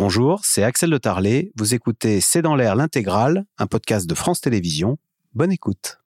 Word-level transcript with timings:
Bonjour, 0.00 0.42
c'est 0.44 0.62
Axel 0.62 0.90
de 0.90 0.96
Tarlet. 0.96 1.50
Vous 1.56 1.74
écoutez 1.74 2.20
C'est 2.20 2.40
dans 2.40 2.54
l'air 2.54 2.76
l'intégrale, 2.76 3.44
un 3.58 3.66
podcast 3.66 4.08
de 4.08 4.14
France 4.14 4.40
Télévisions. 4.40 4.96
Bonne 5.34 5.50
écoute. 5.50 5.98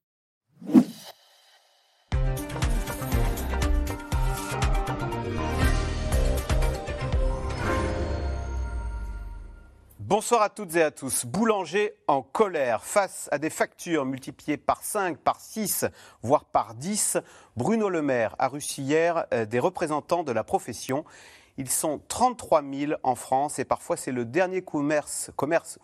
Bonsoir 9.98 10.40
à 10.40 10.48
toutes 10.48 10.74
et 10.76 10.82
à 10.82 10.90
tous. 10.90 11.26
Boulanger 11.26 11.92
en 12.08 12.22
colère 12.22 12.84
face 12.84 13.28
à 13.30 13.38
des 13.38 13.50
factures 13.50 14.06
multipliées 14.06 14.56
par 14.56 14.82
5, 14.82 15.18
par 15.18 15.38
6, 15.38 15.84
voire 16.22 16.46
par 16.46 16.74
10. 16.74 17.18
Bruno 17.58 17.90
Le 17.90 18.00
Maire 18.00 18.36
a 18.38 18.48
reçu 18.48 18.80
hier 18.80 19.26
euh, 19.34 19.44
des 19.44 19.58
représentants 19.58 20.22
de 20.22 20.32
la 20.32 20.44
profession. 20.44 21.04
Ils 21.58 21.68
sont 21.68 22.00
33 22.08 22.62
000 22.62 22.92
en 23.02 23.14
France 23.14 23.58
et 23.58 23.64
parfois 23.64 23.96
c'est 23.96 24.12
le 24.12 24.24
dernier 24.24 24.62
commerce, 24.62 25.30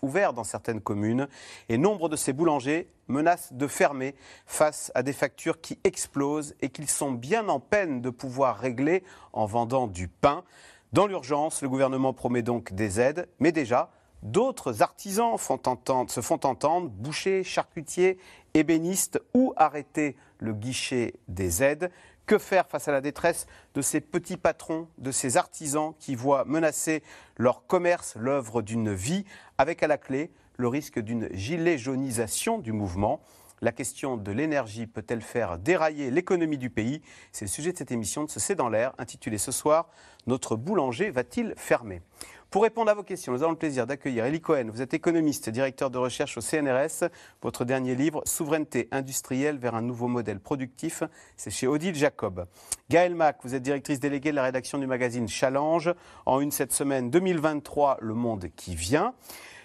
ouvert 0.03 0.33
dans 0.33 0.45
certaines 0.45 0.81
communes. 0.81 1.29
Et 1.69 1.77
nombre 1.77 2.09
de 2.09 2.17
ces 2.17 2.33
boulangers 2.33 2.91
menacent 3.07 3.53
de 3.53 3.67
fermer 3.67 4.15
face 4.47 4.91
à 4.95 5.03
des 5.03 5.13
factures 5.13 5.61
qui 5.61 5.79
explosent 5.85 6.55
et 6.61 6.71
qu'ils 6.71 6.89
sont 6.89 7.13
bien 7.13 7.49
en 7.49 7.61
peine 7.61 8.01
de 8.01 8.11
pouvoir 8.11 8.59
régler 8.59 9.03
en 9.33 9.47
vendant 9.47 9.87
du 9.87 10.09
pain. 10.09 10.45
Dans 10.93 11.07
l'urgence, 11.07 11.61
le 11.63 11.69
gouvernement 11.69 12.15
promet 12.15 12.43
donc 12.43 12.73
des 12.73 12.99
aides, 12.99 13.29
mais 13.41 13.53
déjà, 13.53 13.91
d'autres 14.23 14.81
artisans 14.83 15.37
se 15.37 16.21
font 16.23 16.41
entendre, 16.47 16.89
bouchers, 16.89 17.45
charcutiers, 17.45 18.19
ébénistes, 18.55 19.21
ou 19.35 19.53
arrêter 19.57 20.17
le 20.39 20.55
guichet 20.55 21.15
des 21.29 21.63
aides. 21.63 21.91
Que 22.29 22.37
faire 22.37 22.67
face 22.67 22.89
à 22.89 22.93
la 22.93 23.01
détresse 23.01 23.47
de 23.75 23.81
ces 23.81 24.03
petits 24.03 24.37
patrons, 24.37 24.87
de 24.99 25.11
ces 25.11 25.39
artisans 25.39 25.95
qui 25.99 26.15
voient 26.15 26.45
menacer 26.45 27.03
leur 27.39 27.67
commerce, 27.67 28.17
l'œuvre 28.21 28.61
d'une 28.61 28.93
vie, 28.93 29.25
avec 29.57 29.83
à 29.83 29.87
la 29.87 29.97
clé 29.97 30.31
le 30.59 30.69
risque 30.69 30.99
d'une 30.99 31.31
gilet 31.33 31.79
jaunisation 31.79 32.59
du 32.59 32.73
mouvement. 32.73 33.23
La 33.63 33.73
question 33.73 34.19
de 34.19 34.31
l'énergie 34.31 34.87
peut-elle 34.87 35.23
faire 35.23 35.57
dérailler 35.57 36.11
l'économie 36.11 36.59
du 36.59 36.69
pays? 36.69 37.01
C'est 37.33 37.47
le 37.47 37.51
sujet 37.51 37.73
de 37.73 37.79
cette 37.79 37.93
émission 37.93 38.25
de 38.25 38.31
ce 38.31 38.41
C'est 38.41 38.55
dans 38.55 38.69
l'air, 38.69 38.93
intitulée 38.99 39.39
ce 39.39 39.51
soir 39.51 39.89
Notre 40.27 40.55
boulanger 40.55 41.09
va-t-il 41.09 41.55
fermer? 41.57 42.03
Pour 42.51 42.63
répondre 42.63 42.91
à 42.91 42.95
vos 42.95 43.03
questions, 43.03 43.33
nous 43.33 43.43
avons 43.43 43.53
le 43.53 43.59
plaisir 43.59 43.87
d'accueillir 43.87 44.25
Elie 44.25 44.41
Cohen. 44.41 44.69
Vous 44.73 44.81
êtes 44.81 44.95
économiste, 44.95 45.51
directeur 45.51 45.91
de 45.91 45.99
recherche 45.99 46.39
au 46.39 46.41
CNRS. 46.41 47.11
Votre 47.43 47.67
dernier 47.67 47.95
livre, 47.95 48.23
Souveraineté 48.25 48.89
industrielle 48.91 49.59
vers 49.59 49.75
un 49.75 49.83
nouveau 49.83 50.09
modèle 50.09 50.41
productif, 50.41 51.03
c'est 51.37 51.51
chez 51.51 51.67
Odile 51.67 51.95
Jacob. 51.95 52.47
Gaël 52.89 53.15
Mac, 53.15 53.37
vous 53.45 53.55
êtes 53.55 53.63
directrice 53.63 54.01
déléguée 54.01 54.31
de 54.31 54.37
la 54.37 54.45
rédaction 54.45 54.79
du 54.79 54.87
magazine 54.87 55.29
Challenge. 55.29 55.93
En 56.25 56.41
une 56.41 56.51
cette 56.51 56.73
semaine 56.73 57.11
2023, 57.11 57.99
Le 58.01 58.15
Monde 58.15 58.49
qui 58.57 58.75
vient. 58.75 59.13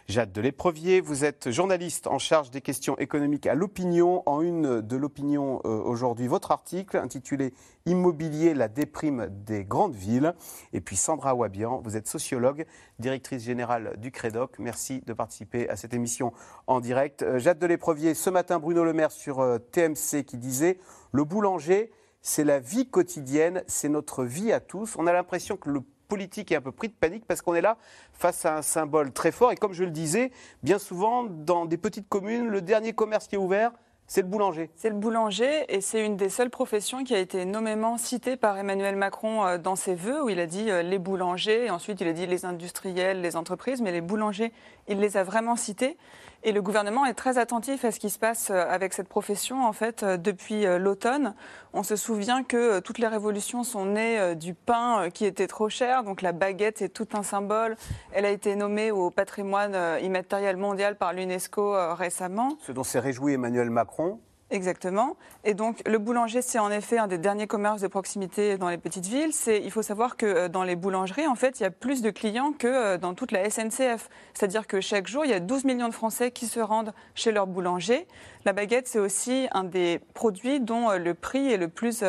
Jade 0.10 0.34
de 0.34 0.42
l'Éprevier, 0.42 1.00
vous 1.00 1.24
êtes 1.24 1.50
journaliste 1.50 2.08
en 2.08 2.20
charge 2.20 2.52
des 2.52 2.60
questions 2.60 2.98
économiques 2.98 3.48
à 3.48 3.56
l'opinion. 3.56 4.22
En 4.26 4.42
une 4.42 4.82
de 4.82 4.96
l'opinion 4.98 5.62
euh, 5.64 5.82
aujourd'hui, 5.82 6.28
votre 6.28 6.52
article 6.52 6.98
intitulé 6.98 7.54
Immobilier, 7.86 8.54
la 8.54 8.68
déprime 8.68 9.30
des 9.30 9.64
grandes 9.64 9.96
villes. 9.96 10.36
Et 10.74 10.82
puis 10.82 10.98
Sandra 10.98 11.36
Wabian, 11.36 11.80
vous 11.82 11.96
êtes 11.96 12.10
sociologue, 12.10 12.66
directrice 13.00 13.44
générale 13.44 13.96
du 13.98 14.12
CREDOC. 14.12 14.60
Merci 14.60 15.02
de 15.06 15.14
participer 15.14 15.70
à 15.70 15.78
cette 15.78 15.94
émission 15.94 16.34
en 16.68 16.82
direct. 16.82 17.24
Euh, 17.24 17.40
Jade 17.40 17.60
de 17.60 17.66
l'Éprevier, 17.66 18.14
ce 18.14 18.30
matin, 18.30 18.60
Bruno 18.60 18.84
Le 18.84 18.92
Maire 18.92 19.12
sur 19.12 19.40
euh, 19.40 19.58
TMC 19.58 20.26
qui 20.26 20.38
disait 20.38 20.80
Le 21.14 21.24
boulanger, 21.24 21.92
c'est 22.22 22.44
la 22.44 22.60
vie 22.60 22.90
quotidienne, 22.90 23.64
c'est 23.68 23.90
notre 23.90 24.26
vie 24.26 24.52
à 24.52 24.60
tous. 24.60 24.96
On 24.98 25.08
a 25.08 25.14
l'impression 25.14 25.56
que 25.56 25.70
le 25.70 25.82
politique 26.14 26.52
est 26.52 26.56
un 26.58 26.62
peu 26.62 26.72
pris 26.72 26.90
de 26.90 26.94
panique 26.94 27.26
parce 27.28 27.42
qu'on 27.42 27.56
est 27.56 27.62
là 27.62 27.76
face 28.12 28.46
à 28.46 28.58
un 28.58 28.62
symbole 28.62 29.12
très 29.12 29.32
fort. 29.32 29.52
Et 29.52 29.56
comme 29.56 29.74
je 29.74 29.84
le 29.84 29.90
disais, 29.90 30.30
bien 30.62 30.78
souvent, 30.78 31.24
dans 31.24 31.66
des 31.66 31.78
petites 31.78 32.08
communes, 32.08 32.50
le 32.50 32.62
dernier 32.62 32.94
commerce 32.94 33.28
qui 33.28 33.34
est 33.34 33.40
ouvert, 33.40 33.72
c'est 34.06 34.22
le 34.22 34.28
boulanger. 34.28 34.70
C'est 34.76 34.90
le 34.90 34.96
boulanger 34.96 35.66
et 35.70 35.82
c'est 35.82 36.06
une 36.06 36.16
des 36.16 36.30
seules 36.30 36.52
professions 36.52 37.04
qui 37.04 37.16
a 37.16 37.18
été 37.18 37.46
nommément 37.46 37.98
citée 37.98 38.38
par 38.38 38.60
Emmanuel 38.60 38.96
Macron 38.96 39.44
euh, 39.44 39.58
dans 39.58 39.76
ses 39.76 39.96
vœux 39.96 40.24
où 40.24 40.30
il 40.30 40.40
a 40.40 40.46
dit 40.46 40.70
euh, 40.70 40.84
les 40.84 41.00
boulangers 41.00 41.66
et 41.66 41.70
ensuite 41.72 42.00
il 42.00 42.08
a 42.08 42.14
dit 42.14 42.28
les 42.28 42.46
industriels, 42.46 43.22
les 43.22 43.36
entreprises, 43.36 43.82
mais 43.82 43.92
les 43.92 44.02
boulangers, 44.02 44.52
il 44.88 45.00
les 45.00 45.18
a 45.18 45.24
vraiment 45.24 45.56
cités. 45.56 45.98
Et 46.46 46.52
le 46.52 46.62
gouvernement 46.62 47.06
est 47.06 47.14
très 47.14 47.38
attentif 47.38 47.86
à 47.86 47.92
ce 47.92 48.00
qui 48.00 48.10
se 48.10 48.20
passe 48.20 48.50
euh, 48.50 48.66
avec 48.68 48.92
cette 48.92 49.08
profession. 49.08 49.66
En 49.66 49.72
fait, 49.72 50.04
euh, 50.04 50.18
depuis 50.18 50.66
euh, 50.66 50.78
l'automne, 50.78 51.36
on 51.72 51.84
se 51.84 51.96
souvient 51.96 52.44
que 52.44 52.82
toutes 52.82 52.98
les 52.98 53.08
révolutions 53.08 53.64
sont 53.64 53.86
nées 53.86 54.36
du 54.36 54.54
pain 54.54 55.10
qui 55.10 55.26
était 55.26 55.48
trop 55.48 55.70
cher. 55.70 56.04
Donc 56.04 56.22
la 56.22 56.34
baguette 56.34 56.82
est 56.82 56.90
tout 56.90 57.08
un 57.14 57.24
symbole. 57.24 57.78
Elle 58.12 58.26
a 58.26 58.30
été 58.30 58.56
nommée 58.56 58.92
au 58.92 59.10
patrimoine 59.10 59.76
immatériel 60.04 60.58
mondial 60.58 60.98
par 60.98 61.14
l'UNESCO 61.14 61.96
récemment. 61.96 62.58
Ce 62.62 62.72
dont 62.72 62.84
s'est 62.84 63.00
réjoui 63.00 63.34
Emmanuel 63.34 63.72
Macron. 63.72 64.20
Exactement. 64.54 65.18
Et 65.44 65.56
donc, 65.56 65.82
le 65.88 65.98
boulanger, 65.98 66.44
c'est 66.44 66.60
en 66.60 66.70
effet 66.70 67.00
un 67.00 67.08
des 67.08 67.18
derniers 67.18 67.48
commerces 67.48 67.82
de 67.82 67.88
proximité 67.88 68.56
dans 68.60 68.70
les 68.70 68.78
petites 68.78 69.08
villes. 69.08 69.32
il 69.48 69.72
faut 69.72 69.82
savoir 69.82 70.16
que 70.16 70.28
euh, 70.28 70.48
dans 70.48 70.64
les 70.64 70.76
boulangeries, 70.76 71.26
en 71.26 71.34
fait, 71.34 71.60
il 71.60 71.64
y 71.64 71.66
a 71.66 71.72
plus 71.72 72.04
de 72.04 72.12
clients 72.12 72.54
que 72.54 72.68
euh, 72.68 72.98
dans 73.00 73.16
toute 73.16 73.32
la 73.32 73.50
SNCF. 73.50 74.10
C'est-à-dire 74.36 74.68
que 74.68 74.80
chaque 74.80 75.08
jour, 75.08 75.26
il 75.26 75.32
y 75.32 75.34
a 75.34 75.40
12 75.40 75.66
millions 75.66 75.90
de 75.90 75.94
Français 75.94 76.30
qui 76.30 76.46
se 76.46 76.60
rendent 76.60 76.94
chez 77.16 77.32
leur 77.32 77.48
boulanger. 77.48 78.06
La 78.46 78.54
baguette, 78.54 78.88
c'est 78.88 79.00
aussi 79.00 79.48
un 79.54 79.64
des 79.64 80.00
produits 80.14 80.60
dont 80.60 80.92
euh, 80.92 81.00
le 81.00 81.16
prix 81.16 81.52
est 81.52 81.58
le 81.58 81.68
plus 81.68 82.04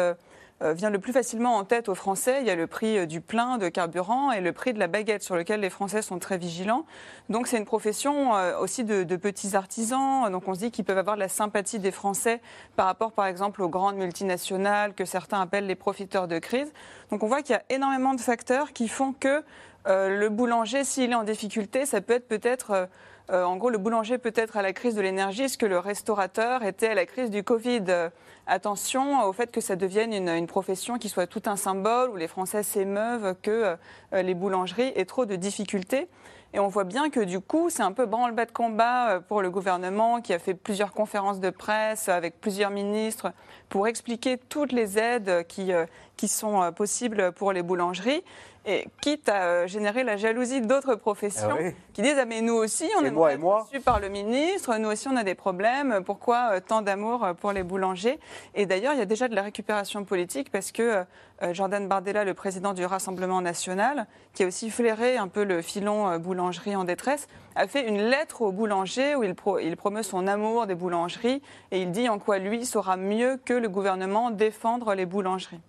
vient 0.60 0.90
le 0.90 0.98
plus 0.98 1.12
facilement 1.12 1.56
en 1.56 1.64
tête 1.64 1.88
aux 1.88 1.94
Français. 1.94 2.38
Il 2.40 2.46
y 2.46 2.50
a 2.50 2.54
le 2.54 2.66
prix 2.66 2.98
euh, 2.98 3.06
du 3.06 3.20
plein 3.20 3.58
de 3.58 3.68
carburant 3.68 4.32
et 4.32 4.40
le 4.40 4.52
prix 4.52 4.72
de 4.72 4.78
la 4.78 4.86
baguette 4.86 5.22
sur 5.22 5.36
lequel 5.36 5.60
les 5.60 5.70
Français 5.70 6.00
sont 6.00 6.18
très 6.18 6.38
vigilants. 6.38 6.86
Donc 7.28 7.46
c'est 7.46 7.58
une 7.58 7.64
profession 7.64 8.34
euh, 8.34 8.58
aussi 8.58 8.84
de, 8.84 9.16
petits 9.16 9.56
artisans. 9.56 10.30
Donc 10.30 10.48
on 10.48 10.54
se 10.54 10.60
dit 10.60 10.70
qu'ils 10.70 10.84
peuvent 10.84 10.98
avoir 10.98 11.16
la 11.16 11.28
sympathie 11.28 11.78
des 11.78 11.90
Français 11.90 12.40
par 12.76 12.86
rapport 12.86 13.12
par 13.12 13.26
exemple 13.26 13.62
aux 13.62 13.68
grandes 13.68 13.96
multinationales 13.96 14.94
que 14.94 15.04
certains 15.04 15.40
appellent 15.40 15.66
les 15.66 15.74
profiteurs 15.74 16.28
de 16.28 16.38
crise. 16.38 16.72
Donc 17.10 17.22
on 17.22 17.26
voit 17.26 17.42
qu'il 17.42 17.54
y 17.54 17.58
a 17.58 17.62
énormément 17.70 18.14
de 18.14 18.20
facteurs 18.20 18.72
qui 18.72 18.88
font 18.88 19.12
que 19.12 19.42
le 19.86 20.28
boulanger, 20.28 20.82
s'il 20.82 21.10
est 21.10 21.14
en 21.14 21.24
difficulté, 21.24 21.84
ça 21.84 22.00
peut 22.00 22.14
être 22.14 22.26
peut-être... 22.26 22.88
en 23.32 23.56
gros, 23.56 23.70
le 23.70 23.78
boulanger 23.78 24.18
peut 24.18 24.32
être 24.34 24.56
à 24.56 24.62
la 24.62 24.72
crise 24.72 24.94
de 24.94 25.00
l'énergie, 25.00 25.48
ce 25.48 25.56
que 25.56 25.66
le 25.66 25.78
restaurateur 25.78 26.62
était 26.62 26.88
à 26.88 26.94
la 26.94 27.06
crise 27.06 27.30
du 27.30 27.42
Covid 27.42 28.10
attention 28.46 29.24
au 29.24 29.32
fait 29.32 29.50
que 29.50 29.60
ça 29.60 29.76
devienne 29.76 30.12
une, 30.12 30.46
profession 30.46 30.98
qui 30.98 31.08
soit 31.08 31.26
tout 31.26 31.42
un 31.46 31.56
symbole, 31.56 32.10
où 32.10 32.16
les 32.16 32.28
Français 32.28 32.62
s'émeuvent 32.62 33.34
que 33.42 33.76
euh, 34.12 34.22
les 34.22 34.34
boulangeries 34.34 34.92
aient 34.94 35.04
trop 35.04 35.26
de 35.26 35.36
difficultés. 35.36 36.08
Et 36.52 36.60
on 36.60 36.68
voit 36.68 36.84
bien 36.84 37.10
que 37.10 37.18
du 37.18 37.40
coup, 37.40 37.68
c'est 37.68 37.82
un 37.82 37.90
peu 37.90 38.06
branle-bas 38.06 38.44
de 38.44 38.52
combat 38.52 39.08
euh, 39.10 39.20
pour 39.20 39.42
le 39.42 39.50
gouvernement 39.50 40.20
qui 40.20 40.32
a 40.32 40.38
fait 40.38 40.54
plusieurs 40.54 40.92
conférences 40.92 41.40
de 41.40 41.50
presse 41.50 42.08
avec 42.08 42.40
plusieurs 42.40 42.70
ministres 42.70 43.32
pour 43.68 43.88
expliquer 43.88 44.38
toutes 44.38 44.72
les 44.72 44.98
aides 44.98 45.28
euh, 45.28 45.86
qui 46.16 46.28
sont 46.28 46.72
possibles 46.72 47.32
pour 47.32 47.52
les 47.52 47.62
boulangeries 47.62 48.22
et 48.66 48.86
quitte 49.00 49.28
à 49.28 49.44
euh, 49.44 49.66
générer 49.66 50.04
la 50.04 50.16
jalousie 50.16 50.60
d'autres 50.60 50.94
professions 50.94 51.56
ah 51.58 51.70
qui 51.92 52.02
disent 52.02 52.16
ah 52.18 52.24
mais 52.24 52.40
nous 52.40 52.54
aussi 52.54 52.88
on 52.98 53.04
est 53.04 53.10
reçus 53.10 53.80
par 53.80 54.00
le 54.00 54.08
ministre, 54.08 54.76
nous 54.78 54.88
aussi 54.88 55.08
on 55.08 55.16
a 55.16 55.24
des 55.24 55.34
problèmes, 55.34 56.02
pourquoi 56.04 56.52
euh, 56.52 56.60
tant 56.66 56.82
d'amour 56.82 57.24
euh, 57.24 57.34
pour 57.34 57.52
les 57.52 57.62
boulangers? 57.62 58.18
Et 58.54 58.66
d'ailleurs 58.66 58.94
il 58.94 58.98
y 58.98 59.02
a 59.02 59.06
déjà 59.06 59.28
de 59.28 59.34
la 59.34 59.42
récupération 59.42 60.04
politique 60.04 60.50
parce 60.50 60.72
que 60.72 61.04
Jordan 61.52 61.88
Bardella, 61.88 62.24
le 62.24 62.32
président 62.32 62.72
du 62.72 62.86
Rassemblement 62.86 63.40
national, 63.40 64.06
qui 64.32 64.44
a 64.44 64.46
aussi 64.46 64.70
flairé 64.70 65.16
un 65.16 65.28
peu 65.28 65.44
le 65.44 65.62
filon 65.62 66.16
boulangerie 66.18 66.76
en 66.76 66.84
détresse, 66.84 67.26
a 67.56 67.66
fait 67.66 67.86
une 67.86 68.00
lettre 68.00 68.42
aux 68.42 68.52
boulangers 68.52 69.14
où 69.16 69.24
il, 69.24 69.34
il 69.62 69.76
promeut 69.76 70.02
son 70.02 70.26
amour 70.26 70.66
des 70.66 70.74
boulangeries 70.74 71.42
et 71.70 71.82
il 71.82 71.90
dit 71.90 72.08
en 72.08 72.18
quoi 72.18 72.38
lui 72.38 72.64
saura 72.64 72.96
mieux 72.96 73.38
que 73.44 73.52
le 73.52 73.68
gouvernement 73.68 74.30
défendre 74.30 74.94
les 74.94 75.06
boulangeries. 75.06 75.60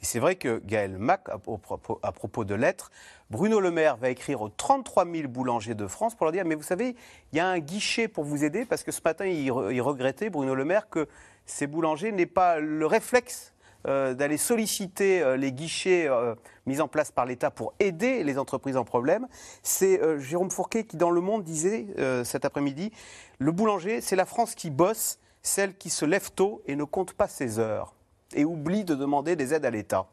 Et 0.00 0.04
c'est 0.04 0.18
vrai 0.18 0.36
que 0.36 0.60
Gaël 0.64 0.98
Mac, 0.98 1.28
à, 1.28 2.12
propos 2.12 2.44
de 2.44 2.54
lettres, 2.54 2.90
Bruno 3.30 3.60
Le 3.60 3.70
Maire 3.70 3.96
va 3.96 4.10
écrire 4.10 4.42
aux 4.42 4.48
33 4.48 5.04
000 5.04 5.28
boulangers 5.28 5.74
de 5.74 5.86
France 5.86 6.14
pour 6.14 6.26
leur 6.26 6.32
dire 6.32 6.44
Mais 6.44 6.54
vous 6.54 6.62
savez, 6.62 6.96
il 7.32 7.36
y 7.36 7.40
a 7.40 7.46
un 7.46 7.58
guichet 7.58 8.08
pour 8.08 8.24
vous 8.24 8.44
aider, 8.44 8.64
parce 8.64 8.82
que 8.82 8.92
ce 8.92 9.00
matin, 9.04 9.26
il, 9.26 9.50
regrettait, 9.50 10.30
Bruno 10.30 10.54
Le 10.54 10.64
Maire, 10.64 10.88
que 10.88 11.08
ces 11.46 11.66
boulangers 11.66 12.12
n'aient 12.12 12.26
pas 12.26 12.58
le 12.58 12.86
réflexe 12.86 13.54
euh, 13.86 14.12
d'aller 14.12 14.36
solliciter 14.36 15.22
euh, 15.22 15.38
les 15.38 15.52
guichets 15.52 16.06
euh, 16.06 16.34
mis 16.66 16.82
en 16.82 16.88
place 16.88 17.10
par 17.10 17.24
l'État 17.24 17.50
pour 17.50 17.72
aider 17.80 18.22
les 18.24 18.36
entreprises 18.36 18.76
en 18.76 18.84
problème. 18.84 19.26
C'est 19.62 20.00
Jérôme 20.20 20.50
Fourquet 20.50 20.84
qui, 20.84 20.98
dans 20.98 21.10
Le 21.10 21.20
Monde, 21.20 21.44
disait 21.44 21.86
cet 22.24 22.44
après-midi 22.44 22.92
Le 23.38 23.52
boulanger, 23.52 24.00
c'est 24.00 24.16
la 24.16 24.26
France 24.26 24.54
qui 24.54 24.70
bosse, 24.70 25.18
celle 25.42 25.74
qui 25.76 25.88
se 25.88 26.04
lève 26.04 26.30
tôt 26.32 26.62
et 26.66 26.76
ne 26.76 26.84
compte 26.84 27.14
pas 27.14 27.28
ses 27.28 27.58
heures 27.58 27.94
et 28.34 28.44
oublie 28.44 28.84
de 28.84 28.94
demander 28.94 29.36
des 29.36 29.54
aides 29.54 29.64
à 29.66 29.70
l'État. 29.70 30.06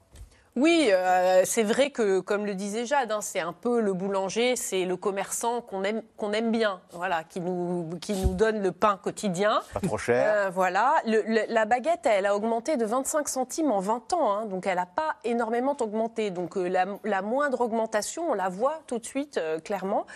Oui, 0.59 0.89
euh, 0.91 1.43
c'est 1.45 1.61
vrai 1.61 1.91
que, 1.91 2.19
comme 2.19 2.43
le 2.47 2.55
disait 2.55 2.87
Jade, 2.87 3.11
hein, 3.11 3.21
c'est 3.21 3.39
un 3.39 3.53
peu 3.53 3.79
le 3.79 3.93
boulanger, 3.93 4.55
c'est 4.55 4.85
le 4.85 4.97
commerçant 4.97 5.61
qu'on 5.61 5.83
aime, 5.83 6.01
qu'on 6.17 6.33
aime 6.33 6.49
bien, 6.51 6.81
voilà, 6.93 7.23
qui 7.23 7.39
nous, 7.41 7.87
qui 8.01 8.13
nous 8.13 8.33
donne 8.33 8.63
le 8.63 8.71
pain 8.71 8.97
quotidien. 9.03 9.61
Pas 9.71 9.81
trop 9.81 9.99
cher. 9.99 10.25
Euh, 10.27 10.49
voilà, 10.51 10.95
Le- 11.05 11.21
le- 11.27 11.45
la 11.53 11.65
baguette, 11.65 12.07
elle 12.07 12.25
a 12.25 12.35
augmenté 12.35 12.75
de 12.75 12.85
25 12.85 13.29
centimes 13.29 13.71
en 13.71 13.81
20 13.81 14.13
ans, 14.13 14.31
hein, 14.31 14.45
donc 14.47 14.65
elle 14.65 14.77
n'a 14.77 14.87
pas 14.87 15.17
énormément 15.23 15.77
augmenté. 15.79 16.31
Donc 16.31 16.57
euh, 16.57 16.67
la, 16.67 16.85
la 17.03 17.21
moindre 17.21 17.61
augmentation, 17.61 18.31
on 18.31 18.33
la 18.33 18.49
voit 18.49 18.79
tout 18.87 18.97
de 18.97 19.05
suite, 19.05 19.39
clairement. 19.63 20.07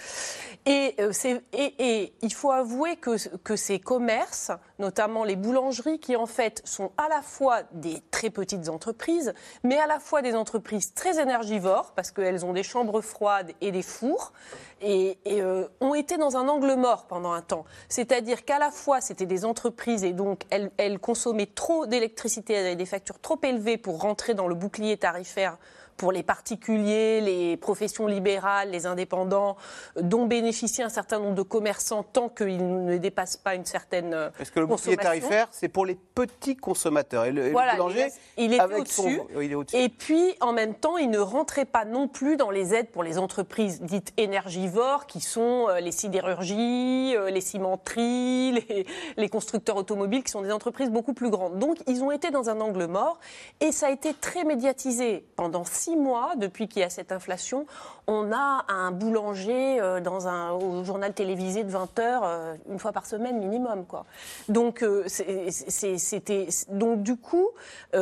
Et, 0.65 0.95
c'est- 1.11 1.43
et, 1.53 1.75
et 2.01 2.13
il 2.23 2.33
faut 2.33 2.49
avouer 2.51 2.95
que, 2.95 3.37
que 3.37 3.55
ces 3.55 3.79
commerces, 3.79 4.51
notamment 4.81 5.23
les 5.23 5.37
boulangeries, 5.37 5.99
qui 5.99 6.17
en 6.17 6.25
fait 6.25 6.61
sont 6.65 6.91
à 6.97 7.07
la 7.07 7.21
fois 7.21 7.61
des 7.71 8.01
très 8.11 8.29
petites 8.29 8.67
entreprises, 8.67 9.33
mais 9.63 9.77
à 9.77 9.87
la 9.87 9.99
fois 9.99 10.21
des 10.21 10.35
entreprises 10.35 10.93
très 10.93 11.21
énergivores, 11.21 11.93
parce 11.95 12.11
qu'elles 12.11 12.45
ont 12.45 12.51
des 12.51 12.63
chambres 12.63 12.99
froides 12.99 13.53
et 13.61 13.71
des 13.71 13.81
fours, 13.81 14.33
et, 14.81 15.17
euh, 15.27 15.67
ont 15.79 15.93
été 15.93 16.17
dans 16.17 16.35
un 16.35 16.47
angle 16.47 16.75
mort 16.75 17.05
pendant 17.07 17.31
un 17.31 17.41
temps. 17.41 17.65
C'est-à-dire 17.87 18.43
qu'à 18.43 18.59
la 18.59 18.71
fois, 18.71 18.99
c'était 18.99 19.25
des 19.25 19.45
entreprises 19.45 20.03
et 20.03 20.11
donc 20.11 20.41
elles, 20.49 20.71
elles 20.77 20.99
consommaient 20.99 21.45
trop 21.45 21.85
d'électricité, 21.85 22.53
elles 22.53 22.65
avaient 22.65 22.75
des 22.75 22.85
factures 22.85 23.19
trop 23.19 23.39
élevées 23.43 23.77
pour 23.77 24.01
rentrer 24.01 24.33
dans 24.33 24.47
le 24.47 24.55
bouclier 24.55 24.97
tarifaire 24.97 25.57
pour 26.01 26.11
les 26.11 26.23
particuliers, 26.23 27.21
les 27.21 27.57
professions 27.57 28.07
libérales, 28.07 28.71
les 28.71 28.87
indépendants, 28.87 29.55
euh, 29.97 30.01
dont 30.01 30.25
bénéficient 30.25 30.81
un 30.81 30.89
certain 30.89 31.19
nombre 31.19 31.35
de 31.35 31.43
commerçants 31.43 32.01
tant 32.01 32.27
qu'ils 32.27 32.85
ne 32.85 32.97
dépassent 32.97 33.37
pas 33.37 33.53
une 33.53 33.65
certaine 33.65 34.15
euh, 34.15 34.31
Est-ce 34.39 34.51
que 34.51 34.59
le 34.59 34.65
bouclier 34.65 34.97
tarifaire, 34.97 35.47
c'est 35.51 35.67
pour 35.67 35.85
les 35.85 35.93
petits 35.93 36.57
consommateurs 36.57 37.25
Et 37.25 37.31
le, 37.31 37.43
et 37.43 37.45
le 37.45 37.51
Voilà, 37.51 37.75
boulanger, 37.75 38.07
il, 38.35 38.59
son- 38.87 39.27
oui, 39.35 39.51
est 39.51 39.53
au-dessus. 39.53 39.77
Et 39.77 39.89
puis, 39.89 40.33
en 40.41 40.53
même 40.53 40.73
temps, 40.73 40.97
il 40.97 41.11
ne 41.11 41.19
rentrait 41.19 41.65
pas 41.65 41.85
non 41.85 42.07
plus 42.07 42.35
dans 42.35 42.49
les 42.49 42.73
aides 42.73 42.89
pour 42.89 43.03
les 43.03 43.19
entreprises 43.19 43.83
dites 43.83 44.11
énergivores, 44.17 45.05
qui 45.05 45.21
sont 45.21 45.67
euh, 45.69 45.81
les 45.81 45.91
sidérurgies, 45.91 47.13
les 47.31 47.41
cimenteries, 47.41 48.53
les, 48.69 48.87
les 49.17 49.29
constructeurs 49.29 49.75
automobiles, 49.77 50.23
qui 50.23 50.31
sont 50.31 50.41
des 50.41 50.51
entreprises 50.51 50.89
beaucoup 50.89 51.13
plus 51.13 51.29
grandes. 51.29 51.59
Donc, 51.59 51.77
ils 51.85 52.01
ont 52.03 52.09
été 52.09 52.31
dans 52.31 52.49
un 52.49 52.59
angle 52.59 52.87
mort, 52.87 53.19
et 53.59 53.71
ça 53.71 53.85
a 53.85 53.91
été 53.91 54.15
très 54.15 54.45
médiatisé 54.45 55.27
pendant 55.35 55.63
six 55.63 55.90
mois, 55.95 56.33
depuis 56.35 56.67
qu'il 56.67 56.81
y 56.81 56.85
a 56.85 56.89
cette 56.89 57.11
inflation. 57.11 57.65
On 58.07 58.31
a 58.31 58.65
un 58.67 58.91
boulanger 58.91 59.79
euh, 59.79 59.99
dans 59.99 60.27
un, 60.27 60.51
au 60.51 60.83
journal 60.83 61.13
télévisé 61.13 61.63
de 61.63 61.69
20 61.69 61.99
heures, 61.99 62.21
euh, 62.23 62.55
une 62.69 62.79
fois 62.79 62.91
par 62.91 63.05
semaine 63.05 63.39
minimum. 63.39 63.85
Quoi. 63.85 64.05
Donc, 64.49 64.83
euh, 64.83 65.05
c'était, 65.07 66.47
donc, 66.69 67.03
du 67.03 67.15
coup, 67.15 67.49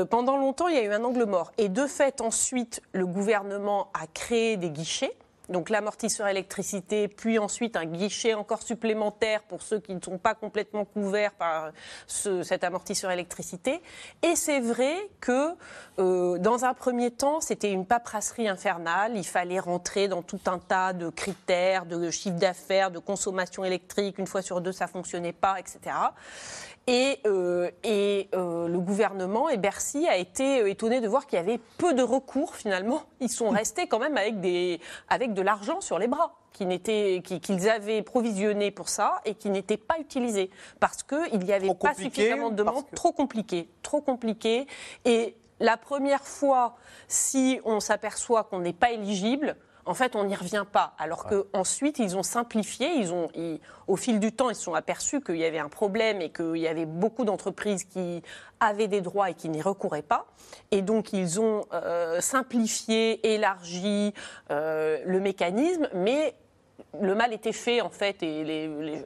pendant 0.09 0.38
longtemps, 0.38 0.68
il 0.68 0.75
y 0.75 0.80
a 0.80 0.83
eu 0.83 0.91
un 0.91 1.03
angle 1.03 1.25
mort. 1.25 1.51
Et 1.57 1.69
de 1.69 1.86
fait, 1.86 2.21
ensuite, 2.21 2.81
le 2.94 3.06
gouvernement 3.06 3.89
a 3.94 4.07
créé 4.07 4.57
des 4.57 4.69
guichets. 4.69 5.15
Donc 5.49 5.69
l'amortisseur 5.69 6.27
électricité, 6.27 7.07
puis 7.07 7.39
ensuite 7.39 7.75
un 7.75 7.85
guichet 7.85 8.33
encore 8.35 8.61
supplémentaire 8.61 9.41
pour 9.43 9.61
ceux 9.61 9.79
qui 9.79 9.95
ne 9.95 9.99
sont 10.01 10.17
pas 10.17 10.35
complètement 10.35 10.85
couverts 10.85 11.33
par 11.33 11.71
ce- 12.07 12.43
cet 12.43 12.63
amortisseur 12.63 13.11
électricité. 13.11 13.81
Et 14.21 14.35
c'est 14.35 14.59
vrai 14.59 14.95
que 15.19 15.55
euh, 15.97 16.37
dans 16.37 16.65
un 16.65 16.73
premier 16.73 17.11
temps, 17.11 17.41
c'était 17.41 17.71
une 17.71 17.85
paperasserie 17.85 18.47
infernale. 18.47 19.13
Il 19.17 19.25
fallait 19.25 19.59
rentrer 19.59 20.07
dans 20.07 20.21
tout 20.21 20.39
un 20.45 20.59
tas 20.59 20.93
de 20.93 21.09
critères, 21.09 21.85
de 21.85 22.09
chiffre 22.11 22.37
d'affaires, 22.37 22.91
de 22.91 22.99
consommation 22.99 23.63
électrique. 23.65 24.17
Une 24.19 24.27
fois 24.27 24.41
sur 24.41 24.61
deux, 24.61 24.71
ça 24.71 24.87
fonctionnait 24.87 25.33
pas, 25.33 25.59
etc. 25.59 25.95
Et, 26.87 27.19
euh, 27.27 27.69
et, 27.83 28.29
euh, 28.33 28.67
le 28.67 28.79
gouvernement 28.79 29.47
et 29.49 29.57
Bercy 29.57 30.07
a 30.07 30.17
été 30.17 30.61
euh, 30.61 30.69
étonné 30.69 31.01
de 31.01 31.07
voir 31.07 31.27
qu'il 31.27 31.37
y 31.37 31.39
avait 31.39 31.59
peu 31.77 31.93
de 31.93 32.01
recours 32.01 32.55
finalement. 32.55 33.03
Ils 33.19 33.29
sont 33.29 33.49
restés 33.49 33.87
quand 33.87 33.99
même 33.99 34.17
avec, 34.17 34.39
des, 34.41 34.79
avec 35.07 35.33
de 35.33 35.41
l'argent 35.43 35.81
sur 35.81 35.99
les 35.99 36.07
bras 36.07 36.33
qui 36.51 36.65
n'était- 36.65 37.21
qui- 37.23 37.39
qu'ils 37.41 37.69
avaient 37.69 38.01
provisionné 38.01 38.71
pour 38.71 38.89
ça 38.89 39.21
et 39.25 39.35
qui 39.35 39.51
n'était 39.51 39.77
pas 39.77 39.99
utilisé 39.99 40.49
parce 40.79 41.03
qu'il 41.03 41.39
n'y 41.39 41.53
avait 41.53 41.67
Trop 41.67 41.75
pas 41.75 41.93
suffisamment 41.93 42.49
de 42.49 42.55
demandes. 42.55 42.89
que- 42.89 42.95
Trop 42.95 43.11
compliqué, 43.11 43.69
trop 43.83 44.01
compliqué. 44.01 44.65
Et 45.05 45.35
la 45.59 45.77
première 45.77 46.25
fois, 46.25 46.75
si 47.07 47.59
on 47.65 47.79
s'aperçoit 47.79 48.45
qu'on 48.45 48.59
n'est 48.59 48.73
pas 48.73 48.91
éligible, 48.91 49.57
en 49.89 49.95
fait, 49.95 50.15
on 50.15 50.24
n'y 50.24 50.36
revient 50.36 50.65
pas. 50.71 50.94
Alors 51.00 51.25
qu'ensuite, 51.25 51.97
ils 51.97 52.15
ont 52.15 52.21
simplifié. 52.21 52.88
Ils 53.00 53.12
ont, 53.12 53.27
ils- 53.33 53.59
au 53.88 53.95
fil 53.95 54.19
du 54.19 54.31
temps, 54.31 54.51
ils 54.51 54.56
se 54.56 54.62
sont 54.62 54.75
aperçus 54.75 55.19
qu'il 55.19 55.38
y 55.38 55.45
avait 55.45 55.57
un 55.57 55.68
problème 55.68 56.21
et 56.21 56.30
qu'il 56.30 56.57
y 56.57 56.68
avait 56.68 56.86
beaucoup 56.86 57.25
d'entreprises 57.25 57.86
qui 57.86 58.21
avaient 58.59 58.88
des 58.88 59.01
droits 59.01 59.31
et 59.31 59.33
qui 59.33 59.50
n'y 59.50 59.63
recouraient 59.63 60.03
pas. 60.03 60.27
Et 60.69 60.83
donc, 60.83 61.12
ils 61.12 61.41
ont 61.41 61.65
euh, 61.74 62.21
simplifié, 62.21 63.33
élargi 63.33 64.13
euh, 64.51 65.00
le 65.06 65.19
mécanisme, 65.19 65.89
mais 65.95 66.35
le 67.01 67.15
mal 67.15 67.33
était 67.33 67.51
fait 67.53 67.81
en 67.81 67.89
fait 67.89 68.21
et 68.23 68.43
les, 68.43 68.67
les, 68.67 69.05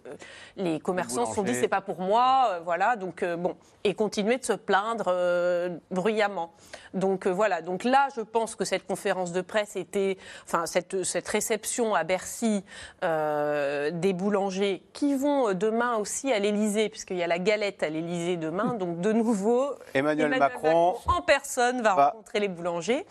les 0.57 0.79
commerçants 0.79 1.25
se 1.25 1.33
sont 1.35 1.43
dit 1.43 1.53
c'est 1.55 1.67
pas 1.67 1.81
pour 1.81 1.99
moi 1.99 2.47
euh, 2.51 2.59
voilà 2.63 2.95
donc 2.95 3.23
euh, 3.23 3.35
bon 3.35 3.55
et 3.83 3.93
continuer 3.95 4.37
de 4.37 4.45
se 4.45 4.53
plaindre 4.53 5.05
euh, 5.09 5.69
bruyamment 5.91 6.53
donc 6.93 7.25
euh, 7.27 7.31
voilà 7.31 7.61
donc 7.61 7.83
là 7.83 8.07
je 8.15 8.21
pense 8.21 8.55
que 8.55 8.63
cette 8.65 8.85
conférence 8.87 9.31
de 9.31 9.41
presse 9.41 9.75
était 9.75 10.17
enfin 10.45 10.65
cette, 10.65 11.03
cette 11.03 11.27
réception 11.27 11.93
à 11.95 12.03
Bercy 12.03 12.63
euh, 13.03 13.91
des 13.91 14.13
boulangers 14.13 14.83
qui 14.93 15.15
vont 15.15 15.49
euh, 15.49 15.53
demain 15.53 15.97
aussi 15.97 16.31
à 16.31 16.39
l'Elysée 16.39 16.89
puisqu'il 16.89 17.17
y 17.17 17.23
a 17.23 17.27
la 17.27 17.39
galette 17.39 17.83
à 17.83 17.89
l'Elysée 17.89 18.37
demain 18.37 18.73
donc 18.75 19.01
de 19.01 19.11
nouveau 19.11 19.73
Emmanuel 19.93 20.29
Macron 20.39 20.95
en 21.07 21.21
personne 21.21 21.81
va 21.81 21.95
va- 21.95 22.05
rencontrer 22.09 22.39
les 22.39 22.47
boulangers. 22.47 23.05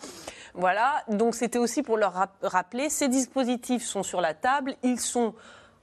Voilà, 0.55 1.03
donc 1.07 1.33
c'était 1.35 1.57
aussi 1.57 1.81
pour 1.81 1.97
leur 1.97 2.13
rap- 2.13 2.37
rappeler, 2.43 2.89
ces 2.89 3.07
dispositifs 3.07 3.83
sont 3.83 4.03
sur 4.03 4.21
la 4.21 4.33
table, 4.35 4.75
ils 4.83 4.99
sont 4.99 5.33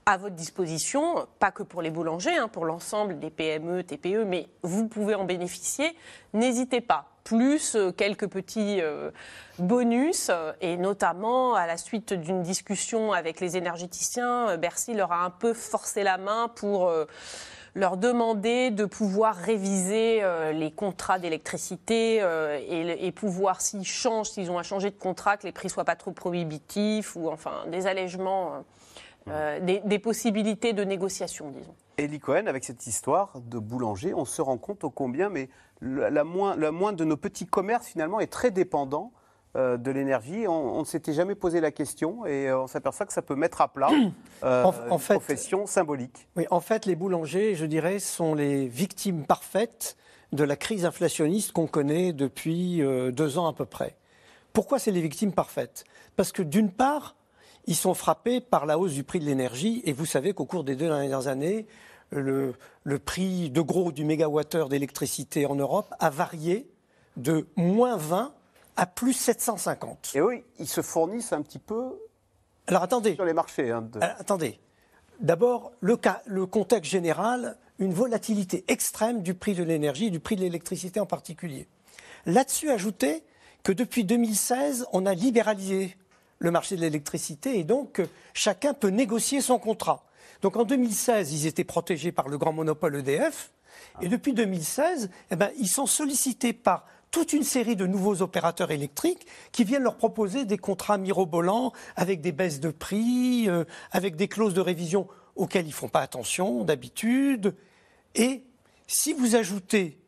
à 0.07 0.17
votre 0.17 0.35
disposition, 0.37 1.27
pas 1.39 1.51
que 1.51 1.63
pour 1.63 1.83
les 1.83 1.91
boulangers, 1.91 2.37
hein, 2.37 2.49
pour 2.49 2.65
l'ensemble 2.65 3.19
des 3.19 3.31
PME, 3.31 3.83
TPE, 3.83 4.25
mais 4.25 4.49
vous 4.63 4.87
pouvez 4.89 5.15
en 5.15 5.25
bénéficier. 5.25 5.97
N'hésitez 6.33 6.81
pas. 6.81 7.07
Plus 7.23 7.77
euh, 7.77 7.93
quelques 7.93 8.29
petits 8.29 8.81
euh, 8.81 9.11
bonus, 9.59 10.29
euh, 10.31 10.53
et 10.61 10.77
notamment 10.77 11.55
à 11.55 11.67
la 11.67 11.77
suite 11.77 12.13
d'une 12.15 12.43
discussion 12.43 13.13
avec 13.13 13.41
les 13.41 13.57
énergéticiens, 13.57 14.57
Bercy 14.57 14.95
leur 14.95 15.13
a 15.13 15.25
un 15.25 15.31
peu 15.31 15.53
forcé 15.53 16.03
la 16.03 16.17
main 16.17 16.49
pour 16.49 16.91
leur 17.75 17.97
demander 17.97 18.71
de 18.71 18.85
pouvoir 18.85 19.37
réviser 19.37 20.23
euh, 20.23 20.53
les 20.53 20.71
contrats 20.71 21.19
d'électricité 21.19 22.23
euh, 22.23 22.59
et, 22.59 23.07
et 23.07 23.13
pouvoir, 23.13 23.61
s'ils 23.61 23.87
changent, 23.87 24.31
s'ils 24.31 24.51
ont 24.51 24.59
à 24.59 24.63
changer 24.63 24.91
de 24.91 24.99
contrat, 24.99 25.37
que 25.37 25.47
les 25.47 25.53
prix 25.53 25.71
soient 25.71 25.85
pas 25.85 25.97
trop 25.97 26.13
prohibitifs 26.13 27.17
ou 27.17 27.29
enfin 27.29 27.67
des 27.71 27.87
allègements, 27.87 28.65
euh, 29.29 29.61
des, 29.61 29.81
des 29.85 29.99
possibilités 29.99 30.73
de 30.73 30.85
négociation, 30.85 31.51
disons. 31.51 31.75
Eli 31.99 32.19
Cohen, 32.19 32.47
avec 32.47 32.65
cette 32.65 32.87
histoire 32.87 33.35
de 33.41 33.59
boulanger, 33.59 34.15
on 34.15 34.25
se 34.25 34.41
rend 34.41 34.57
compte 34.57 34.85
au 34.85 34.91
combien, 34.91 35.29
mais 35.29 35.51
la, 35.83 36.25
moins, 36.25 36.57
la 36.57 36.73
moindre 36.73 36.99
de 36.99 37.05
nos 37.05 37.17
petits 37.17 37.47
commerces, 37.47 37.87
finalement, 37.87 38.21
est 38.21 38.33
très 38.33 38.51
dépendant 38.51 39.13
euh, 39.57 39.77
de 39.77 39.91
l'énergie. 39.91 40.47
On, 40.47 40.77
on 40.77 40.81
ne 40.81 40.85
s'était 40.85 41.13
jamais 41.13 41.35
posé 41.35 41.61
la 41.61 41.71
question 41.71 42.25
et 42.27 42.49
euh, 42.49 42.61
on 42.63 42.67
s'aperçoit 42.67 43.07
que 43.07 43.13
ça 43.13 43.23
peut 43.23 43.35
mettre 43.35 43.61
à 43.61 43.69
plat 43.69 43.91
euh, 44.45 44.65
En- 44.65 44.75
en 44.91 44.93
une 44.95 44.99
fait- 44.99 45.15
profession 45.15 45.67
symbolique. 45.67 46.29
Oui, 46.37 46.47
en 46.51 46.61
fait, 46.61 46.87
les 46.87 46.97
boulangers, 46.97 47.55
je 47.55 47.67
dirais, 47.67 47.99
sont 47.99 48.35
les 48.35 48.69
victimes 48.69 49.25
parfaites 49.27 49.97
de 50.33 50.45
la 50.45 50.57
crise 50.57 50.85
inflationniste 50.85 51.53
qu'on 51.53 51.67
connaît 51.67 52.13
depuis 52.13 52.81
deux 53.13 53.37
ans 53.39 53.49
à 53.49 53.53
peu 53.53 53.65
près. 53.65 53.97
Pourquoi 54.53 54.79
c'est 54.79 54.93
les 54.93 55.01
victimes 55.01 55.33
parfaites? 55.33 55.85
Parce 56.15 56.31
que 56.31 56.43
d'une 56.43 56.71
part, 56.71 57.17
ils 57.67 57.75
sont 57.75 57.95
frappés 57.95 58.41
par 58.41 58.65
la 58.67 58.79
hausse 58.79 58.93
du 58.93 59.03
prix 59.03 59.19
de 59.19 59.25
l'énergie, 59.25 59.83
et 59.85 59.93
vous 59.93 60.07
savez 60.07 60.33
qu'au 60.33 60.45
cours 60.45 60.63
des 60.63 60.77
deux 60.77 60.87
dernières 60.87 61.27
années, 61.27 61.67
le, 62.11 62.55
le 62.85 62.99
prix 63.01 63.51
de 63.51 63.61
gros 63.61 63.91
du 63.93 64.05
mégawattheure 64.05 64.69
d'électricité 64.69 65.47
en 65.47 65.55
Europe 65.57 65.93
a 65.99 66.11
varié 66.11 66.69
de 67.17 67.47
moins 67.57 67.97
20 67.97 68.33
à 68.81 68.87
plus 68.87 69.13
750. 69.13 70.13
Et 70.15 70.23
oui, 70.23 70.43
ils 70.59 70.67
se 70.67 70.81
fournissent 70.81 71.35
un 71.35 71.43
petit 71.43 71.59
peu 71.59 71.99
Alors 72.67 72.83
attendez, 72.83 73.15
sur 73.15 73.27
les 73.27 73.35
marchés. 73.35 73.71
hein, 73.71 73.83
de- 73.83 74.01
attendez. 74.01 74.59
D'abord, 75.21 75.73
le, 75.81 76.47
contexte 76.47 76.91
général, 76.91 77.59
une 77.79 77.93
volatilité 77.93 78.65
extrême 78.69 79.21
du 79.21 79.35
prix 79.35 79.55
de 79.55 79.63
l'énergie 79.63 80.11
du 80.11 80.19
prix 80.19 80.35
de 80.35 80.41
l'électricité 80.41 80.99
en 80.99 81.05
particulier. 81.05 81.69
Là-dessus, 82.25 82.71
ajoutez 82.71 83.23
que 83.65 83.73
depuis 83.73 84.05
2016, 84.05 84.87
on 84.95 85.05
a 85.05 85.13
libéralisé 85.13 85.95
le 86.39 86.51
marché 86.51 86.75
de 86.77 86.81
l'électricité 86.81 87.59
et 87.59 87.65
donc 87.65 88.01
euh, 88.01 88.07
chacun 88.33 88.73
peut 88.73 88.89
négocier 88.89 89.43
son 89.43 89.59
contrat. 89.59 90.07
Donc 90.41 90.57
en 90.57 90.65
2016, 90.65 91.35
ils 91.35 91.47
étaient 91.47 91.65
protégés 91.65 92.13
par 92.13 92.29
le 92.29 92.39
grand 92.39 92.55
monopole 92.55 92.97
EDF 92.97 93.53
et 94.01 94.09
depuis 94.09 94.33
2016, 94.33 95.11
eh 95.31 95.37
ben, 95.37 95.51
ils 95.59 95.69
sont 95.69 95.85
sollicités 95.87 96.55
par 96.55 96.87
toute 97.11 97.33
une 97.33 97.43
série 97.43 97.77
de 97.77 97.87
nouveaux 97.87 98.23
opérateurs 98.23 98.71
électriques 98.71 99.27
qui 99.53 99.65
viennent 99.65 99.83
leur 99.83 99.97
proposer 99.97 100.45
des 100.45 100.59
contrats 100.59 100.99
mirobolants 100.99 101.73
avec 101.97 102.21
des 102.21 102.33
baisses 102.33 102.61
de 102.61 102.71
prix, 102.71 103.49
euh, 103.49 103.65
avec 103.91 104.17
des 104.17 104.29
clauses 104.29 104.55
de 104.55 104.61
révision 104.61 105.09
auxquelles 105.37 105.67
ils 105.67 105.71
ne 105.71 105.75
font 105.75 105.89
pas 105.89 106.01
attention 106.01 106.65
d'habitude. 106.65 107.55
Et 108.15 108.45
si 108.87 109.13
vous 109.13 109.35
ajoutez 109.35 109.99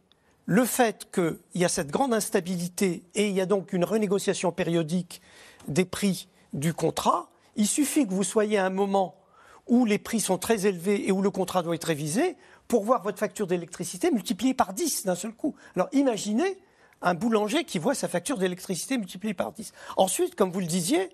le 0.46 0.64
fait 0.64 1.08
qu'il 1.12 1.38
y 1.54 1.64
a 1.64 1.68
cette 1.68 1.90
grande 1.90 2.14
instabilité 2.14 3.04
et 3.14 3.28
il 3.28 3.34
y 3.34 3.40
a 3.40 3.46
donc 3.46 3.72
une 3.72 3.84
renégociation 3.84 4.52
périodique 4.52 5.22
des 5.68 5.84
prix 5.84 6.28
du 6.52 6.74
contrat, 6.74 7.30
il 7.56 7.66
suffit 7.66 8.06
que 8.06 8.12
vous 8.12 8.24
soyez 8.24 8.58
à 8.58 8.66
un 8.66 8.70
moment 8.70 9.16
où 9.68 9.84
les 9.84 9.98
prix 9.98 10.20
sont 10.20 10.38
très 10.38 10.66
élevés 10.66 11.06
et 11.06 11.12
où 11.12 11.22
le 11.22 11.30
contrat 11.30 11.62
doit 11.62 11.74
être 11.74 11.84
révisé 11.84 12.36
pour 12.66 12.84
voir 12.84 13.02
votre 13.02 13.18
facture 13.18 13.46
d'électricité 13.46 14.10
multipliée 14.10 14.54
par 14.54 14.72
10 14.72 15.06
d'un 15.06 15.14
seul 15.14 15.32
coup. 15.32 15.54
Alors 15.76 15.88
imaginez 15.92 16.58
un 17.02 17.14
boulanger 17.14 17.64
qui 17.64 17.78
voit 17.78 17.94
sa 17.94 18.08
facture 18.08 18.38
d'électricité 18.38 18.96
multipliée 18.98 19.34
par 19.34 19.52
10. 19.52 19.72
Ensuite, 19.96 20.34
comme 20.34 20.50
vous 20.50 20.60
le 20.60 20.66
disiez, 20.66 21.10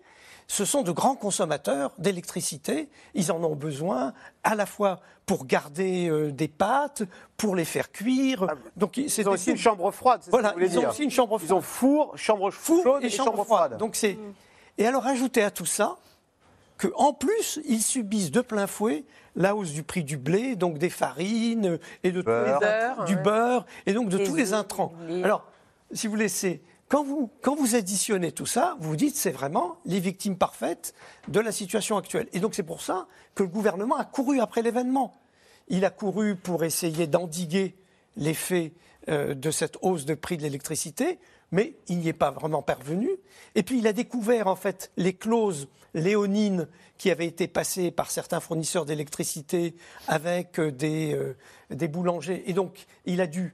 ce 0.47 0.64
sont 0.64 0.83
de 0.83 0.92
grands 0.92 1.14
consommateurs 1.14 1.92
d'électricité. 1.99 2.88
Ils 3.14 3.30
en 3.30 3.42
ont 3.45 3.54
besoin 3.54 4.14
à 4.45 4.54
la 4.54 4.66
fois 4.66 5.00
pour 5.26 5.45
garder 5.45 6.09
euh, 6.09 6.33
des 6.33 6.49
pâtes, 6.49 7.02
pour 7.37 7.54
les 7.54 7.66
faire 7.66 7.92
cuire. 7.92 8.47
Ah, 8.49 8.54
Donc, 8.76 8.97
ils 8.97 9.28
ont 9.28 9.33
aussi 9.33 9.50
une 9.50 9.59
chambre 9.59 9.90
froide. 9.90 10.23
Voilà, 10.30 10.54
ils 10.59 10.78
ont 10.78 10.88
aussi 10.88 11.04
une 11.04 11.11
chambre 11.11 11.38
froide. 11.38 11.50
Ils 11.50 11.54
ont 11.54 11.61
four, 11.61 12.16
chambre 12.16 12.50
chaude 12.50 13.04
et, 13.04 13.11
chambre, 13.11 13.45
froide. 13.45 13.76
Donc 13.76 13.95
c'est 13.95 14.18
et 14.78 14.87
alors 14.87 15.07
ajouter 15.07 15.42
à 15.42 15.50
tout 15.50 15.66
ça 15.66 15.97
que 16.78 16.88
en 16.95 17.12
plus 17.12 17.61
ils 17.66 17.83
subissent 17.83 18.30
de 18.30 18.40
plein 18.40 18.66
fouet 18.68 19.04
la 19.37 19.54
hausse 19.54 19.73
du 19.73 19.83
prix 19.83 20.02
du 20.02 20.16
blé, 20.16 20.57
donc 20.57 20.78
des 20.78 20.90
farines 20.90 21.78
et 22.02 22.11
de 22.11 22.23
beurre. 22.23 23.04
du 23.07 23.16
beurre 23.16 23.66
et 23.87 23.92
donc 23.92 24.09
de 24.09 24.18
tous 24.18 24.35
les 24.35 24.52
intrants. 24.52 24.92
Alors, 25.23 25.45
si 25.92 26.07
vous 26.07 26.16
laissez 26.16 26.62
quand 26.88 27.04
vous, 27.04 27.76
additionnez 27.76 28.33
tout 28.33 28.47
ça, 28.47 28.76
vous 28.80 28.90
vous 28.90 28.97
dites 28.97 29.14
c'est 29.14 29.30
vraiment 29.30 29.76
les 29.85 30.00
victimes 30.00 30.38
parfaites 30.38 30.95
de 31.28 31.38
la 31.38 31.52
situation 31.52 31.99
actuelle. 31.99 32.28
Et 32.33 32.40
donc 32.40 32.54
c'est 32.54 32.62
pour 32.62 32.80
ça 32.80 33.07
que 33.35 33.42
le 33.42 33.49
gouvernement 33.49 33.97
a 33.97 34.07
couru 34.07 34.40
après 34.40 34.62
l'événement. 34.62 35.14
Il 35.68 35.85
a 35.85 35.90
couru 35.90 36.35
pour 36.35 36.64
essayer 36.64 37.07
d'endiguer 37.07 37.76
l'effet 38.16 38.73
euh, 39.09 39.35
de 39.35 39.50
cette 39.50 39.76
hausse 39.83 40.07
de 40.07 40.14
prix 40.14 40.38
de 40.38 40.42
l'électricité, 40.42 41.18
mais 41.52 41.75
il 41.88 41.99
n'y 41.99 42.09
est 42.09 42.14
pas 42.14 42.30
vraiment 42.30 42.62
parvenu. 42.62 43.11
Et 43.54 43.62
puis 43.62 43.78
il 43.78 43.87
a 43.87 43.92
découvert 43.92 44.47
en 44.47 44.57
fait 44.57 44.90
les 44.97 45.12
clauses 45.12 45.68
léonines 45.92 46.68
qui 46.97 47.11
avaient 47.11 47.26
été 47.26 47.49
passées 47.49 47.90
par 47.90 48.11
certains 48.11 48.40
fournisseurs 48.40 48.87
d'électricité 48.87 49.75
avec 50.07 50.59
euh, 50.59 50.73
des, 50.73 51.12
euh, 51.12 51.37
des 51.68 51.87
boulangers. 51.87 52.45
Et 52.47 52.54
donc 52.54 52.87
il 53.04 53.21
a 53.21 53.26
dû 53.26 53.52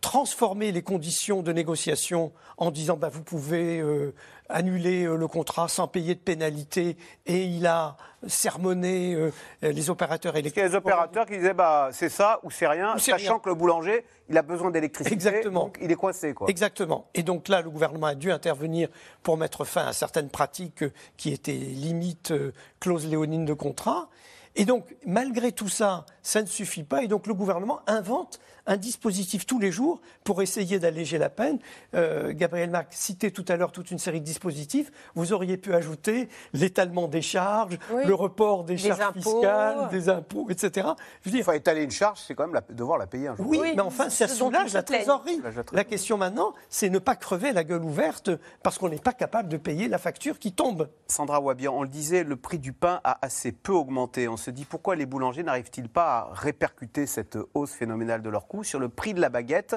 transformer 0.00 0.72
les 0.72 0.82
conditions 0.82 1.42
de 1.42 1.52
négociation 1.52 2.32
en 2.56 2.70
disant 2.70 2.96
bah, 2.96 3.10
vous 3.12 3.22
pouvez 3.22 3.80
euh, 3.80 4.14
annuler 4.48 5.04
euh, 5.04 5.16
le 5.16 5.28
contrat 5.28 5.68
sans 5.68 5.88
payer 5.88 6.14
de 6.14 6.20
pénalité 6.20 6.96
et 7.26 7.44
il 7.44 7.66
a 7.66 7.96
sermonné 8.26 9.14
euh, 9.14 9.30
les 9.62 9.90
opérateurs 9.90 10.36
électriques. 10.36 10.64
les 10.64 10.74
opérateurs 10.74 11.26
qui 11.26 11.36
disaient 11.36 11.54
bah, 11.54 11.90
c'est 11.92 12.08
ça 12.08 12.40
ou 12.42 12.50
c'est 12.50 12.66
rien, 12.66 12.96
sachant 12.98 13.38
que 13.38 13.50
le 13.50 13.54
boulanger 13.54 14.04
il 14.30 14.38
a 14.38 14.42
besoin 14.42 14.70
d'électricité, 14.70 15.14
Exactement. 15.14 15.64
donc 15.64 15.78
il 15.82 15.90
est 15.90 15.96
coincé. 15.96 16.32
Quoi. 16.34 16.48
Exactement. 16.48 17.08
Et 17.14 17.22
donc 17.22 17.48
là, 17.48 17.62
le 17.62 17.70
gouvernement 17.70 18.06
a 18.06 18.14
dû 18.14 18.30
intervenir 18.30 18.88
pour 19.22 19.36
mettre 19.36 19.64
fin 19.64 19.86
à 19.86 19.92
certaines 19.92 20.30
pratiques 20.30 20.84
qui 21.16 21.32
étaient 21.32 21.52
limite 21.52 22.32
clause 22.78 23.06
léonine 23.06 23.44
de 23.44 23.54
contrat. 23.54 24.08
Et 24.56 24.64
donc, 24.64 24.84
malgré 25.06 25.52
tout 25.52 25.68
ça, 25.68 26.04
ça 26.22 26.42
ne 26.42 26.46
suffit 26.46 26.84
pas. 26.84 27.02
Et 27.02 27.08
donc, 27.08 27.26
le 27.26 27.34
gouvernement 27.34 27.80
invente 27.86 28.40
un 28.66 28.76
dispositif 28.76 29.46
tous 29.46 29.58
les 29.58 29.72
jours 29.72 30.00
pour 30.24 30.42
essayer 30.42 30.78
d'alléger 30.78 31.18
la 31.18 31.28
peine. 31.28 31.58
Euh, 31.94 32.32
Gabriel 32.32 32.70
Marc 32.70 32.88
citait 32.90 33.30
tout 33.30 33.44
à 33.48 33.56
l'heure 33.56 33.72
toute 33.72 33.90
une 33.90 33.98
série 33.98 34.20
de 34.20 34.24
dispositifs. 34.24 34.90
Vous 35.14 35.32
auriez 35.32 35.56
pu 35.56 35.74
ajouter 35.74 36.28
l'étalement 36.52 37.08
des 37.08 37.22
charges, 37.22 37.78
le 38.04 38.14
report 38.14 38.64
des, 38.64 38.76
charges 38.76 39.14
fiscales, 39.14 39.88
des 39.90 40.08
impôts, 40.08 40.46
etc. 40.50 40.88
Je 41.22 41.30
veux 41.30 41.36
dire, 41.36 41.50
étaler 41.52 41.82
une 41.82 41.90
charge, 41.90 42.20
c'est 42.26 42.34
quand 42.34 42.46
même 42.46 42.60
devoir 42.70 42.98
la 42.98 43.06
payer 43.06 43.28
un 43.28 43.36
jour. 43.36 43.46
Oui, 43.48 43.60
mais 43.74 43.80
enfin, 43.80 44.08
ça 44.08 44.28
soulage 44.28 44.72
la 44.72 44.82
trésorerie. 44.82 45.40
La 45.72 45.84
question 45.84 46.16
maintenant, 46.16 46.54
c'est 46.68 46.90
ne 46.90 46.98
pas 46.98 47.16
crever 47.16 47.52
la 47.52 47.64
gueule 47.64 47.84
ouverte 47.84 48.30
parce 48.62 48.78
qu'on 48.78 48.88
n'est 48.88 48.98
pas 48.98 49.12
capable 49.12 49.48
de 49.48 49.56
payer 49.56 49.88
la 49.88 49.98
facture 49.98 50.38
qui 50.38 50.52
tombe. 50.52 50.88
Sandra 51.08 51.40
Wabian, 51.40 51.74
on 51.74 51.82
le 51.82 51.88
disait, 51.88 52.24
le 52.24 52.36
prix 52.36 52.58
du 52.58 52.72
pain 52.72 53.00
a 53.04 53.18
assez 53.22 53.52
peu 53.52 53.72
augmenté. 53.72 54.28
On 54.28 54.36
se 54.36 54.50
dit 54.50 54.64
pourquoi 54.64 54.96
les 54.96 55.06
boulangers 55.06 55.42
n'arrivent-ils 55.42 55.88
pas 55.88 56.09
répercuter 56.32 57.06
cette 57.06 57.38
hausse 57.54 57.72
phénoménale 57.72 58.22
de 58.22 58.30
leur 58.30 58.46
coût 58.46 58.64
sur 58.64 58.78
le 58.78 58.88
prix 58.88 59.14
de 59.14 59.20
la 59.20 59.28
baguette. 59.28 59.76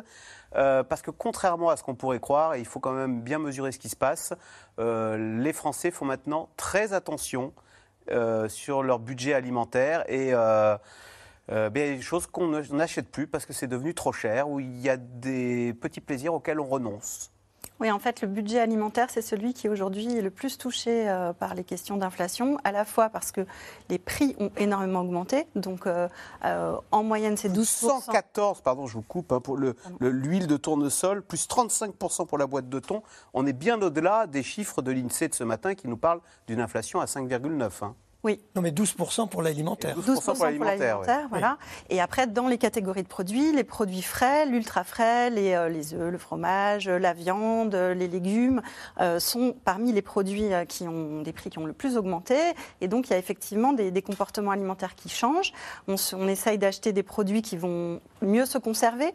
Euh, 0.55 0.83
parce 0.83 1.01
que 1.01 1.11
contrairement 1.11 1.69
à 1.69 1.77
ce 1.77 1.83
qu'on 1.83 1.95
pourrait 1.95 2.19
croire, 2.19 2.53
et 2.55 2.59
il 2.59 2.65
faut 2.65 2.79
quand 2.79 2.93
même 2.93 3.21
bien 3.21 3.39
mesurer 3.39 3.71
ce 3.71 3.79
qui 3.79 3.89
se 3.89 3.95
passe, 3.95 4.33
euh, 4.79 5.39
les 5.39 5.53
Français 5.53 5.91
font 5.91 6.05
maintenant 6.05 6.49
très 6.57 6.93
attention 6.93 7.53
euh, 8.11 8.47
sur 8.49 8.83
leur 8.83 8.99
budget 8.99 9.33
alimentaire 9.33 10.03
et 10.09 10.33
des 11.71 12.01
choses 12.01 12.27
qu'on 12.27 12.47
n'achète 12.47 13.09
plus 13.09 13.27
parce 13.27 13.45
que 13.45 13.53
c'est 13.53 13.67
devenu 13.67 13.93
trop 13.93 14.13
cher, 14.13 14.49
ou 14.49 14.59
il 14.59 14.79
y 14.79 14.89
a 14.89 14.97
des 14.97 15.73
petits 15.73 16.01
plaisirs 16.01 16.33
auxquels 16.33 16.59
on 16.59 16.67
renonce. 16.67 17.32
Oui, 17.83 17.91
en 17.91 17.99
fait, 17.99 18.21
le 18.21 18.29
budget 18.29 18.61
alimentaire, 18.61 19.09
c'est 19.09 19.21
celui 19.21 19.53
qui 19.53 19.67
aujourd'hui 19.67 20.17
est 20.17 20.21
le 20.21 20.29
plus 20.29 20.57
touché 20.57 21.09
euh, 21.09 21.33
par 21.33 21.53
les 21.53 21.65
questions 21.65 21.97
d'inflation, 21.97 22.57
à 22.63 22.71
la 22.71 22.85
fois 22.85 23.09
parce 23.09 23.33
que 23.33 23.45
les 23.89 23.99
prix 23.99 24.37
ont 24.39 24.51
énormément 24.55 25.01
augmenté, 25.01 25.47
donc 25.55 25.85
euh, 25.85 26.07
euh, 26.45 26.77
en 26.91 27.03
moyenne 27.03 27.35
c'est 27.35 27.49
12%. 27.49 28.05
114, 28.05 28.61
pardon, 28.61 28.87
je 28.87 28.93
vous 28.93 29.01
coupe, 29.01 29.33
hein, 29.33 29.41
pour 29.41 29.57
l'huile 29.57 30.47
de 30.47 30.55
tournesol, 30.55 31.23
plus 31.23 31.45
35% 31.45 32.25
pour 32.25 32.37
la 32.37 32.47
boîte 32.47 32.69
de 32.69 32.79
thon. 32.79 33.03
On 33.33 33.45
est 33.45 33.51
bien 33.51 33.81
au-delà 33.81 34.27
des 34.27 34.43
chiffres 34.43 34.81
de 34.81 34.93
l'INSEE 34.93 35.27
de 35.27 35.35
ce 35.35 35.43
matin 35.43 35.75
qui 35.75 35.89
nous 35.89 35.97
parlent 35.97 36.21
d'une 36.47 36.61
inflation 36.61 37.01
à 37.01 37.05
5,9. 37.05 37.91
Oui. 38.23 38.39
Non, 38.55 38.61
mais 38.61 38.71
12% 38.71 39.27
pour 39.27 39.41
l'alimentaire. 39.41 39.97
12%, 39.99 40.35
pour 40.35 40.45
l'alimentaire, 40.45 41.27
voilà. 41.29 41.57
Et 41.89 41.99
après, 41.99 42.25
dans 42.25 42.47
les 42.47 42.57
catégories 42.57 43.03
de 43.03 43.07
produits, 43.07 43.51
les 43.51 43.65
produits 43.65 44.01
frais, 44.01 44.45
l'ultra 44.45 44.85
frais, 44.85 45.29
les, 45.29 45.53
euh, 45.53 45.67
les 45.67 45.93
œufs, 45.93 46.09
le 46.09 46.17
fromage, 46.17 46.87
la 46.87 47.13
viande, 47.13 47.75
les 47.75 48.07
légumes, 48.07 48.61
euh, 49.01 49.19
sont 49.19 49.55
parmi 49.65 49.91
les 49.91 50.01
produits 50.01 50.53
euh, 50.53 50.63
qui 50.63 50.87
ont 50.87 51.21
des 51.21 51.33
prix 51.33 51.49
qui 51.49 51.59
ont 51.59 51.65
le 51.65 51.73
plus 51.73 51.97
augmenté. 51.97 52.37
Et 52.79 52.87
donc, 52.87 53.09
il 53.09 53.11
y 53.11 53.13
a 53.13 53.19
effectivement 53.19 53.73
des, 53.73 54.01
comportements 54.01 54.51
alimentaires 54.51 54.95
qui 54.95 55.09
changent. 55.09 55.53
On, 55.87 55.95
on 56.13 56.27
essaye 56.27 56.57
d'acheter 56.57 56.93
des 56.93 57.03
produits 57.03 57.41
qui 57.41 57.57
vont 57.57 57.99
mieux 58.21 58.45
se 58.45 58.57
conserver. 58.57 59.13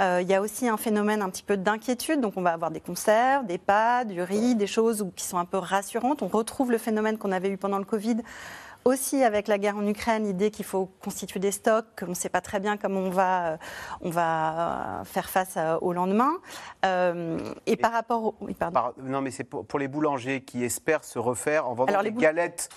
Euh, 0.00 0.20
il 0.22 0.28
y 0.28 0.34
a 0.34 0.40
aussi 0.40 0.68
un 0.68 0.76
phénomène 0.76 1.22
un 1.22 1.30
petit 1.30 1.42
peu 1.42 1.56
d'inquiétude. 1.56 2.20
Donc, 2.20 2.34
on 2.36 2.42
va 2.42 2.52
avoir 2.52 2.70
des 2.70 2.80
conserves, 2.80 3.46
des 3.46 3.58
pâtes, 3.58 4.08
du 4.08 4.22
riz, 4.22 4.54
des 4.54 4.66
choses 4.66 5.06
qui 5.16 5.24
sont 5.24 5.38
un 5.38 5.44
peu 5.44 5.58
rassurantes. 5.58 6.22
On 6.22 6.28
retrouve 6.28 6.70
le 6.70 6.78
phénomène 6.78 7.18
qu'on 7.18 7.32
avait 7.32 7.50
eu 7.50 7.56
pendant 7.56 7.78
le 7.78 7.84
Covid 7.84 8.16
aussi 8.84 9.24
avec 9.24 9.48
la 9.48 9.58
guerre 9.58 9.76
en 9.76 9.86
Ukraine, 9.86 10.24
l'idée 10.24 10.50
qu'il 10.50 10.64
faut 10.64 10.90
constituer 11.02 11.40
des 11.40 11.52
stocks, 11.52 11.86
qu'on 11.98 12.08
ne 12.08 12.14
sait 12.14 12.28
pas 12.28 12.40
très 12.40 12.60
bien 12.60 12.76
comment 12.76 13.00
on 13.00 13.10
va, 13.10 13.58
on 14.02 14.10
va 14.10 15.02
faire 15.04 15.30
face 15.30 15.56
au 15.80 15.92
lendemain. 15.92 16.32
Euh, 16.84 17.38
et, 17.66 17.76
par 17.76 17.92
rapport 17.92 18.26
au... 18.26 18.34
non, 19.02 19.22
mais 19.22 19.30
c'est 19.30 19.44
pour, 19.44 19.78
les 19.78 19.88
boulangers 19.88 20.42
qui 20.42 20.64
espèrent 20.64 21.04
se 21.04 21.18
refaire 21.18 21.68
en 21.68 21.74
vendant 21.74 22.02
des 22.02 22.12
galettes 22.12 22.68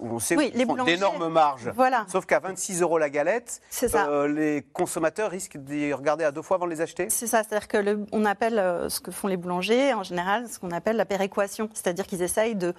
on 0.00 0.18
sait 0.18 0.36
oui, 0.36 0.50
qu'ils 0.50 0.66
font 0.66 0.84
d'énormes 0.84 1.28
marges. 1.28 1.70
Voilà. 1.74 2.06
Sauf 2.08 2.26
qu'à 2.26 2.40
26 2.40 2.82
euros 2.82 2.98
la 2.98 3.10
galette, 3.10 3.60
euh, 3.94 4.28
les 4.28 4.64
consommateurs 4.72 5.30
risquent 5.30 5.58
d'y 5.58 5.92
regarder 5.92 6.24
à 6.24 6.32
deux 6.32 6.42
fois 6.42 6.56
avant 6.56 6.66
de 6.66 6.70
les 6.70 6.80
acheter. 6.80 7.08
C'est 7.10 7.26
ça, 7.26 7.42
c'est-à-dire 7.42 7.68
que 7.68 8.06
on 8.12 8.24
appelle 8.24 8.58
euh, 8.58 8.88
ce 8.88 9.00
que 9.00 9.10
font 9.10 9.28
les 9.28 9.36
boulangers 9.36 9.94
en 9.94 10.02
général, 10.02 10.48
ce 10.48 10.58
qu'on 10.58 10.70
appelle 10.70 10.96
la 10.96 11.04
péréquation, 11.04 11.68
c'est-à-dire 11.72 12.06
qu'ils 12.06 12.22
essayent 12.22 12.56
de, 12.56 12.74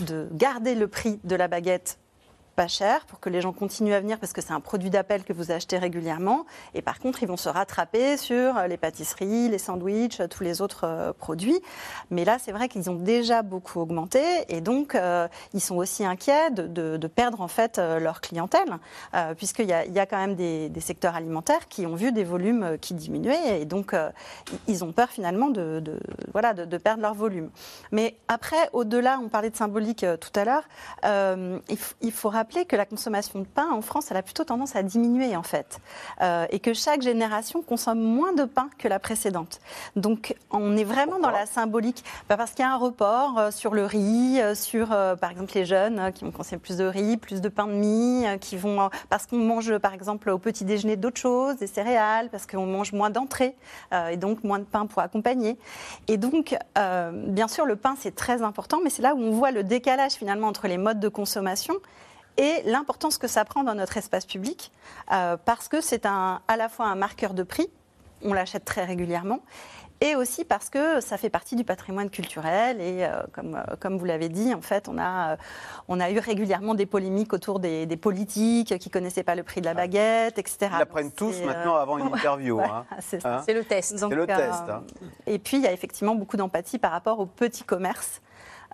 de 0.00 0.28
garder 0.32 0.74
le 0.74 0.88
prix 0.88 1.20
de 1.24 1.36
la 1.36 1.48
baguette 1.48 1.98
pas 2.56 2.68
cher 2.68 3.04
pour 3.04 3.20
que 3.20 3.28
les 3.28 3.42
gens 3.42 3.52
continuent 3.52 3.92
à 3.92 4.00
venir 4.00 4.18
parce 4.18 4.32
que 4.32 4.40
c'est 4.40 4.52
un 4.52 4.60
produit 4.60 4.90
d'appel 4.90 5.22
que 5.24 5.32
vous 5.34 5.52
achetez 5.52 5.76
régulièrement. 5.76 6.46
Et 6.74 6.80
par 6.80 6.98
contre, 6.98 7.22
ils 7.22 7.28
vont 7.28 7.36
se 7.36 7.50
rattraper 7.50 8.16
sur 8.16 8.56
euh, 8.56 8.66
les 8.66 8.78
pâtisseries, 8.78 9.48
les 9.48 9.58
sandwichs, 9.58 10.22
tous 10.30 10.42
les 10.42 10.62
autres 10.62 10.84
euh, 10.84 11.12
produits. 11.12 11.60
Mais 12.10 12.24
là, 12.24 12.38
c'est 12.40 12.52
vrai 12.52 12.68
qu'ils 12.68 12.88
ont 12.90 12.94
déjà 12.94 13.42
beaucoup 13.42 13.78
augmenté 13.78 14.20
et 14.48 14.62
donc 14.62 14.94
euh, 14.94 15.28
ils 15.52 15.60
sont 15.60 15.76
aussi 15.76 16.04
inquiets 16.04 16.50
de, 16.50 17.06
perdre 17.06 17.40
en 17.40 17.48
fait 17.48 17.78
leur 17.78 18.20
clientèle 18.20 18.78
puisqu'il 19.36 19.66
y, 19.66 19.72
a 19.72 20.06
quand 20.06 20.16
même 20.16 20.34
des, 20.34 20.70
secteurs 20.80 21.14
alimentaires 21.14 21.68
qui 21.68 21.86
ont 21.86 21.94
vu 21.94 22.10
des 22.10 22.24
volumes 22.24 22.78
qui 22.80 22.94
diminuaient 22.94 23.60
et 23.60 23.64
donc 23.64 23.94
ils 24.66 24.82
ont 24.82 24.92
peur 24.92 25.08
finalement 25.08 25.50
de, 25.50 25.80
de 25.80 26.00
voilà, 26.32 26.52
de, 26.52 26.78
perdre 26.78 27.02
leur 27.02 27.14
volume. 27.14 27.50
Mais 27.92 28.16
après, 28.28 28.70
au-delà, 28.72 29.20
on 29.22 29.28
parlait 29.28 29.50
de 29.50 29.56
symbolique 29.56 30.04
tout 30.20 30.40
à 30.40 30.44
l'heure, 30.44 30.64
il, 31.68 31.78
il 32.00 32.12
faut 32.12 32.28
rappeler 32.28 32.45
que 32.64 32.76
la 32.76 32.86
consommation 32.86 33.40
de 33.40 33.44
pain 33.44 33.68
en 33.70 33.82
France, 33.82 34.10
elle 34.10 34.16
a 34.16 34.22
plutôt 34.22 34.44
tendance 34.44 34.76
à 34.76 34.82
diminuer 34.82 35.36
en 35.36 35.42
fait, 35.42 35.80
euh, 36.22 36.46
et 36.50 36.60
que 36.60 36.72
chaque 36.72 37.02
génération 37.02 37.62
consomme 37.62 38.00
moins 38.00 38.32
de 38.32 38.44
pain 38.44 38.70
que 38.78 38.88
la 38.88 38.98
précédente. 38.98 39.60
Donc 39.96 40.34
on 40.50 40.76
est 40.76 40.84
vraiment 40.84 41.18
dans 41.18 41.30
la 41.30 41.46
symbolique, 41.46 42.04
bah, 42.28 42.36
parce 42.36 42.52
qu'il 42.52 42.64
y 42.64 42.68
a 42.68 42.72
un 42.72 42.76
report 42.76 43.38
euh, 43.38 43.50
sur 43.50 43.74
le 43.74 43.84
riz, 43.84 44.40
euh, 44.40 44.54
sur 44.54 44.88
par 44.88 45.30
exemple 45.30 45.52
les 45.54 45.64
jeunes 45.64 46.12
qui 46.14 46.24
vont 46.24 46.30
consommer 46.30 46.60
plus 46.60 46.76
de 46.76 46.84
riz, 46.84 47.16
plus 47.16 47.40
de 47.40 47.48
pain 47.48 47.66
de 47.66 47.72
mie, 47.72 48.24
qui 48.40 48.56
vont 48.56 48.88
parce 49.08 49.26
qu'on 49.26 49.38
mange 49.38 49.78
par 49.78 49.92
exemple 49.92 50.30
au 50.30 50.38
petit 50.38 50.64
déjeuner 50.64 50.96
d'autres 50.96 51.20
choses, 51.20 51.56
des 51.56 51.66
céréales, 51.66 52.28
parce 52.30 52.46
qu'on 52.46 52.66
mange 52.66 52.92
moins 52.92 53.10
d'entrées 53.10 53.54
et 54.10 54.16
donc 54.16 54.44
moins 54.44 54.58
de 54.58 54.64
pain 54.64 54.86
pour 54.86 55.02
accompagner. 55.02 55.58
Et 56.08 56.16
donc 56.16 56.56
bien 56.76 57.48
sûr 57.48 57.66
le 57.66 57.76
pain 57.76 57.94
c'est 57.98 58.14
très 58.14 58.42
important, 58.42 58.80
mais 58.82 58.90
c'est 58.90 59.02
là 59.02 59.14
où 59.14 59.18
on 59.18 59.30
voit 59.32 59.50
le 59.50 59.64
décalage 59.64 60.12
finalement 60.12 60.48
entre 60.48 60.68
les 60.68 60.78
modes 60.78 61.00
de 61.00 61.08
consommation 61.08 61.74
et 62.36 62.62
l'importance 62.64 63.18
que 63.18 63.28
ça 63.28 63.44
prend 63.44 63.64
dans 63.64 63.74
notre 63.74 63.96
espace 63.96 64.26
public, 64.26 64.72
euh, 65.12 65.36
parce 65.44 65.68
que 65.68 65.80
c'est 65.80 66.06
à 66.06 66.40
la 66.56 66.68
fois 66.68 66.86
un 66.86 66.94
marqueur 66.94 67.34
de 67.34 67.42
prix, 67.42 67.68
on 68.22 68.32
l'achète 68.32 68.64
très 68.64 68.84
régulièrement 68.84 69.40
et 70.00 70.14
aussi 70.14 70.44
parce 70.44 70.68
que 70.68 71.00
ça 71.00 71.16
fait 71.16 71.30
partie 71.30 71.56
du 71.56 71.64
patrimoine 71.64 72.10
culturel 72.10 72.80
et 72.80 73.04
euh, 73.04 73.22
comme, 73.32 73.54
euh, 73.54 73.76
comme 73.80 73.96
vous 73.98 74.04
l'avez 74.04 74.28
dit, 74.28 74.52
en 74.52 74.60
fait, 74.60 74.88
on 74.88 74.98
a, 74.98 75.32
euh, 75.32 75.36
on 75.88 76.00
a 76.00 76.10
eu 76.10 76.18
régulièrement 76.18 76.74
des 76.74 76.86
polémiques 76.86 77.32
autour 77.32 77.60
des, 77.60 77.86
des 77.86 77.96
politiques 77.96 78.78
qui 78.78 78.90
connaissaient 78.90 79.22
pas 79.22 79.34
le 79.34 79.42
prix 79.42 79.60
de 79.60 79.66
la 79.66 79.74
baguette, 79.74 80.38
etc. 80.38 80.70
Ils 80.72 80.78
l'apprennent 80.78 81.12
tous 81.12 81.40
maintenant 81.42 81.76
avant 81.76 81.98
une 81.98 82.06
interview. 82.14 82.58
ouais, 82.58 82.64
hein. 82.64 82.84
c'est 83.00 83.20
ça. 83.20 83.38
Hein 83.38 83.42
C'est 83.46 83.54
le 83.54 83.64
test. 83.64 83.96
C'est 83.96 84.08
le 84.08 84.22
euh, 84.22 84.26
test, 84.26 84.64
hein. 84.68 84.82
Et 85.26 85.38
puis, 85.38 85.56
il 85.56 85.62
y 85.62 85.66
a 85.66 85.72
effectivement 85.72 86.14
beaucoup 86.14 86.36
d'empathie 86.36 86.78
par 86.78 86.90
rapport 86.90 87.18
aux 87.18 87.26
petits 87.26 87.64
commerces 87.64 88.20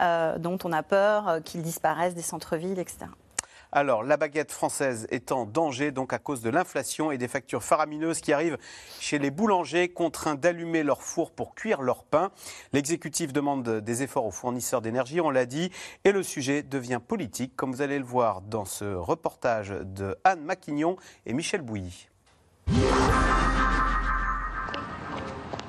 euh, 0.00 0.38
dont 0.38 0.58
on 0.64 0.72
a 0.72 0.82
peur 0.82 1.28
euh, 1.28 1.40
qu'ils 1.40 1.62
disparaissent 1.62 2.14
des 2.14 2.22
centres-villes, 2.22 2.78
etc. 2.78 3.06
Alors, 3.74 4.02
la 4.02 4.18
baguette 4.18 4.52
française 4.52 5.06
est 5.10 5.32
en 5.32 5.46
danger, 5.46 5.92
donc 5.92 6.12
à 6.12 6.18
cause 6.18 6.42
de 6.42 6.50
l'inflation 6.50 7.10
et 7.10 7.16
des 7.16 7.26
factures 7.26 7.62
faramineuses 7.62 8.20
qui 8.20 8.34
arrivent 8.34 8.58
chez 9.00 9.18
les 9.18 9.30
boulangers 9.30 9.88
contraints 9.88 10.34
d'allumer 10.34 10.82
leur 10.82 11.02
four 11.02 11.30
pour 11.30 11.54
cuire 11.54 11.80
leur 11.80 12.04
pain. 12.04 12.32
L'exécutif 12.74 13.32
demande 13.32 13.80
des 13.80 14.02
efforts 14.02 14.26
aux 14.26 14.30
fournisseurs 14.30 14.82
d'énergie, 14.82 15.22
on 15.22 15.30
l'a 15.30 15.46
dit, 15.46 15.70
et 16.04 16.12
le 16.12 16.22
sujet 16.22 16.62
devient 16.62 17.00
politique, 17.06 17.56
comme 17.56 17.72
vous 17.72 17.80
allez 17.80 17.98
le 17.98 18.04
voir 18.04 18.42
dans 18.42 18.66
ce 18.66 18.84
reportage 18.84 19.70
de 19.70 20.18
Anne 20.22 20.42
Maquignon 20.42 20.98
et 21.24 21.32
Michel 21.32 21.62
Bouilly. 21.62 22.08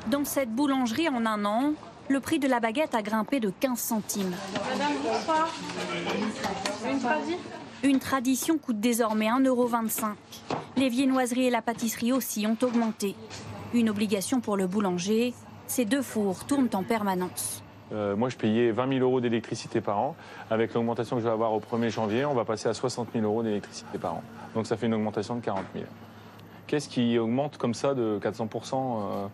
Dans 0.08 0.26
cette 0.26 0.54
boulangerie, 0.54 1.08
en 1.08 1.26
un 1.26 1.46
an, 1.46 1.74
le 2.10 2.20
prix 2.20 2.40
de 2.40 2.48
la 2.48 2.60
baguette 2.60 2.96
a 2.96 3.02
grimpé 3.02 3.40
de 3.40 3.52
15 3.60 3.80
centimes. 3.80 4.36
Une 7.84 8.00
tradition? 8.00 8.58
Coûte 8.58 8.80
désormais 8.80 9.28
1,25€. 9.28 10.14
Les 10.78 10.90
viennoiseries 10.90 11.48
et 11.48 11.50
la 11.50 11.62
pâtisserie 11.62 12.12
aussi 12.12 12.46
ont 12.48 12.58
augmenté. 12.62 13.16
Une 13.74 13.90
obligation 13.90 14.40
pour 14.40 14.58
le 14.58 14.68
boulanger, 14.68 15.34
ces 15.68 15.86
deux 15.86 16.02
fours 16.02 16.46
tournent 16.46 16.70
en 16.74 16.84
permanence. 16.84 17.64
Euh, 17.92 18.16
moi, 18.16 18.30
je 18.30 18.38
payais 18.38 18.72
20 18.72 18.90
000 18.90 19.00
euros 19.02 19.22
d'électricité 19.22 19.82
par 19.82 20.00
an. 20.00 20.16
Avec 20.50 20.74
l'augmentation 20.74 21.18
que 21.18 21.22
je 21.22 21.28
vais 21.28 21.34
avoir 21.34 21.54
au 21.54 21.60
1er 21.60 21.90
janvier, 21.90 22.26
on 22.26 22.34
va 22.34 22.46
passer 22.46 22.70
à 22.70 22.74
60 22.74 23.10
000 23.14 23.26
euros 23.26 23.44
d'électricité 23.44 23.98
par 23.98 24.16
an. 24.16 24.24
Donc 24.56 24.68
ça 24.68 24.78
fait 24.78 24.88
une 24.88 24.94
augmentation 24.94 25.36
de 25.36 25.42
40 25.42 25.64
000. 25.74 25.86
Qu'est-ce 26.68 26.90
qui 26.90 27.18
augmente 27.20 27.58
comme 27.58 27.74
ça 27.74 27.94
de 27.94 28.20
400 28.22 28.48
euh, 28.48 29.28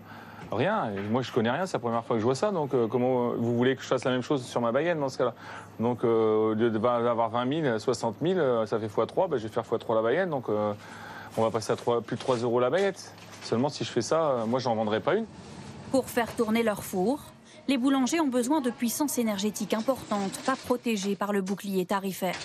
Rien. 0.52 0.92
Moi, 1.12 1.22
je 1.22 1.32
connais 1.32 1.52
rien. 1.52 1.66
C'est 1.66 1.74
la 1.74 1.80
première 1.80 2.04
fois 2.04 2.16
que 2.16 2.20
je 2.20 2.26
vois 2.26 2.36
ça. 2.36 2.52
Donc, 2.52 2.74
euh, 2.74 2.88
comment 2.88 3.30
vous 3.32 3.56
voulez 3.56 3.76
que 3.76 3.84
je 3.84 3.88
fasse 3.88 4.04
la 4.04 4.12
même 4.12 4.24
chose 4.24 4.44
sur 4.44 4.62
ma 4.62 4.72
baguette 4.72 5.00
dans 5.00 5.10
ce 5.10 5.18
cas-là? 5.18 5.34
Donc, 5.80 6.04
au 6.04 6.54
lieu 6.54 6.70
d'avoir 6.72 7.30
20 7.30 7.64
000, 7.64 7.80
60 7.80 8.16
000, 8.22 8.40
euh, 8.40 8.66
ça 8.66 8.80
fait 8.80 8.88
x3. 8.88 9.30
Ben, 9.30 9.38
je 9.38 9.44
vais 9.44 9.50
faire 9.50 9.64
x3 9.64 9.96
la 9.96 10.02
baguette. 10.02 10.30
Donc, 10.30 10.50
euh, 10.50 10.74
on 11.38 11.44
va 11.44 11.52
passer 11.52 11.72
à 11.72 11.76
3 11.76 12.02
plus 12.02 12.16
de 12.16 12.22
3 12.22 12.38
euros 12.38 12.60
la 12.60 12.70
baguette. 12.70 13.14
Seulement, 13.44 13.70
si 13.70 13.84
je 13.84 13.90
fais 13.90 14.02
ça, 14.02 14.22
euh, 14.22 14.46
moi, 14.46 14.60
j'en 14.60 14.76
vendrai 14.76 15.00
pas 15.00 15.16
une. 15.16 15.26
Pour 15.92 16.10
faire 16.10 16.36
tourner 16.36 16.64
leur 16.64 16.84
four, 16.84 17.20
les 17.68 17.78
boulangers 17.78 18.20
ont 18.20 18.28
besoin 18.28 18.62
de 18.62 18.70
puissance 18.70 19.18
énergétique 19.18 19.74
importante, 19.74 20.40
pas 20.46 20.56
protégée 20.56 21.16
par 21.16 21.32
le 21.32 21.42
bouclier 21.42 21.86
tarifaire. 21.86 22.36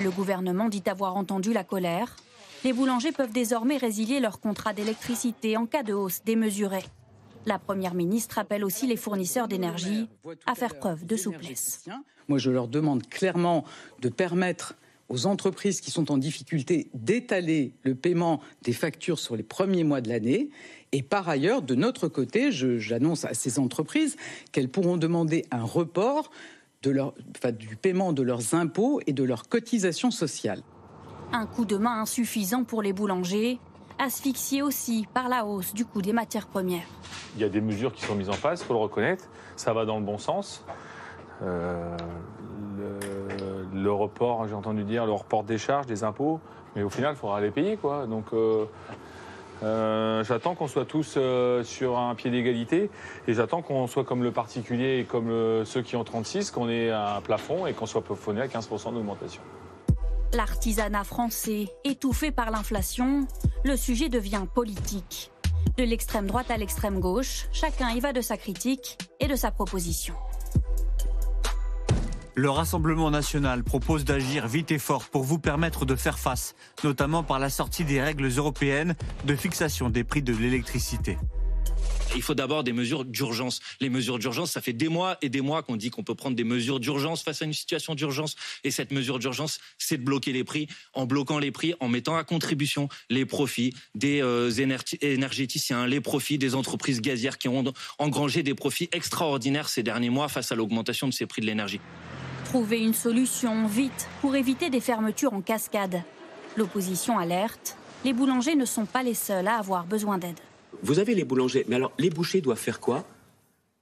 Le 0.00 0.10
gouvernement 0.10 0.68
dit 0.68 0.82
avoir 0.86 1.16
entendu 1.16 1.52
la 1.52 1.64
colère. 1.64 2.16
Les 2.64 2.72
boulangers 2.72 3.12
peuvent 3.12 3.32
désormais 3.32 3.76
résilier 3.76 4.20
leur 4.20 4.40
contrat 4.40 4.72
d'électricité 4.72 5.56
en 5.56 5.66
cas 5.66 5.82
de 5.82 5.92
hausse 5.92 6.22
démesurée. 6.24 6.84
La 7.46 7.58
Première 7.58 7.94
ministre 7.94 8.38
appelle 8.38 8.64
aussi 8.64 8.86
les 8.86 8.96
fournisseurs 8.96 9.48
d'énergie 9.48 10.08
à 10.46 10.54
faire 10.54 10.78
preuve 10.78 11.04
de 11.04 11.16
souplesse. 11.16 11.84
Moi, 12.28 12.38
je 12.38 12.50
leur 12.50 12.68
demande 12.68 13.06
clairement 13.06 13.64
de 14.00 14.08
permettre 14.08 14.74
aux 15.10 15.26
entreprises 15.26 15.82
qui 15.82 15.90
sont 15.90 16.10
en 16.10 16.16
difficulté 16.16 16.88
d'étaler 16.94 17.74
le 17.82 17.94
paiement 17.94 18.40
des 18.62 18.72
factures 18.72 19.18
sur 19.18 19.36
les 19.36 19.42
premiers 19.42 19.84
mois 19.84 20.00
de 20.00 20.08
l'année. 20.08 20.48
Et 20.92 21.02
par 21.02 21.28
ailleurs, 21.28 21.60
de 21.60 21.74
notre 21.74 22.08
côté, 22.08 22.50
j'annonce 22.50 23.24
à 23.26 23.34
ces 23.34 23.58
entreprises 23.58 24.16
qu'elles 24.52 24.70
pourront 24.70 24.96
demander 24.96 25.44
un 25.50 25.62
report 25.62 26.30
de 26.82 26.90
leur, 26.90 27.14
enfin, 27.36 27.52
du 27.52 27.76
paiement 27.76 28.12
de 28.12 28.22
leurs 28.22 28.54
impôts 28.54 29.00
et 29.06 29.12
de 29.12 29.24
leurs 29.24 29.48
cotisations 29.48 30.10
sociales. 30.10 30.62
Un 31.32 31.46
coup 31.46 31.64
de 31.64 31.76
main 31.76 32.00
insuffisant 32.00 32.64
pour 32.64 32.80
les 32.80 32.92
boulangers, 32.92 33.58
asphyxiés 33.98 34.62
aussi 34.62 35.06
par 35.12 35.28
la 35.28 35.44
hausse 35.44 35.74
du 35.74 35.84
coût 35.84 36.02
des 36.02 36.12
matières 36.12 36.46
premières. 36.46 36.86
Il 37.36 37.42
y 37.42 37.44
a 37.44 37.48
des 37.48 37.60
mesures 37.60 37.92
qui 37.92 38.02
sont 38.02 38.14
mises 38.14 38.30
en 38.30 38.34
place, 38.34 38.60
il 38.62 38.66
faut 38.66 38.74
le 38.74 38.80
reconnaître. 38.80 39.24
Ça 39.56 39.72
va 39.72 39.84
dans 39.84 39.98
le 39.98 40.04
bon 40.04 40.18
sens. 40.18 40.64
Euh, 41.42 41.96
le, 43.72 43.92
report, 43.92 44.46
j'ai 44.48 44.54
entendu 44.54 44.84
dire, 44.84 45.06
le 45.06 45.12
report 45.12 45.44
des 45.44 45.58
charges, 45.58 45.86
des 45.86 46.04
impôts, 46.04 46.40
mais 46.74 46.82
au 46.82 46.90
final, 46.90 47.14
il 47.14 47.18
faudra 47.18 47.40
les 47.40 47.50
payer. 47.50 47.76
Quoi. 47.76 48.06
Donc, 48.06 48.26
euh, 48.32 48.64
euh, 49.62 50.24
j'attends 50.24 50.54
qu'on 50.54 50.68
soit 50.68 50.84
tous 50.84 51.18
sur 51.62 51.98
un 51.98 52.14
pied 52.14 52.30
d'égalité 52.30 52.90
et 53.28 53.34
j'attends 53.34 53.62
qu'on 53.62 53.86
soit 53.86 54.04
comme 54.04 54.22
le 54.22 54.32
particulier 54.32 55.00
et 55.00 55.04
comme 55.04 55.64
ceux 55.64 55.82
qui 55.82 55.96
ont 55.96 56.04
36, 56.04 56.50
qu'on 56.50 56.68
ait 56.68 56.90
un 56.90 57.20
plafond 57.20 57.66
et 57.66 57.72
qu'on 57.72 57.86
soit 57.86 58.02
plafonné 58.02 58.40
à 58.42 58.46
15% 58.46 58.92
d'augmentation. 58.94 59.42
L'artisanat 60.34 61.04
français, 61.04 61.68
étouffé 61.84 62.32
par 62.32 62.50
l'inflation, 62.50 63.28
le 63.64 63.76
sujet 63.76 64.08
devient 64.08 64.46
politique. 64.52 65.30
De 65.76 65.84
l'extrême 65.84 66.26
droite 66.26 66.50
à 66.50 66.56
l'extrême 66.56 66.98
gauche, 66.98 67.46
chacun 67.52 67.90
y 67.90 68.00
va 68.00 68.12
de 68.12 68.20
sa 68.20 68.36
critique 68.36 68.98
et 69.20 69.28
de 69.28 69.36
sa 69.36 69.52
proposition. 69.52 70.14
Le 72.34 72.50
Rassemblement 72.50 73.12
national 73.12 73.62
propose 73.62 74.04
d'agir 74.04 74.48
vite 74.48 74.72
et 74.72 74.80
fort 74.80 75.04
pour 75.04 75.22
vous 75.22 75.38
permettre 75.38 75.84
de 75.84 75.94
faire 75.94 76.18
face, 76.18 76.56
notamment 76.82 77.22
par 77.22 77.38
la 77.38 77.48
sortie 77.48 77.84
des 77.84 78.02
règles 78.02 78.26
européennes 78.26 78.96
de 79.24 79.36
fixation 79.36 79.88
des 79.88 80.02
prix 80.02 80.22
de 80.22 80.34
l'électricité. 80.34 81.16
Il 82.16 82.22
faut 82.22 82.34
d'abord 82.34 82.62
des 82.62 82.72
mesures 82.72 83.04
d'urgence. 83.04 83.60
Les 83.80 83.88
mesures 83.88 84.18
d'urgence, 84.18 84.52
ça 84.52 84.60
fait 84.60 84.72
des 84.72 84.88
mois 84.88 85.18
et 85.20 85.28
des 85.28 85.40
mois 85.40 85.62
qu'on 85.62 85.76
dit 85.76 85.90
qu'on 85.90 86.04
peut 86.04 86.14
prendre 86.14 86.36
des 86.36 86.44
mesures 86.44 86.78
d'urgence 86.78 87.22
face 87.22 87.42
à 87.42 87.44
une 87.44 87.52
situation 87.52 87.94
d'urgence. 87.94 88.36
Et 88.62 88.70
cette 88.70 88.92
mesure 88.92 89.18
d'urgence, 89.18 89.58
c'est 89.78 89.98
de 89.98 90.04
bloquer 90.04 90.32
les 90.32 90.44
prix. 90.44 90.68
En 90.92 91.06
bloquant 91.06 91.38
les 91.38 91.50
prix, 91.50 91.74
en 91.80 91.88
mettant 91.88 92.16
à 92.16 92.22
contribution 92.22 92.88
les 93.10 93.26
profits 93.26 93.74
des 93.94 94.22
euh, 94.22 94.48
éner- 94.50 94.78
énergéticiens, 95.02 95.86
les 95.86 96.00
profits 96.00 96.38
des 96.38 96.54
entreprises 96.54 97.00
gazières 97.00 97.36
qui 97.36 97.48
ont 97.48 97.64
engrangé 97.98 98.42
des 98.42 98.54
profits 98.54 98.88
extraordinaires 98.92 99.68
ces 99.68 99.82
derniers 99.82 100.10
mois 100.10 100.28
face 100.28 100.52
à 100.52 100.54
l'augmentation 100.54 101.08
de 101.08 101.12
ces 101.12 101.26
prix 101.26 101.42
de 101.42 101.46
l'énergie. 101.46 101.80
Trouver 102.44 102.80
une 102.80 102.94
solution 102.94 103.66
vite 103.66 104.08
pour 104.20 104.36
éviter 104.36 104.70
des 104.70 104.80
fermetures 104.80 105.34
en 105.34 105.40
cascade. 105.40 106.02
L'opposition 106.56 107.18
alerte, 107.18 107.76
les 108.04 108.12
boulangers 108.12 108.54
ne 108.54 108.64
sont 108.64 108.86
pas 108.86 109.02
les 109.02 109.14
seuls 109.14 109.48
à 109.48 109.56
avoir 109.56 109.84
besoin 109.86 110.18
d'aide. 110.18 110.38
Vous 110.82 110.98
avez 110.98 111.14
les 111.14 111.24
boulangers, 111.24 111.64
mais 111.68 111.76
alors 111.76 111.92
les 111.98 112.10
bouchers 112.10 112.40
doivent 112.40 112.58
faire 112.58 112.80
quoi? 112.80 113.04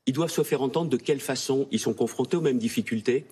Ils 0.06 0.12
doivent 0.12 0.30
se 0.30 0.42
faire 0.42 0.62
entendre 0.62 0.90
de 0.90 0.96
quelle 0.96 1.20
façon 1.20 1.68
ils 1.70 1.78
sont 1.78 1.94
confrontés 1.94 2.36
aux 2.36 2.40
mêmes 2.40 2.58
difficultés, 2.58 3.24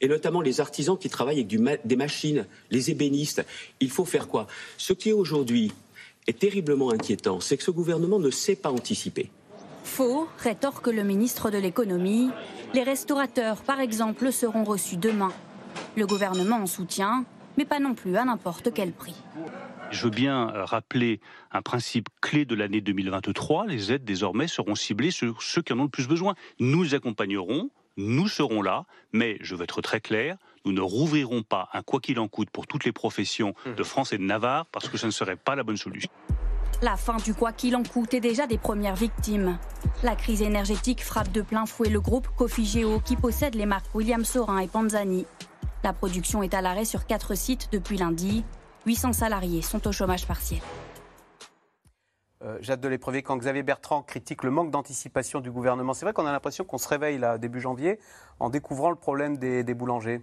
et 0.00 0.08
notamment 0.08 0.40
les 0.40 0.60
artisans 0.60 0.96
qui 0.96 1.08
travaillent 1.08 1.40
avec 1.40 1.86
des 1.86 1.96
machines, 1.96 2.46
les 2.70 2.90
ébénistes. 2.90 3.44
Il 3.80 3.90
faut 3.90 4.04
faire 4.04 4.28
quoi? 4.28 4.46
Ce 4.76 4.92
qui 4.92 5.12
aujourd'hui 5.12 5.72
est 6.28 6.38
terriblement 6.38 6.92
inquiétant, 6.92 7.40
c'est 7.40 7.56
que 7.56 7.64
ce 7.64 7.72
gouvernement 7.72 8.20
ne 8.20 8.30
sait 8.30 8.54
pas 8.54 8.70
anticiper. 8.70 9.30
Faux, 9.82 10.28
rétorque 10.38 10.86
le 10.86 11.02
ministre 11.02 11.50
de 11.50 11.58
l'économie. 11.58 12.30
Les 12.72 12.84
restaurateurs, 12.84 13.62
par 13.62 13.80
exemple, 13.80 14.30
seront 14.30 14.62
reçus 14.62 14.96
demain. 14.96 15.32
Le 15.96 16.06
gouvernement 16.06 16.56
en 16.56 16.66
soutient, 16.66 17.24
mais 17.58 17.64
pas 17.64 17.80
non 17.80 17.94
plus 17.94 18.16
à 18.16 18.24
n'importe 18.24 18.72
quel 18.72 18.92
prix. 18.92 19.16
Je 19.92 20.04
veux 20.04 20.10
bien 20.10 20.48
euh, 20.48 20.64
rappeler 20.64 21.20
un 21.50 21.60
principe 21.60 22.08
clé 22.22 22.46
de 22.46 22.54
l'année 22.54 22.80
2023. 22.80 23.66
Les 23.66 23.92
aides 23.92 24.04
désormais 24.04 24.48
seront 24.48 24.74
ciblées 24.74 25.10
sur 25.10 25.42
ceux 25.42 25.60
qui 25.60 25.74
en 25.74 25.78
ont 25.80 25.84
le 25.84 25.90
plus 25.90 26.08
besoin. 26.08 26.34
Nous 26.58 26.82
les 26.82 26.94
accompagnerons, 26.94 27.68
nous 27.98 28.26
serons 28.26 28.62
là, 28.62 28.86
mais 29.12 29.36
je 29.42 29.54
veux 29.54 29.64
être 29.64 29.82
très 29.82 30.00
clair, 30.00 30.38
nous 30.64 30.72
ne 30.72 30.80
rouvrirons 30.80 31.42
pas 31.42 31.68
un 31.74 31.82
quoi 31.82 32.00
qu'il 32.00 32.18
en 32.18 32.26
coûte 32.26 32.48
pour 32.50 32.66
toutes 32.66 32.86
les 32.86 32.92
professions 32.92 33.54
de 33.66 33.82
France 33.82 34.14
et 34.14 34.18
de 34.18 34.22
Navarre 34.22 34.64
parce 34.66 34.88
que 34.88 34.96
ça 34.96 35.06
ne 35.06 35.12
serait 35.12 35.36
pas 35.36 35.56
la 35.56 35.62
bonne 35.62 35.76
solution. 35.76 36.10
La 36.80 36.96
fin 36.96 37.18
du 37.18 37.34
quoi 37.34 37.52
qu'il 37.52 37.76
en 37.76 37.82
coûte 37.82 38.14
est 38.14 38.20
déjà 38.20 38.46
des 38.46 38.58
premières 38.58 38.96
victimes. 38.96 39.58
La 40.02 40.16
crise 40.16 40.40
énergétique 40.40 41.04
frappe 41.04 41.30
de 41.32 41.42
plein 41.42 41.66
fouet 41.66 41.90
le 41.90 42.00
groupe 42.00 42.28
Cofigeo 42.36 42.98
qui 43.00 43.16
possède 43.16 43.54
les 43.54 43.66
marques 43.66 43.94
William 43.94 44.24
Sorin 44.24 44.58
et 44.58 44.68
Panzani. 44.68 45.26
La 45.84 45.92
production 45.92 46.42
est 46.42 46.54
à 46.54 46.62
l'arrêt 46.62 46.86
sur 46.86 47.06
quatre 47.06 47.36
sites 47.36 47.68
depuis 47.72 47.98
lundi. 47.98 48.42
800 48.86 49.12
salariés 49.12 49.62
sont 49.62 49.86
au 49.86 49.92
chômage 49.92 50.26
partiel. 50.26 50.60
Euh, 52.42 52.58
Jade 52.60 52.80
de 52.80 52.88
l'épreuvé, 52.88 53.22
quand 53.22 53.36
Xavier 53.36 53.62
Bertrand 53.62 54.02
critique 54.02 54.42
le 54.42 54.50
manque 54.50 54.72
d'anticipation 54.72 55.40
du 55.40 55.52
gouvernement, 55.52 55.94
c'est 55.94 56.04
vrai 56.04 56.12
qu'on 56.12 56.26
a 56.26 56.32
l'impression 56.32 56.64
qu'on 56.64 56.78
se 56.78 56.88
réveille 56.88 57.18
là, 57.18 57.38
début 57.38 57.60
janvier, 57.60 58.00
en 58.40 58.50
découvrant 58.50 58.90
le 58.90 58.96
problème 58.96 59.36
des, 59.36 59.62
des 59.62 59.74
boulangers. 59.74 60.20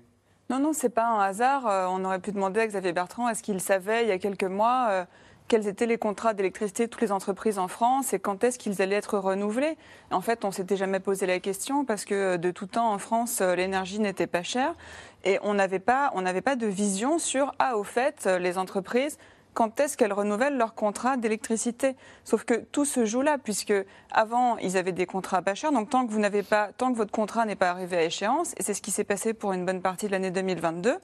Non, 0.50 0.60
non, 0.60 0.74
c'est 0.74 0.90
pas 0.90 1.08
un 1.08 1.20
hasard. 1.20 1.68
Euh, 1.68 1.86
on 1.90 2.04
aurait 2.04 2.20
pu 2.20 2.34
demander 2.34 2.60
à 2.60 2.68
Xavier 2.68 2.92
Bertrand 2.92 3.30
est-ce 3.30 3.44
qu'il 3.44 3.62
savait 3.62 4.04
il 4.04 4.10
y 4.10 4.12
a 4.12 4.18
quelques 4.18 4.44
mois 4.44 4.88
euh, 4.90 5.06
quels 5.50 5.68
étaient 5.68 5.88
les 5.88 5.98
contrats 5.98 6.34
d'électricité 6.34 6.86
de 6.86 6.92
toutes 6.92 7.02
les 7.02 7.12
entreprises 7.12 7.58
en 7.58 7.68
France 7.68 8.14
et 8.14 8.20
quand 8.20 8.44
est-ce 8.44 8.60
qu'ils 8.60 8.82
allaient 8.82 8.96
être 8.96 9.18
renouvelés? 9.18 9.78
En 10.12 10.22
fait, 10.22 10.46
on 10.46 10.52
s'était 10.52 10.78
jamais 10.78 11.00
posé 11.00 11.26
la 11.26 11.40
question 11.40 11.86
parce 11.86 12.06
que 12.06 12.38
de 12.38 12.52
tout 12.52 12.68
temps 12.68 12.94
en 12.94 13.00
France, 13.00 13.42
euh, 13.42 13.56
l'énergie 13.56 14.00
n'était 14.00 14.28
pas 14.28 14.44
chère 14.44 14.76
et 15.24 15.40
on 15.42 15.54
n'avait 15.54 15.80
pas, 15.80 16.12
pas 16.42 16.56
de 16.56 16.68
vision 16.68 17.20
sur 17.20 17.54
ah 17.60 17.78
au 17.78 17.84
fait, 17.84 18.26
les 18.26 18.58
entreprises 18.58 19.18
quand 19.54 19.80
est-ce 19.80 19.98
qu'elles 19.98 20.14
renouvellent 20.14 20.58
leur 20.58 20.74
contrat 20.74 21.18
d'électricité? 21.18 21.96
Sauf 22.24 22.44
que 22.44 22.54
tout 22.56 22.86
se 22.86 23.06
joue 23.06 23.22
là, 23.22 23.38
puisque 23.38 23.74
avant, 24.12 24.58
ils 24.58 24.78
avaient 24.78 24.92
des 24.92 25.06
contrats 25.06 25.42
pas 25.42 25.56
chers. 25.56 25.72
Donc 25.72 25.90
tant 25.90 26.06
que, 26.08 26.12
vous 26.12 26.44
pas, 26.44 26.70
tant 26.78 26.92
que 26.92 26.98
votre 26.98 27.12
contrat 27.12 27.46
n'est 27.46 27.56
pas 27.56 27.70
arrivé 27.70 27.98
à 27.98 28.04
échéance, 28.04 28.54
et 28.58 28.64
c'est 28.64 28.74
ce 28.74 28.82
qui 28.82 28.92
s'est 28.92 29.04
passé 29.04 29.34
pour 29.34 29.54
une 29.54 29.66
bonne 29.66 29.82
partie 29.82 30.08
de 30.08 30.12
l'année 30.12 30.32
2022, 30.32 30.98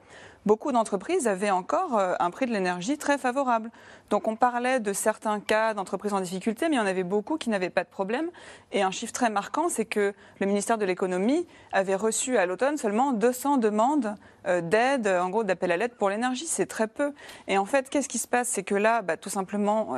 beaucoup 0.45 0.71
d'entreprises 0.71 1.27
avaient 1.27 1.51
encore 1.51 1.97
euh, 1.97 2.13
un 2.19 2.29
prix 2.29 2.45
de 2.45 2.51
l'énergie 2.51 2.97
très 2.97 3.17
favorable. 3.17 3.71
Donc 4.09 4.27
on 4.27 4.35
parlait 4.35 4.79
de 4.79 4.93
certains 4.93 5.39
cas 5.39 5.73
d'entreprises 5.73 6.13
en 6.13 6.21
difficulté, 6.21 6.69
mais 6.69 6.75
il 6.75 6.79
y 6.79 6.81
en 6.81 6.85
avait 6.85 7.03
beaucoup 7.03 7.37
qui 7.37 7.49
n'avaient 7.49 7.69
pas 7.69 7.83
de 7.83 7.89
problème. 7.89 8.29
Et 8.71 8.83
un 8.83 8.91
chiffre 8.91 9.13
très 9.13 9.29
marquant, 9.29 9.69
c'est 9.69 9.85
que 9.85 10.13
le 10.39 10.45
ministère 10.45 10.77
de 10.77 10.85
l'économie 10.85 11.47
avait 11.71 11.95
reçu 11.95 12.37
à 12.37 12.45
l'automne 12.45 12.77
seulement 12.77 13.11
200 13.11 13.57
demandes 13.57 14.15
euh, 14.47 14.61
d'aide, 14.61 15.07
en 15.07 15.29
gros 15.29 15.43
d'appel 15.43 15.71
à 15.71 15.77
l'aide 15.77 15.95
pour 15.95 16.09
l'énergie. 16.09 16.45
C'est 16.45 16.67
très 16.67 16.87
peu. 16.87 17.13
Et 17.47 17.57
en 17.57 17.65
fait, 17.65 17.89
qu'est-ce 17.89 18.09
qui 18.09 18.19
se 18.19 18.27
passe 18.27 18.34
C'est 18.43 18.63
que 18.63 18.75
là, 18.75 19.01
bah, 19.01 19.17
tout 19.17 19.29
simplement, 19.29 19.97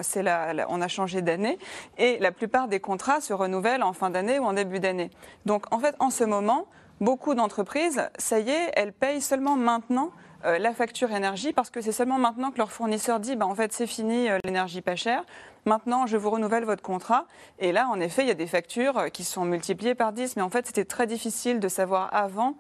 on 0.70 0.82
a 0.82 0.88
changé 0.88 1.22
d'année 1.22 1.58
et 1.98 2.20
la 2.20 2.32
plupart 2.32 2.68
des 2.68 2.80
contrats 2.80 3.22
se 3.22 3.34
renouvellent 3.34 3.84
en 3.84 3.94
fin 3.94 4.10
d'année 4.10 4.40
ou 4.40 4.44
en 4.44 4.54
début 4.54 4.80
d'année. 4.80 5.10
Donc 5.46 5.66
en 5.72 5.80
fait, 5.80 5.96
en 6.00 6.10
ce 6.10 6.24
moment, 6.24 6.68
beaucoup 7.02 7.36
d'entreprises, 7.36 8.10
ça 8.18 8.40
y 8.40 8.50
est, 8.50 8.72
elles 8.76 8.94
payent 8.94 9.22
seulement 9.22 9.56
maintenant 9.56 10.12
euh, 10.46 10.60
la 10.60 10.74
facture 10.74 11.12
énergie 11.12 11.52
parce 11.52 11.70
que 11.72 11.82
c'est 11.82 11.92
seulement 11.92 12.20
maintenant 12.20 12.52
que 12.52 12.58
leur 12.58 12.72
fournisseur 12.72 13.20
dit 13.20 13.36
bah, 13.36 13.48
en 13.48 13.56
fait 13.56 13.74
c'est 13.74 13.88
fini 13.88 14.30
euh, 14.30 14.38
l'énergie 14.44 14.82
pas 14.82 14.96
chère. 14.96 15.24
Maintenant, 15.66 16.08
je 16.08 16.16
vous 16.16 16.30
renouvelle 16.30 16.64
votre 16.64 16.82
contrat. 16.82 17.26
Et 17.60 17.74
là, 17.74 17.90
en 17.92 18.00
effet, 18.00 18.22
il 18.22 18.30
y 18.30 18.32
a 18.32 18.36
des 18.36 18.48
factures 18.48 18.98
euh, 18.98 19.08
qui 19.10 19.26
sont 19.26 19.44
multipliées 19.44 19.96
par 19.96 20.14
10. 20.14 20.38
Mais 20.38 20.42
en 20.42 20.50
fait, 20.50 20.66
c'était 20.66 20.86
très 20.86 21.08
difficile 21.08 21.60
de 21.60 21.68
savoir 21.68 22.14
avant 22.14 22.56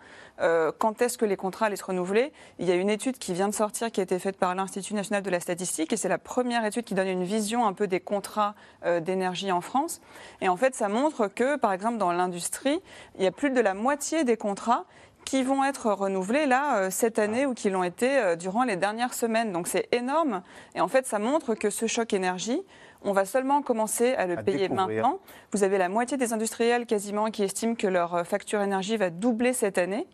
quand 0.77 1.01
est-ce 1.01 1.17
que 1.17 1.25
les 1.25 1.35
contrats 1.35 1.65
allaient 1.65 1.75
se 1.75 1.83
renouveler. 1.83 2.31
Il 2.59 2.67
y 2.67 2.71
a 2.71 2.75
une 2.75 2.91
étude 2.91 3.17
qui 3.17 3.33
vient 3.33 3.47
de 3.47 3.55
sortir, 3.55 3.91
qui 3.91 4.01
a 4.01 4.03
été 4.03 4.19
faite 4.19 4.37
par 4.37 4.53
l'Institut 4.53 4.93
national 4.93 5.23
de 5.23 5.31
la 5.31 5.39
statistique. 5.39 5.91
Et 5.93 5.97
c'est 5.97 6.09
la 6.09 6.19
première 6.19 6.63
étude 6.63 6.83
qui 6.83 6.93
donne 6.93 7.07
une 7.07 7.23
vision 7.23 7.65
un 7.65 7.73
peu 7.73 7.87
des 7.87 7.99
contrats 7.99 8.53
d'énergie 9.01 9.51
en 9.51 9.61
France. 9.61 9.99
Et 10.41 10.47
en 10.47 10.55
fait, 10.55 10.75
ça 10.75 10.89
montre 10.89 11.25
que, 11.25 11.55
par 11.55 11.73
exemple, 11.73 11.97
dans 11.97 12.11
l'industrie, 12.11 12.79
il 13.17 13.23
y 13.23 13.25
a 13.25 13.31
plus 13.31 13.49
de 13.49 13.59
la 13.59 13.73
moitié 13.73 14.25
des 14.25 14.37
contrats 14.37 14.85
qui 15.27 15.43
vont 15.43 15.63
être 15.65 15.91
renouvelés 15.91 16.45
là 16.45 16.77
euh, 16.77 16.89
cette 16.89 17.19
année 17.19 17.45
ou 17.45 17.53
qui 17.53 17.69
l'ont 17.69 17.83
été 17.83 18.17
euh, 18.17 18.35
durant 18.37 18.63
les 18.63 18.77
dernières 18.77 19.13
semaines. 19.13 19.51
Donc 19.51 19.67
c'est 19.67 19.87
énorme. 19.93 20.41
Et 20.73 20.81
en 20.81 20.87
fait, 20.87 21.05
ça 21.05 21.19
montre 21.19 21.53
que 21.53 21.69
ce 21.69 21.85
choc 21.85 22.13
énergie, 22.13 22.61
on 23.03 23.11
va 23.11 23.25
seulement 23.25 23.61
commencer 23.61 24.15
à 24.15 24.25
le 24.25 24.37
À 24.37 24.43
payer 24.43 24.69
découvrir. 24.69 25.03
maintenant. 25.03 25.19
Vous 25.51 25.63
avez 25.63 25.77
la 25.77 25.89
moitié 25.89 26.17
des 26.17 26.31
industriels 26.33 26.85
quasiment 26.85 27.29
qui 27.29 27.43
estiment 27.43 27.75
que 27.75 27.87
leur 27.87 28.15
euh, 28.15 28.23
facture 28.23 28.61
énergie 28.61 28.95
va 28.95 29.09
doubler 29.09 29.51
cette 29.53 29.77
année. 29.77 30.07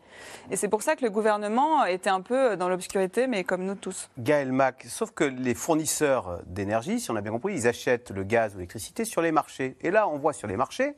Et 0.51 0.55
c'est 0.55 0.67
pour 0.67 0.81
ça 0.81 0.95
que 0.95 1.03
le 1.05 1.11
gouvernement 1.11 1.85
était 1.85 2.09
un 2.09 2.21
peu 2.21 2.57
dans 2.57 2.67
l'obscurité, 2.69 3.27
mais 3.27 3.43
comme 3.43 3.63
nous 3.63 3.75
tous. 3.75 4.09
Gaël 4.17 4.51
Mac, 4.51 4.85
sauf 4.89 5.11
que 5.11 5.23
les 5.23 5.53
fournisseurs 5.55 6.39
d'énergie, 6.47 6.99
si 6.99 7.11
on 7.11 7.15
a 7.15 7.21
bien 7.21 7.31
compris, 7.31 7.53
ils 7.53 7.67
achètent 7.67 8.09
le 8.11 8.23
gaz 8.23 8.53
ou 8.53 8.57
l'électricité 8.57 9.05
sur 9.05 9.21
les 9.21 9.31
marchés. 9.31 9.75
Et 9.81 9.91
là, 9.91 10.07
on 10.07 10.17
voit 10.17 10.33
sur 10.33 10.47
les 10.47 10.57
marchés 10.57 10.93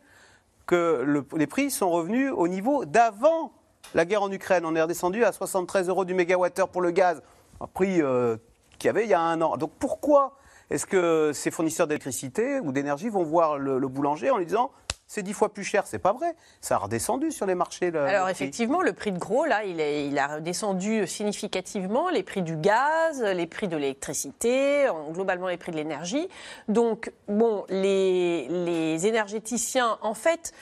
que 0.66 1.02
le- 1.06 1.26
les 1.36 1.48
prix 1.48 1.70
sont 1.70 1.90
revenus 1.92 2.32
au 2.36 2.48
niveau 2.48 2.86
d'avant 2.86 3.52
la 3.94 4.06
guerre 4.06 4.24
en 4.24 4.32
Ukraine. 4.32 4.66
On 4.66 4.76
est 4.76 4.82
redescendu 4.82 5.24
à 5.24 5.32
73 5.32 5.88
euros 5.90 6.06
du 6.06 6.14
mégawattheure 6.14 6.70
pour 6.70 6.82
le 6.82 6.92
gaz, 6.92 7.22
un 7.62 7.68
prix 7.68 8.02
euh, 8.02 8.38
qu'il 8.80 8.88
y 8.88 8.90
avait 8.90 9.04
il 9.04 9.10
y 9.10 9.14
a 9.14 9.20
un 9.22 9.42
an. 9.42 9.58
Donc 9.58 9.72
pourquoi 9.80 10.34
est-ce 10.70 10.86
que 10.86 11.32
ces 11.34 11.52
fournisseurs 11.52 11.88
d'électricité 11.88 12.60
ou 12.60 12.72
d'énergie 12.72 13.10
vont 13.10 13.24
voir 13.24 13.58
le, 13.58 13.78
le 13.78 13.88
boulanger 13.88 14.32
en 14.32 14.38
lui 14.38 14.46
disant 14.46 14.72
c'est 15.08 15.22
dix 15.22 15.34
fois 15.34 15.54
plus 15.54 15.64
cher? 15.64 15.84
C'est 15.86 16.00
pas 16.00 16.14
vrai. 16.14 16.36
Ça 16.62 16.76
a 16.76 16.78
redescendu 16.80 17.32
sur 17.32 17.46
les 17.46 17.54
marchés. 17.54 17.92
le- 17.92 18.00
Alors 18.02 18.26
le 18.26 18.32
effectivement, 18.32 18.82
le 18.82 18.92
prix 18.92 19.12
de 19.12 19.20
gros, 19.20 19.46
là, 19.46 19.64
il, 19.64 19.80
est- 19.80 20.08
il 20.08 20.18
a 20.18 20.40
descendu 20.40 21.06
significativement, 21.06 22.10
les 22.10 22.24
prix 22.24 22.42
du 22.42 22.56
gaz, 22.58 23.22
les 23.22 23.46
prix 23.46 23.68
de 23.68 23.78
l'électricité, 23.78 24.90
en- 24.90 25.12
globalement 25.12 25.48
les 25.48 25.58
prix 25.58 25.72
de 25.72 25.78
l'énergie. 25.78 26.28
Donc, 26.70 27.12
bon, 27.28 27.66
les, 27.70 28.48
les 28.48 29.06
énergéticiens, 29.06 30.00
en 30.02 30.16
fait, 30.16 30.54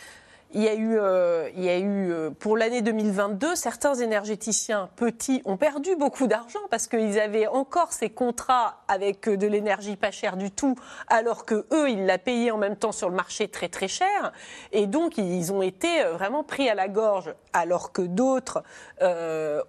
il 0.54 0.62
y 0.62 0.68
a 0.68 0.76
eu, 0.76 1.00
euh, 1.00 1.50
il 1.56 1.64
y 1.64 1.70
a 1.70 1.80
eu 1.80 2.12
euh, 2.12 2.30
pour 2.30 2.58
l'année 2.58 2.82
2022, 2.82 3.56
certains 3.56 3.96
énergéticiens 3.96 4.90
petits 4.96 5.42
ont 5.46 5.58
perdu 5.58 5.96
beaucoup 5.96 6.28
d'argent 6.28 6.60
parce 6.70 6.88
qu'ils 6.88 7.20
avaient 7.20 7.48
encore 7.48 7.92
ces 7.92 8.10
contrats 8.10 8.84
avec 8.88 9.28
euh, 9.28 9.36
de 9.36 9.48
l'énergie 9.48 9.96
pas 9.96 10.12
chère 10.12 10.38
du 10.38 10.52
tout, 10.52 10.76
alors 11.08 11.46
que 11.46 11.66
eux, 11.72 11.90
ils 11.90 12.06
la 12.06 12.20
payaient 12.20 12.52
en 12.52 12.58
même 12.58 12.76
temps 12.76 12.92
sur 12.92 13.10
le 13.10 13.16
marché 13.16 13.48
très 13.48 13.68
très 13.68 13.88
cher. 13.88 14.32
Et 14.72 14.86
donc, 14.86 15.18
ils 15.18 15.52
ont 15.52 15.64
été 15.64 16.04
vraiment 16.14 16.44
pris 16.44 16.70
à 16.70 16.76
la 16.76 16.88
gorge, 16.88 17.34
alors 17.54 17.92
que 17.92 18.02
d'autres, 18.02 18.64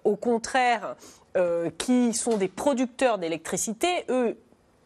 au 0.03 0.15
contraire, 0.15 0.95
qui 1.77 2.13
sont 2.13 2.37
des 2.37 2.47
producteurs 2.47 3.17
d'électricité, 3.17 4.05
eux, 4.09 4.37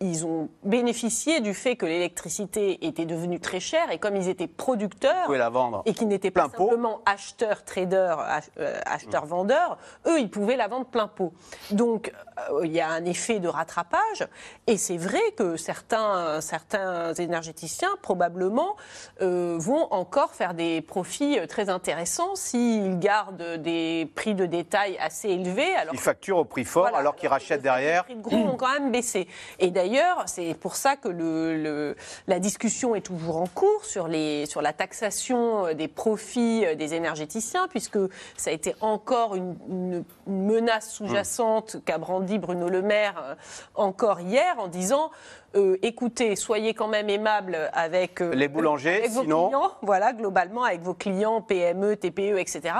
ils 0.01 0.25
ont 0.25 0.49
bénéficié 0.63 1.41
du 1.41 1.53
fait 1.53 1.75
que 1.75 1.85
l'électricité 1.85 2.85
était 2.87 3.05
devenue 3.05 3.39
très 3.41 3.59
chère 3.59 3.91
et 3.91 3.97
comme 3.97 4.15
ils 4.15 4.29
étaient 4.29 4.47
producteurs 4.47 5.29
la 5.29 5.49
vendre. 5.49 5.83
et 5.85 5.93
qui 5.93 6.05
n'étaient 6.05 6.31
pas 6.31 6.47
Plein 6.47 6.57
simplement 6.57 7.01
acheteurs, 7.05 7.65
traders, 7.65 8.41
euh, 8.59 8.79
acheteurs-vendeurs, 8.85 9.77
eux, 10.07 10.19
ils 10.19 10.29
pouvaient 10.29 10.55
la 10.55 10.69
vendre 10.69 10.85
plein 10.85 11.07
pot. 11.07 11.33
Donc, 11.71 12.13
euh, 12.51 12.65
il 12.65 12.71
y 12.71 12.79
a 12.79 12.87
un 12.87 13.03
effet 13.03 13.39
de 13.39 13.49
rattrapage. 13.49 14.25
Et 14.67 14.77
c'est 14.77 14.95
vrai 14.95 15.19
que 15.35 15.57
certains, 15.57 16.39
certains 16.39 17.13
énergéticiens, 17.15 17.89
probablement, 18.01 18.77
euh, 19.21 19.57
vont 19.59 19.91
encore 19.91 20.33
faire 20.33 20.53
des 20.53 20.81
profits 20.81 21.39
très 21.49 21.69
intéressants 21.69 22.35
s'ils 22.35 22.99
gardent 22.99 23.57
des 23.57 24.09
prix 24.15 24.33
de 24.33 24.45
détail 24.45 24.97
assez 24.99 25.27
élevés. 25.27 25.75
Alors 25.75 25.93
Ils 25.93 25.99
facturent 25.99 26.37
au 26.37 26.45
prix 26.45 26.63
fort 26.63 26.83
voilà, 26.83 26.99
alors 26.99 27.15
qu'ils 27.17 27.27
rachètent 27.27 27.57
les 27.57 27.63
derrière. 27.63 28.05
prix 28.05 28.15
de 28.15 28.21
gros 28.21 28.37
ont 28.37 28.55
quand 28.55 28.71
même 28.71 28.91
baissé. 28.91 29.27
Et 29.59 29.71
d'ailleurs, 29.71 29.88
c'est 30.25 30.53
pour 30.53 30.75
ça 30.75 30.95
que 30.95 31.95
la 32.27 32.39
discussion 32.39 32.95
est 32.95 33.01
toujours 33.01 33.37
en 33.37 33.47
cours 33.47 33.85
sur, 33.85 34.07
la 34.07 34.73
taxation 34.73 35.67
euh, 35.67 35.73
des 35.73 35.87
profits 35.87 36.65
euh, 36.65 36.75
des 36.75 36.93
énergéticiens, 36.93 37.67
puisque 37.67 37.97
ça 38.37 38.49
a 38.49 38.53
été 38.53 38.75
encore 38.81 39.35
une, 39.35 39.55
une- 39.69 40.03
une 40.27 40.45
menace 40.45 40.89
sous-jacente 40.91 41.77
qu'a 41.85 41.97
brandi 41.97 42.37
Bruno 42.39 42.69
Le 42.69 42.81
Maire 42.81 43.21
euh, 43.23 43.35
encore 43.75 44.19
hier 44.19 44.55
en 44.59 44.67
disant 44.67 45.11
euh, 45.55 45.77
écoutez, 45.81 46.35
soyez 46.35 46.73
quand 46.73 46.87
même 46.87 47.09
aimables 47.09 47.69
avec 47.73 48.21
euh, 48.21 48.33
Les 48.33 48.47
boulangers, 48.47 48.97
avec 48.99 49.11
vos 49.11 49.21
sinon- 49.21 49.47
clients, 49.47 49.71
voilà, 49.81 50.13
globalement 50.13 50.63
avec 50.63 50.81
vos 50.81 50.93
clients 50.93 51.41
PME, 51.41 51.95
TPE, 51.97 52.37
etc. 52.37 52.75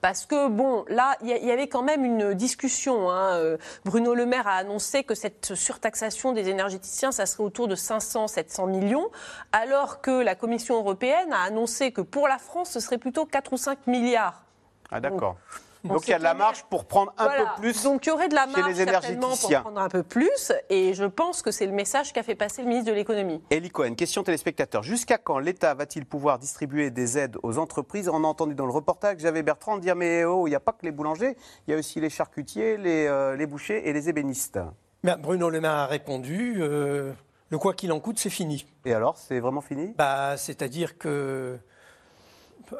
Parce 0.00 0.24
que 0.26 0.48
bon, 0.48 0.84
là, 0.88 1.16
il 1.22 1.28
y, 1.28 1.50
avait 1.50 1.68
quand 1.68 1.82
même 1.82 2.04
une 2.04 2.34
discussion. 2.34 3.10
hein. 3.10 3.34
Euh, 3.34 3.56
Bruno 3.84 4.14
Le 4.14 4.26
Maire 4.26 4.48
a 4.48 4.54
annoncé 4.56 5.04
que 5.04 5.14
cette 5.14 5.54
surtaxation 5.54 6.32
des 6.32 6.48
énergéticiens, 6.48 7.12
ça 7.12 7.26
serait 7.26 7.44
autour 7.44 7.68
de 7.68 7.76
500-700 7.76 8.68
millions, 8.70 9.08
alors 9.52 10.00
que 10.00 10.22
la 10.22 10.34
Commission 10.34 10.76
européenne 10.76 11.32
a 11.32 11.42
annoncé 11.42 11.92
que 11.92 12.00
pour 12.00 12.28
la 12.28 12.38
France, 12.38 12.70
ce 12.70 12.80
serait 12.80 12.98
plutôt 12.98 13.26
4 13.26 13.52
ou 13.52 13.56
5 13.56 13.86
milliards. 13.86 14.44
Ah 14.90 15.00
d'accord. 15.00 15.36
Donc 15.84 16.08
il 16.08 16.10
y 16.10 16.14
a 16.14 16.18
de 16.18 16.24
la 16.24 16.34
marge 16.34 16.64
pour 16.70 16.86
prendre 16.86 17.12
un 17.18 17.24
Voilà. 17.24 17.44
peu 17.56 17.60
plus. 17.60 17.82
Donc 17.82 18.06
il 18.06 18.08
y 18.08 18.12
aurait 18.12 18.28
de 18.28 18.34
la 18.34 18.46
marge 18.46 18.74
certainement 18.74 19.36
pour 19.36 19.60
prendre 19.60 19.80
un 19.80 19.88
peu 19.88 20.02
plus, 20.02 20.52
et 20.70 20.94
je 20.94 21.04
pense 21.04 21.42
que 21.42 21.50
c'est 21.50 21.66
le 21.66 21.72
message 21.72 22.12
qu'a 22.12 22.22
fait 22.22 22.34
passer 22.34 22.62
le 22.62 22.68
ministre 22.68 22.90
de 22.90 22.96
l'économie. 22.96 23.42
Elie 23.50 23.70
Cohen, 23.70 23.94
question 23.94 24.22
téléspectateur. 24.22 24.82
Jusqu'à 24.82 25.18
quand 25.18 25.38
l'État 25.38 25.74
va-t-il 25.74 26.06
pouvoir 26.06 26.38
distribuer 26.38 26.90
des 26.90 27.18
aides 27.18 27.36
aux 27.42 27.58
entreprises? 27.58 28.08
On 28.08 28.24
a 28.24 28.26
entendu 28.26 28.54
dans 28.54 28.66
le 28.66 28.72
reportage, 28.72 29.18
j'avais 29.18 29.42
Bertrand 29.42 29.78
dire 29.78 29.94
mais 29.96 30.24
oh, 30.24 30.46
il 30.46 30.50
n'y 30.50 30.56
a 30.56 30.60
pas 30.60 30.72
que 30.72 30.84
les 30.84 30.92
boulangers, 30.92 31.36
il 31.66 31.72
y 31.72 31.74
a 31.74 31.78
aussi 31.78 32.00
les 32.00 32.10
charcutiers, 32.10 32.76
les, 32.76 33.06
euh, 33.06 33.36
les 33.36 33.46
bouchers 33.46 33.88
et 33.88 33.92
les 33.92 34.08
ébénistes. 34.08 34.58
Bien, 35.02 35.18
Bruno 35.18 35.50
Le 35.50 35.60
Maire 35.60 35.72
a 35.72 35.86
répondu 35.86 36.56
euh, 36.62 37.12
le 37.50 37.58
quoi 37.58 37.74
qu'il 37.74 37.92
en 37.92 38.00
coûte, 38.00 38.18
c'est 38.18 38.30
fini. 38.30 38.66
Et 38.86 38.94
alors, 38.94 39.18
c'est 39.18 39.38
vraiment 39.38 39.60
fini? 39.60 39.94
Bah, 39.98 40.38
C'est-à-dire 40.38 40.96
que, 40.96 41.58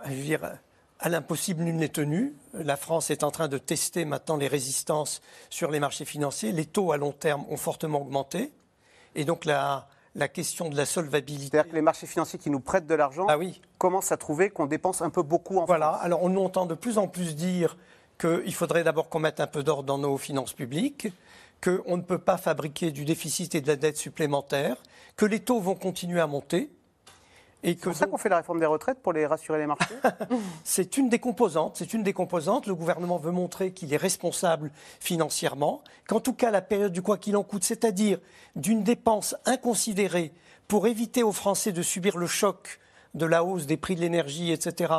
je 0.07 0.11
veux 0.11 0.23
dire, 0.23 0.41
à 1.01 1.09
l'impossible, 1.09 1.63
nul 1.65 1.77
n'est 1.77 1.89
tenu. 1.89 2.35
La 2.55 2.77
France 2.77 3.11
est 3.11 3.25
en 3.25 3.31
train 3.31 3.49
de 3.49 3.59
tester 3.59 4.05
maintenant 4.05 4.37
les 4.37 4.49
résistances 4.49 5.21
sur 5.51 5.71
les 5.71 5.81
marchés 5.81 6.05
financiers. 6.05 6.53
Les 6.53 6.67
taux 6.67 6.93
à 6.93 6.97
long 6.97 7.13
terme 7.13 7.45
ont 7.51 7.57
fortement 7.57 8.01
augmenté. 8.01 8.53
Et 9.15 9.25
donc, 9.25 9.45
la, 9.45 9.87
la 10.15 10.29
question 10.29 10.71
de 10.71 10.77
la 10.77 10.87
solvabilité. 10.87 11.51
C'est-à-dire 11.57 11.71
que 11.71 11.77
les 11.77 11.83
marchés 11.83 12.07
financiers 12.07 12.39
qui 12.39 12.51
nous 12.51 12.61
prêtent 12.61 12.87
de 12.87 12.95
l'argent 12.95 13.27
Ah 13.29 13.37
oui. 13.39 13.61
commencent 13.79 14.13
à 14.13 14.17
trouver 14.17 14.51
qu'on 14.51 14.67
dépense 14.67 15.03
un 15.03 15.11
peu 15.11 15.23
beaucoup 15.23 15.59
en 15.59 15.65
Voilà. 15.67 15.89
France. 15.93 16.01
Alors, 16.05 16.23
on 16.23 16.35
entend 16.37 16.67
de 16.67 16.75
plus 16.75 16.97
en 16.99 17.09
plus 17.09 17.35
dire 17.37 17.77
qu'il 18.19 18.55
faudrait 18.55 18.85
d'abord 18.85 19.09
qu'on 19.09 19.19
mette 19.19 19.41
un 19.41 19.47
peu 19.49 19.63
d'ordre 19.63 19.83
dans 19.85 19.99
nos 19.99 20.17
finances 20.17 20.53
publiques, 20.53 21.09
qu'on 21.63 21.97
ne 21.97 22.03
peut 22.03 22.19
pas 22.19 22.37
fabriquer 22.39 22.93
du 22.93 23.05
déficit 23.05 23.55
et 23.57 23.61
de 23.61 23.67
la 23.67 23.77
dette 23.77 23.97
supplémentaire, 23.97 24.77
que 25.17 25.27
les 25.27 25.41
taux 25.41 25.61
vont 25.61 25.75
continuer 25.75 26.21
à 26.21 26.27
monter. 26.29 26.71
C'est 27.65 27.81
pour 27.81 27.95
ça 27.95 28.07
qu'on 28.07 28.19
fait 28.19 28.29
la 28.29 28.37
réforme 28.37 28.61
des 28.61 28.67
retraites 28.67 29.01
pour 29.01 29.13
les 29.13 29.27
rassurer 29.27 29.59
les 29.59 29.67
marchés 29.67 29.95
C'est 30.65 30.97
une 30.97 31.09
des 31.09 31.19
composantes. 31.19 31.77
C'est 31.77 31.95
une 31.95 32.03
des 32.03 32.13
composantes. 32.13 32.67
Le 32.67 32.75
gouvernement 32.75 33.17
veut 33.17 33.31
montrer 33.31 33.73
qu'il 33.73 33.93
est 33.95 33.99
responsable 33.99 34.71
financièrement, 35.01 35.83
qu'en 36.07 36.21
tout 36.21 36.35
cas 36.35 36.51
la 36.51 36.63
période 36.63 36.93
du 36.93 37.03
quoi 37.03 37.17
qu'il 37.17 37.37
en 37.37 37.43
coûte, 37.43 37.65
c'est-à-dire 37.65 38.19
d'une 38.55 38.83
dépense 38.83 39.35
inconsidérée 39.47 40.33
pour 40.69 40.87
éviter 40.87 41.23
aux 41.23 41.33
Français 41.33 41.73
de 41.73 41.83
subir 41.83 42.17
le 42.19 42.27
choc 42.27 42.81
de 43.15 43.27
la 43.27 43.45
hausse 43.45 43.67
des 43.67 43.77
prix 43.77 43.95
de 43.95 44.01
l'énergie, 44.01 44.53
etc. 44.53 44.93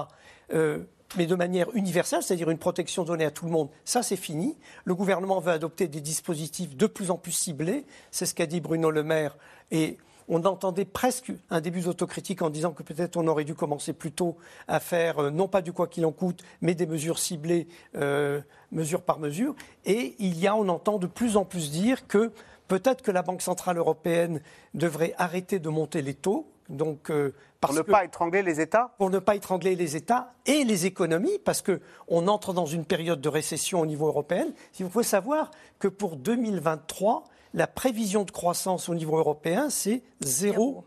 euh, 0.53 0.79
mais 1.17 1.25
de 1.27 1.35
manière 1.35 1.67
universelle, 1.75 2.23
c'est-à-dire 2.23 2.49
une 2.49 2.57
protection 2.57 3.03
donnée 3.03 3.25
à 3.25 3.31
tout 3.31 3.45
le 3.45 3.51
monde. 3.51 3.69
Ça, 3.85 4.03
c'est 4.03 4.15
fini. 4.15 4.57
Le 4.83 4.95
gouvernement 4.95 5.39
veut 5.39 5.51
adopter 5.51 5.87
des 5.87 6.01
dispositifs 6.01 6.75
de 6.75 6.87
plus 6.87 7.11
en 7.11 7.17
plus 7.17 7.31
ciblés. 7.31 7.85
C'est 8.11 8.25
ce 8.25 8.33
qu'a 8.33 8.45
dit 8.45 8.59
Bruno 8.59 8.91
Le 8.91 9.03
Maire. 9.03 9.37
Et 9.71 9.97
on 10.27 10.43
entendait 10.45 10.85
presque 10.85 11.31
un 11.49 11.61
début 11.61 11.81
d'autocritique 11.81 12.41
en 12.41 12.49
disant 12.49 12.71
que 12.71 12.83
peut-être 12.83 13.17
on 13.17 13.27
aurait 13.27 13.43
dû 13.43 13.55
commencer 13.55 13.93
plus 13.93 14.11
tôt 14.11 14.37
à 14.67 14.79
faire, 14.79 15.19
euh, 15.19 15.29
non 15.29 15.47
pas 15.47 15.61
du 15.61 15.73
quoi 15.73 15.87
qu'il 15.87 16.05
en 16.05 16.11
coûte, 16.11 16.43
mais 16.61 16.75
des 16.75 16.85
mesures 16.85 17.19
ciblées, 17.19 17.67
euh, 17.95 18.41
mesure 18.71 19.01
par 19.01 19.19
mesure. 19.19 19.55
Et 19.85 20.15
il 20.19 20.39
y 20.39 20.47
a, 20.47 20.55
on 20.55 20.67
entend 20.69 20.97
de 20.97 21.07
plus 21.07 21.37
en 21.37 21.45
plus 21.45 21.71
dire 21.71 22.07
que 22.07 22.31
peut-être 22.67 23.01
que 23.01 23.11
la 23.11 23.21
Banque 23.21 23.41
Centrale 23.41 23.77
Européenne 23.77 24.41
devrait 24.73 25.13
arrêter 25.17 25.59
de 25.59 25.69
monter 25.69 26.01
les 26.01 26.15
taux. 26.15 26.47
Donc, 26.69 27.11
euh, 27.11 27.35
pour 27.61 27.73
ne 27.73 27.81
pas 27.81 28.05
étrangler 28.05 28.41
les 28.41 28.59
États 28.59 28.93
Pour 28.97 29.09
ne 29.09 29.19
pas 29.19 29.35
étrangler 29.35 29.75
les 29.75 29.95
États 29.95 30.33
et 30.45 30.63
les 30.63 30.85
économies, 30.87 31.39
parce 31.43 31.61
qu'on 31.61 32.27
entre 32.27 32.53
dans 32.53 32.65
une 32.65 32.85
période 32.85 33.21
de 33.21 33.29
récession 33.29 33.81
au 33.81 33.85
niveau 33.85 34.07
européen. 34.07 34.47
Il 34.79 34.89
faut 34.89 35.03
savoir 35.03 35.51
que 35.79 35.87
pour 35.87 36.15
2023, 36.15 37.25
la 37.55 37.67
prévision 37.67 38.23
de 38.23 38.31
croissance 38.31 38.89
au 38.89 38.95
niveau 38.95 39.17
européen, 39.17 39.69
c'est 39.69 40.03
zéro, 40.19 40.83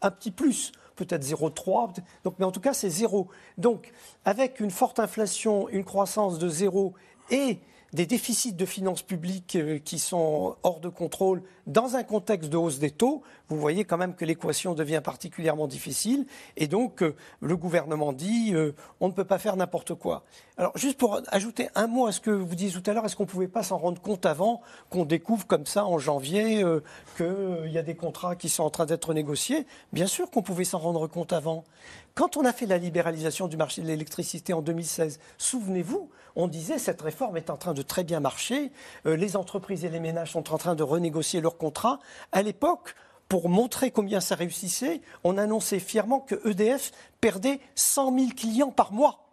un 0.00 0.10
petit 0.10 0.30
plus, 0.30 0.72
peut-être 0.94 1.24
0,3, 1.24 1.94
donc, 2.24 2.34
mais 2.38 2.44
en 2.44 2.52
tout 2.52 2.60
cas, 2.60 2.72
c'est 2.72 2.88
zéro. 2.88 3.28
Donc, 3.58 3.92
avec 4.24 4.60
une 4.60 4.70
forte 4.70 5.00
inflation, 5.00 5.68
une 5.68 5.84
croissance 5.84 6.38
de 6.38 6.48
zéro 6.48 6.94
et 7.30 7.58
des 7.92 8.06
déficits 8.06 8.52
de 8.52 8.66
finances 8.66 9.02
publiques 9.02 9.56
euh, 9.56 9.78
qui 9.78 9.98
sont 9.98 10.56
hors 10.62 10.80
de 10.80 10.88
contrôle 10.88 11.42
dans 11.68 11.96
un 11.96 12.02
contexte 12.02 12.50
de 12.50 12.56
hausse 12.56 12.78
des 12.78 12.90
taux, 12.90 13.22
vous 13.48 13.58
voyez 13.58 13.84
quand 13.84 13.98
même 13.98 14.14
que 14.14 14.24
l'équation 14.24 14.74
devient 14.74 15.00
particulièrement 15.04 15.66
difficile. 15.66 16.26
Et 16.56 16.66
donc, 16.66 17.02
euh, 17.02 17.14
le 17.40 17.56
gouvernement 17.56 18.12
dit 18.12 18.54
euh, 18.54 18.74
on 19.00 19.08
ne 19.08 19.12
peut 19.12 19.24
pas 19.24 19.38
faire 19.38 19.56
n'importe 19.56 19.94
quoi. 19.94 20.24
Alors, 20.56 20.76
juste 20.76 20.98
pour 20.98 21.20
ajouter 21.28 21.68
un 21.74 21.86
mot 21.86 22.06
à 22.06 22.12
ce 22.12 22.20
que 22.20 22.30
vous 22.30 22.54
disiez 22.54 22.80
tout 22.80 22.90
à 22.90 22.94
l'heure, 22.94 23.04
est-ce 23.04 23.14
qu'on 23.14 23.24
ne 23.24 23.28
pouvait 23.28 23.48
pas 23.48 23.62
s'en 23.62 23.78
rendre 23.78 24.00
compte 24.02 24.26
avant 24.26 24.60
qu'on 24.90 25.04
découvre 25.04 25.46
comme 25.46 25.66
ça 25.66 25.84
en 25.84 25.98
janvier 25.98 26.64
qu'il 27.16 27.70
y 27.70 27.78
a 27.78 27.82
des 27.82 27.94
contrats 27.94 28.34
qui 28.34 28.48
sont 28.48 28.64
en 28.64 28.70
train 28.70 28.86
d'être 28.86 29.14
négociés? 29.14 29.66
Bien 29.92 30.06
sûr 30.06 30.30
qu'on 30.30 30.42
pouvait 30.42 30.64
s'en 30.64 30.78
rendre 30.78 31.06
compte 31.06 31.32
avant. 31.32 31.64
Quand 32.14 32.36
on 32.36 32.44
a 32.44 32.52
fait 32.52 32.66
la 32.66 32.78
libéralisation 32.78 33.46
du 33.46 33.56
marché 33.56 33.82
de 33.82 33.86
l'électricité 33.86 34.52
en 34.52 34.62
2016, 34.62 35.20
souvenez-vous, 35.36 36.10
on 36.34 36.48
disait 36.48 36.78
cette 36.78 37.02
réforme 37.02 37.36
est 37.36 37.50
en 37.50 37.56
train 37.56 37.74
de 37.74 37.82
très 37.82 38.04
bien 38.04 38.20
marcher, 38.20 38.70
euh, 39.06 39.16
les 39.16 39.36
entreprises 39.36 39.84
et 39.84 39.88
les 39.88 40.00
ménages 40.00 40.32
sont 40.32 40.52
en 40.52 40.58
train 40.58 40.74
de 40.74 40.82
renégocier 40.82 41.40
leurs 41.40 41.57
contrats. 41.58 41.98
À 42.32 42.42
l'époque, 42.42 42.94
pour 43.28 43.48
montrer 43.50 43.90
combien 43.90 44.20
ça 44.20 44.34
réussissait, 44.34 45.02
on 45.24 45.36
annonçait 45.36 45.80
fièrement 45.80 46.20
que 46.20 46.48
EDF 46.48 46.92
perdait 47.20 47.60
100 47.74 48.18
000 48.18 48.30
clients 48.36 48.70
par 48.70 48.92
mois. 48.92 49.26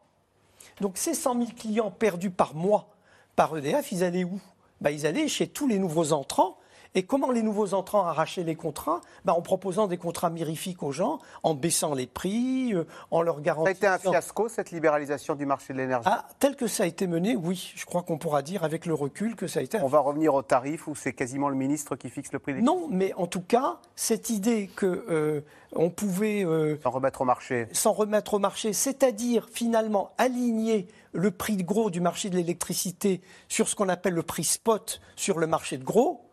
Donc 0.82 0.98
ces 0.98 1.14
100 1.14 1.34
000 1.36 1.46
clients 1.58 1.92
perdus 1.92 2.32
par 2.32 2.56
mois 2.56 2.90
par 3.36 3.56
EDF, 3.58 3.92
ils 3.92 4.04
allaient 4.04 4.26
où? 4.26 4.42
Ben, 4.82 4.92
Ils 4.92 5.06
allaient 5.06 5.28
chez 5.28 5.48
tous 5.48 5.68
les 5.68 5.80
nouveaux 5.80 6.12
entrants 6.12 6.58
et 6.96 7.04
comment 7.04 7.30
les 7.30 7.44
nouveaux 7.44 7.74
entrants 7.74 8.06
arrachaient 8.06 8.44
les 8.44 8.56
contrats 8.56 9.02
ben, 9.26 9.34
En 9.34 9.42
proposant 9.42 9.88
des 9.88 9.98
contrats 9.98 10.30
mirifiques 10.30 10.82
aux 10.82 10.94
gens, 10.94 11.20
en 11.44 11.54
baissant 11.54 11.94
les 11.94 12.08
prix, 12.08 12.74
euh, 12.74 12.86
en 13.12 13.22
leur 13.22 13.42
garantissant... 13.42 13.80
Ça 13.82 13.94
a 13.94 13.98
été 13.98 14.08
un 14.08 14.12
fiasco, 14.12 14.48
cette 14.48 14.72
libéralisation 14.72 15.36
du 15.36 15.46
marché 15.46 15.74
de 15.74 15.80
l'énergie? 15.80 16.10
Ah, 16.10 16.26
Tel 16.40 16.56
que 16.56 16.68
ça 16.68 16.84
a 16.84 16.86
été 16.86 17.06
mené, 17.06 17.36
oui. 17.36 17.74
Je 17.76 17.86
crois 17.86 18.02
qu'on 18.02 18.18
pourra 18.18 18.42
dire 18.42 18.64
avec 18.64 18.86
le 18.86 18.94
recul 18.94 19.36
que 19.36 19.48
ça 19.48 19.60
a 19.60 19.64
été... 19.64 19.78
On 19.82 19.88
va 19.88 20.00
revenir 20.00 20.34
au 20.34 20.42
tarif 20.42 20.88
où 20.88 20.96
c'est 20.96 21.14
quasiment 21.14 21.50
le 21.50 21.56
ministre 21.56 21.98
qui 21.98 22.10
fixe 22.10 22.32
le 22.32 22.40
prix 22.40 22.54
des... 22.54 22.62
Non, 22.62 22.88
mais 22.90 23.14
en 23.16 23.28
tout 23.28 23.42
cas, 23.42 23.80
cette 23.96 24.30
idée 24.30 24.70
que... 24.74 25.06
Euh, 25.10 25.42
on 25.76 25.90
pouvait... 25.90 26.46
Euh, 26.46 26.80
s'en 26.82 26.92
remettre 26.92 27.22
au 27.22 27.26
marché. 27.26 27.68
S'en 27.74 27.92
remettre 27.92 28.36
au 28.36 28.40
marché, 28.40 28.72
c'est-à-dire 28.72 29.48
finalement 29.52 30.12
aligner 30.18 30.88
le 31.12 31.32
prix 31.32 31.58
de 31.58 31.64
gros 31.64 31.90
du 31.90 32.02
marché 32.02 32.30
de 32.30 32.36
l'électricité 32.36 33.22
sur 33.50 33.68
ce 33.68 33.76
qu'on 33.76 33.90
appelle 33.90 34.14
le 34.14 34.24
prix 34.24 34.44
spot 34.44 35.02
sur 35.16 35.40
le 35.40 35.48
marché 35.48 35.78
de 35.78 35.84
gros, 35.84 36.25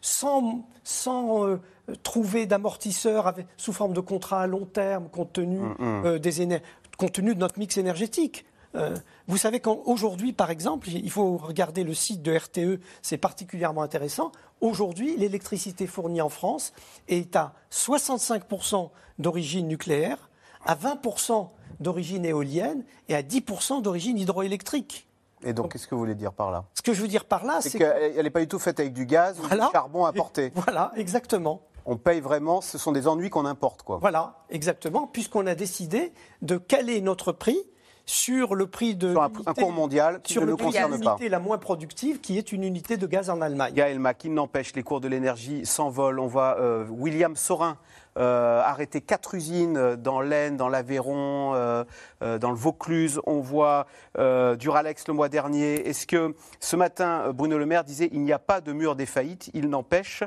sans, 0.00 0.64
euh, 1.08 1.60
trouver 2.02 2.46
d'amortisseurs 2.46 3.34
sous 3.56 3.72
forme 3.72 3.92
de 3.92 4.00
contrats 4.00 4.42
à 4.42 4.46
long 4.46 4.66
terme 4.66 5.08
compte 5.08 5.32
tenu, 5.32 5.58
mm, 5.58 5.76
mm. 5.78 6.06
Euh, 6.06 6.18
des 6.18 6.60
compte 6.98 7.12
tenu 7.12 7.34
de 7.34 7.40
notre 7.40 7.58
mix 7.58 7.76
énergétique. 7.78 8.44
Euh, 8.76 8.96
vous 9.26 9.36
savez 9.36 9.60
qu'aujourd'hui, 9.60 10.32
par 10.32 10.50
exemple, 10.50 10.88
il 10.88 11.10
faut 11.10 11.36
regarder 11.36 11.82
le 11.82 11.94
site 11.94 12.22
de 12.22 12.36
RTE, 12.36 12.80
c'est 13.02 13.16
particulièrement 13.16 13.82
intéressant. 13.82 14.32
Aujourd'hui, 14.60 15.16
l'électricité 15.16 15.86
fournie 15.86 16.20
en 16.20 16.28
France 16.28 16.72
est 17.08 17.34
à 17.34 17.54
65% 17.72 18.90
d'origine 19.18 19.66
nucléaire, 19.66 20.30
à 20.64 20.76
20% 20.76 21.48
d'origine 21.80 22.24
éolienne 22.24 22.84
et 23.08 23.14
à 23.14 23.22
10% 23.22 23.82
d'origine 23.82 24.18
hydroélectrique. 24.18 25.08
Et 25.42 25.52
donc, 25.52 25.72
qu'est-ce 25.72 25.86
que 25.86 25.94
vous 25.94 26.00
voulez 26.00 26.14
dire 26.14 26.32
par 26.32 26.50
là? 26.50 26.64
Ce 26.74 26.82
que 26.82 26.92
je 26.92 27.00
veux 27.00 27.08
dire 27.08 27.24
par 27.24 27.44
là, 27.44 27.60
c'est 27.60 27.78
qu'elle 27.78 28.22
n'est 28.22 28.30
pas 28.30 28.40
du 28.40 28.48
tout 28.48 28.58
faite 28.58 28.80
avec 28.80 28.92
du 28.92 29.06
gaz 29.06 29.38
ou 29.40 29.48
du 29.48 29.56
charbon 29.72 30.06
importé. 30.06 30.52
Voilà, 30.60 30.92
exactement. 30.96 31.62
On 31.86 31.96
paye 31.96 32.20
vraiment, 32.20 32.60
ce 32.60 32.76
sont 32.76 32.92
des 32.92 33.08
ennuis 33.08 33.30
qu'on 33.30 33.46
importe, 33.46 33.82
quoi. 33.82 33.98
Voilà, 33.98 34.44
exactement, 34.50 35.06
puisqu'on 35.06 35.46
a 35.46 35.54
décidé 35.54 36.12
de 36.42 36.58
caler 36.58 37.00
notre 37.00 37.32
prix 37.32 37.58
sur 38.04 38.54
le 38.54 38.66
prix 38.66 38.96
de 38.96 39.12
sur 39.12 39.22
un, 39.22 39.54
cours 39.54 39.72
mondial 39.72 40.20
qui 40.22 40.32
sur 40.32 40.42
ne 40.42 40.46
le 40.46 40.52
nous 40.52 40.58
concerne 40.58 41.00
pas. 41.00 41.12
l'unité 41.12 41.28
la 41.28 41.38
moins 41.38 41.58
productive, 41.58 42.20
qui 42.20 42.38
est 42.38 42.52
une 42.52 42.64
unité 42.64 42.96
de 42.96 43.06
gaz 43.06 43.30
en 43.30 43.40
Allemagne. 43.40 43.72
Gaël 43.72 43.98
Mac, 43.98 44.18
qui 44.18 44.28
n'empêche, 44.30 44.74
les 44.74 44.82
cours 44.82 45.00
de 45.00 45.08
l'énergie 45.08 45.64
s'envolent. 45.64 46.18
On 46.18 46.26
voit 46.26 46.58
euh, 46.58 46.86
William 46.90 47.36
Sorin 47.36 47.78
euh, 48.18 48.60
arrêter 48.60 49.00
quatre 49.00 49.34
usines 49.34 49.96
dans 49.96 50.20
l'Aisne, 50.20 50.56
dans 50.56 50.68
l'Aveyron, 50.68 51.52
euh, 51.54 51.84
dans 52.38 52.50
le 52.50 52.56
Vaucluse. 52.56 53.20
On 53.26 53.40
voit 53.40 53.86
Duralex 54.16 55.06
le 55.08 55.14
mois 55.14 55.28
dernier. 55.28 55.88
Est-ce 55.88 56.06
que 56.06 56.34
ce 56.58 56.76
matin, 56.76 57.32
Bruno 57.32 57.58
Le 57.58 57.66
Maire 57.66 57.84
disait 57.84 58.08
il 58.12 58.22
n'y 58.22 58.32
a 58.32 58.38
pas 58.38 58.60
de 58.60 58.72
mur 58.72 58.96
des 58.96 59.06
faillites 59.06 59.50
Il 59.54 59.68
n'empêche, 59.68 60.22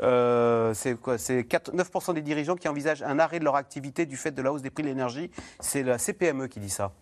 c'est 0.00 0.94
9% 0.94 2.14
des 2.14 2.22
dirigeants 2.22 2.56
qui 2.56 2.68
envisagent 2.68 3.02
un 3.02 3.18
arrêt 3.18 3.38
de 3.38 3.44
leur 3.44 3.56
activité 3.56 4.06
du 4.06 4.16
fait 4.16 4.30
de 4.30 4.42
la 4.42 4.52
hausse 4.52 4.62
des 4.62 4.70
prix 4.70 4.82
de 4.82 4.88
l'énergie. 4.88 5.30
C'est 5.60 5.82
la 5.82 5.98
CPME 5.98 6.48
qui 6.48 6.60
dit 6.60 6.70
ça. 6.70 6.92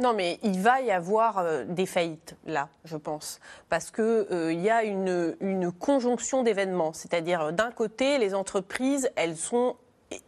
Non, 0.00 0.12
mais 0.12 0.38
il 0.44 0.60
va 0.60 0.80
y 0.80 0.92
avoir 0.92 1.38
euh, 1.38 1.64
des 1.64 1.86
faillites 1.86 2.36
là, 2.46 2.68
je 2.84 2.96
pense, 2.96 3.40
parce 3.68 3.90
qu'il 3.90 4.04
euh, 4.04 4.52
y 4.52 4.70
a 4.70 4.84
une, 4.84 5.72
conjonction 5.72 6.44
d'événements. 6.44 6.92
C'est-à-dire, 6.92 7.42
euh, 7.42 7.52
d'un 7.52 7.72
côté, 7.72 8.18
les 8.18 8.32
entreprises, 8.32 9.10
elles 9.16 9.36
sont 9.36 9.76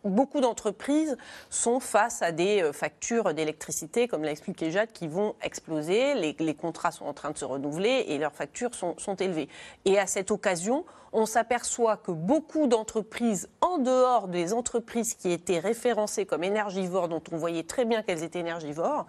beaucoup 0.04 0.42
d'entreprises 0.42 1.16
sont 1.48 1.80
face 1.80 2.20
à 2.20 2.32
des 2.32 2.70
factures 2.74 3.32
d'électricité, 3.32 4.08
comme 4.08 4.24
l'a 4.24 4.30
expliqué 4.30 4.70
Jade, 4.70 4.92
qui 4.92 5.08
vont 5.08 5.36
exploser. 5.40 6.12
Les, 6.14 6.54
contrats 6.54 6.90
sont 6.90 7.06
en 7.06 7.14
train 7.14 7.30
de 7.30 7.38
se 7.38 7.46
renouveler 7.46 8.04
et 8.08 8.18
leurs 8.18 8.34
factures 8.34 8.74
sont 8.74 9.16
élevées. 9.16 9.48
Et 9.86 9.98
à 9.98 10.06
cette 10.06 10.32
occasion, 10.32 10.84
on 11.12 11.26
s'aperçoit 11.26 11.96
que 11.96 12.12
beaucoup 12.12 12.66
d'entreprises, 12.66 13.48
en 13.60 13.78
dehors 13.78 14.28
des 14.28 14.52
entreprises 14.52 15.14
qui 15.14 15.32
étaient 15.32 15.58
référencées 15.58 16.26
comme 16.26 16.44
énergivores, 16.44 17.08
dont 17.08 17.22
on 17.32 17.36
voyait 17.36 17.62
très 17.62 17.84
bien 17.84 18.02
qu'elles 18.02 18.22
étaient 18.22 18.40
énergivores, 18.40 19.06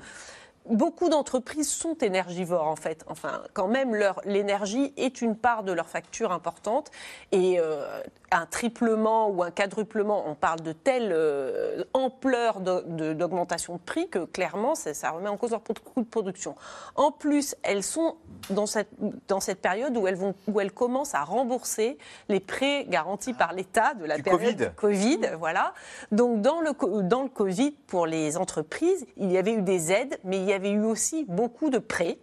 Beaucoup 0.70 1.10
d'entreprises 1.10 1.70
sont 1.70 1.96
énergivores 1.98 2.68
en 2.68 2.76
fait. 2.76 3.04
Enfin, 3.08 3.42
quand 3.54 3.68
même, 3.68 3.98
l'énergie 4.26 4.94
est 4.96 5.22
une 5.22 5.36
part 5.36 5.64
de 5.64 5.72
leur 5.72 5.88
facture 5.88 6.32
importante. 6.32 6.92
Et 7.32 7.60
euh, 7.60 8.02
un 8.32 8.46
triplement 8.46 9.30
ou 9.30 9.44
un 9.44 9.52
quadruplement, 9.52 10.24
on 10.28 10.36
parle 10.36 10.62
de 10.62 10.72
telle 10.72 11.12
euh, 11.14 11.84
ampleur 11.94 12.62
d'augmentation 12.62 13.76
de, 13.76 13.80
prix 13.80 14.08
que 14.10 14.20
clairement, 14.20 14.74
ça, 14.76 15.12
remet 15.12 15.28
en 15.28 15.38
cause 15.38 15.52
leur 15.52 15.62
coût 15.64 16.02
de 16.02 16.08
production. 16.08 16.56
En 16.96 17.12
plus, 17.12 17.56
elles 17.64 17.84
sont 17.84 18.16
dans 18.50 18.66
cette, 18.66 18.90
dans 19.28 19.42
cette 19.42 19.60
période 19.60 19.96
où 19.98 20.08
elles, 20.08 20.16
vont, 20.16 20.34
où 20.48 20.62
elles 20.62 20.72
commencent 20.72 21.14
à 21.14 21.24
rembourser 21.24 21.98
les 22.30 22.40
prêts 22.40 22.86
garantis 22.88 23.34
par 23.34 23.54
l'État 23.54 23.94
de 23.96 24.06
la 24.06 24.18
période 24.20 24.74
COVID. 24.76 25.20
COVID. 25.20 25.36
Voilà. 25.38 25.74
Donc, 26.12 26.42
dans 26.42 26.62
le, 26.62 27.04
dans 27.04 27.24
le 27.24 27.30
Covid, 27.30 27.72
pour 27.88 28.06
les 28.06 28.38
entreprises, 28.38 29.06
il 29.18 29.32
y 29.32 29.38
avait 29.38 29.54
eu 29.54 29.62
des 29.62 29.92
aides, 29.92 30.20
mais 30.24 30.38
il 30.38 30.46
y 30.46 30.54
avait 30.54 30.72
eu 30.72 30.84
aussi 30.84 31.26
beaucoup 31.28 31.70
de 31.70 31.80
prêts. 31.80 32.18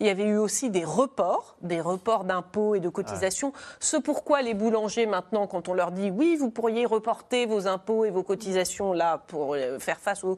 Il 0.00 0.06
y 0.06 0.10
avait 0.10 0.24
eu 0.24 0.36
aussi 0.36 0.70
des 0.70 0.84
reports, 0.84 1.56
des 1.62 1.80
reports 1.80 2.24
d'impôts 2.24 2.74
et 2.74 2.80
de 2.80 2.88
cotisations. 2.88 3.52
Ce 3.80 3.96
pourquoi 3.96 4.42
les 4.42 4.54
boulangers, 4.54 5.06
maintenant, 5.06 5.46
quand 5.46 5.68
on 5.68 5.74
leur 5.74 5.92
dit 5.92 6.10
oui, 6.10 6.36
vous 6.36 6.50
pourriez 6.50 6.86
reporter 6.86 7.46
vos 7.46 7.66
impôts 7.66 8.04
et 8.04 8.10
vos 8.10 8.22
cotisations 8.22 8.92
là 8.92 9.18
pour 9.26 9.54
euh, 9.54 9.78
faire 9.78 9.98
face 9.98 10.24
aux, 10.24 10.36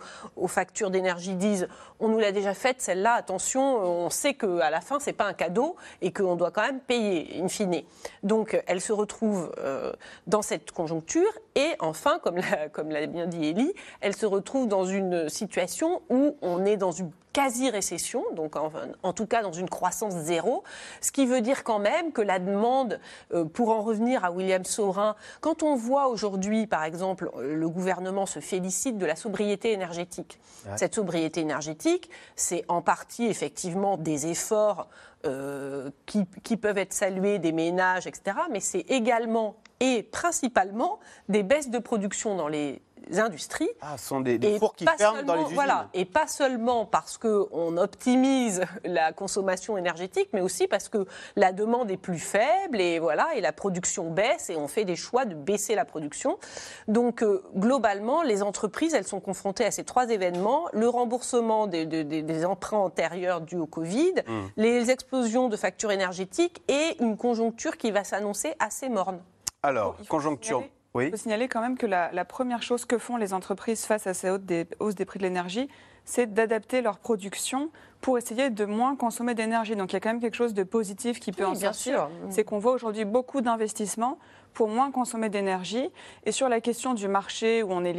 factures 0.48 0.90
d'énergie, 0.90 1.34
disent 1.34 1.68
on 2.00 2.08
nous 2.08 2.18
l'a 2.18 2.32
déjà 2.32 2.54
faite, 2.54 2.80
celle-là, 2.80 3.14
attention, 3.14 3.76
on 3.76 4.10
sait 4.10 4.34
qu'à 4.34 4.70
la 4.70 4.80
fin, 4.80 5.00
ce 5.00 5.06
n'est 5.06 5.12
pas 5.14 5.26
un 5.26 5.32
cadeau 5.32 5.76
et 6.00 6.12
qu'on 6.12 6.36
doit 6.36 6.50
quand 6.50 6.62
même 6.62 6.80
payer, 6.80 7.40
in 7.42 7.48
fine. 7.48 7.82
Donc, 8.22 8.60
elle 8.66 8.80
se 8.80 8.92
retrouve 8.92 9.52
euh, 9.58 9.92
dans 10.26 10.42
cette 10.42 10.70
conjoncture 10.70 11.30
et 11.58 11.74
enfin, 11.80 12.20
comme 12.22 12.36
l'a, 12.36 12.68
comme 12.72 12.90
l'a 12.90 13.06
bien 13.06 13.26
dit 13.26 13.50
Elie, 13.50 13.74
elle 14.00 14.14
se 14.14 14.26
retrouve 14.26 14.68
dans 14.68 14.84
une 14.84 15.28
situation 15.28 16.02
où 16.08 16.36
on 16.40 16.64
est 16.64 16.76
dans 16.76 16.92
une 16.92 17.10
quasi-récession, 17.32 18.24
donc 18.32 18.56
en, 18.56 18.72
en, 19.02 19.12
tout 19.12 19.26
cas 19.26 19.42
dans 19.42 19.52
une 19.52 19.68
croissance 19.68 20.14
zéro, 20.14 20.62
ce 21.00 21.12
qui 21.12 21.26
veut 21.26 21.40
dire 21.40 21.62
quand 21.62 21.78
même 21.78 22.12
que 22.12 22.22
la 22.22 22.38
demande, 22.38 23.00
euh, 23.32 23.44
pour 23.44 23.70
en 23.70 23.82
revenir 23.82 24.24
à 24.24 24.30
William 24.30 24.64
Saurin, 24.64 25.14
quand 25.40 25.62
on 25.62 25.74
voit 25.74 26.08
aujourd'hui, 26.08 26.66
par 26.66 26.84
exemple, 26.84 27.30
le 27.38 27.68
gouvernement 27.68 28.26
se 28.26 28.40
félicite 28.40 28.98
de 28.98 29.06
la 29.06 29.16
sobriété 29.16 29.72
énergétique. 29.72 30.38
Ouais. 30.64 30.78
Cette 30.78 30.94
sobriété 30.94 31.40
énergétique, 31.40 32.08
c'est 32.34 32.64
en 32.68 32.82
partie 32.82 33.26
effectivement 33.26 33.96
des 33.96 34.28
efforts 34.28 34.88
euh, 35.26 35.90
qui, 36.06 36.24
qui, 36.44 36.56
peuvent 36.56 36.78
être 36.78 36.92
salués 36.92 37.40
des 37.40 37.52
ménages, 37.52 38.06
etc. 38.06 38.36
Mais 38.50 38.60
c'est 38.60 38.84
également 38.88 39.56
et 39.80 40.02
principalement 40.02 40.98
des 41.28 41.42
baisses 41.42 41.70
de 41.70 41.78
production 41.78 42.36
dans 42.36 42.48
les 42.48 42.82
industries. 43.16 43.68
Ah, 43.80 43.96
ce 43.96 44.08
sont 44.08 44.20
des, 44.20 44.38
des 44.38 44.58
fours 44.58 44.74
qui 44.74 44.84
ferment 44.98 45.22
dans 45.22 45.34
les 45.34 45.42
usines. 45.42 45.54
Voilà, 45.54 45.88
et 45.94 46.04
pas 46.04 46.26
seulement 46.26 46.84
parce 46.84 47.18
qu'on 47.18 47.76
optimise 47.76 48.62
la 48.84 49.12
consommation 49.12 49.78
énergétique, 49.78 50.28
mais 50.32 50.40
aussi 50.40 50.66
parce 50.66 50.88
que 50.88 51.06
la 51.36 51.52
demande 51.52 51.90
est 51.90 51.96
plus 51.96 52.18
faible 52.18 52.80
et, 52.80 52.98
voilà, 52.98 53.28
et 53.34 53.40
la 53.40 53.52
production 53.52 54.10
baisse 54.10 54.50
et 54.50 54.56
on 54.56 54.68
fait 54.68 54.84
des 54.84 54.96
choix 54.96 55.24
de 55.24 55.34
baisser 55.34 55.74
la 55.74 55.84
production. 55.84 56.38
Donc, 56.86 57.22
euh, 57.22 57.42
globalement, 57.56 58.22
les 58.22 58.42
entreprises, 58.42 58.94
elles 58.94 59.06
sont 59.06 59.20
confrontées 59.20 59.64
à 59.64 59.70
ces 59.70 59.84
trois 59.84 60.10
événements. 60.10 60.66
Le 60.72 60.88
remboursement 60.88 61.66
des, 61.66 61.86
des, 61.86 62.04
des 62.04 62.44
emprunts 62.44 62.78
antérieurs 62.78 63.40
dus 63.40 63.56
au 63.56 63.66
Covid, 63.66 64.12
mmh. 64.26 64.32
les 64.56 64.90
explosions 64.90 65.48
de 65.48 65.56
factures 65.56 65.92
énergétiques 65.92 66.62
et 66.68 66.96
une 67.00 67.16
conjoncture 67.16 67.76
qui 67.76 67.90
va 67.90 68.04
s'annoncer 68.04 68.54
assez 68.58 68.88
morne. 68.88 69.20
Alors, 69.68 69.96
conjoncture... 70.08 70.64
Oui. 70.94 71.04
Il 71.04 71.10
faut 71.10 71.16
signaler 71.18 71.48
quand 71.48 71.60
même 71.60 71.76
que 71.76 71.84
la, 71.84 72.10
la, 72.12 72.24
première 72.24 72.62
chose 72.62 72.86
que 72.86 72.96
font 72.96 73.18
les 73.18 73.34
entreprises 73.34 73.84
face 73.84 74.06
à 74.06 74.14
ces 74.14 74.30
hausses 74.30 74.40
des, 74.40 74.66
hausses 74.80 74.94
des 74.94 75.04
prix 75.04 75.18
de 75.18 75.24
l'énergie, 75.24 75.68
c'est 76.06 76.32
d'adapter 76.32 76.80
leur 76.80 76.98
production 76.98 77.70
pour 78.00 78.16
essayer 78.16 78.48
de 78.48 78.64
moins 78.64 78.96
consommer 78.96 79.34
d'énergie. 79.34 79.76
Donc 79.76 79.92
il 79.92 79.92
y 79.92 79.96
a 79.96 80.00
quand 80.00 80.08
même 80.08 80.20
quelque 80.20 80.34
chose 80.34 80.54
de 80.54 80.62
positif 80.62 81.20
qui 81.20 81.32
peut 81.32 81.44
oui, 81.44 81.50
en 81.50 81.52
bien 81.52 81.72
sortir. 81.74 82.08
C'est 82.30 82.44
qu'on 82.44 82.58
voit 82.58 82.72
aujourd'hui 82.72 83.04
beaucoup 83.04 83.42
d'investissements 83.42 84.18
pour 84.54 84.68
moins 84.68 84.90
consommer 84.90 85.28
d'énergie. 85.28 85.90
Et 86.24 86.32
sur 86.32 86.48
la 86.48 86.60
question 86.60 86.94
du 86.94 87.06
marché 87.06 87.62
où 87.62 87.68
on 87.70 87.84
est 87.84 87.94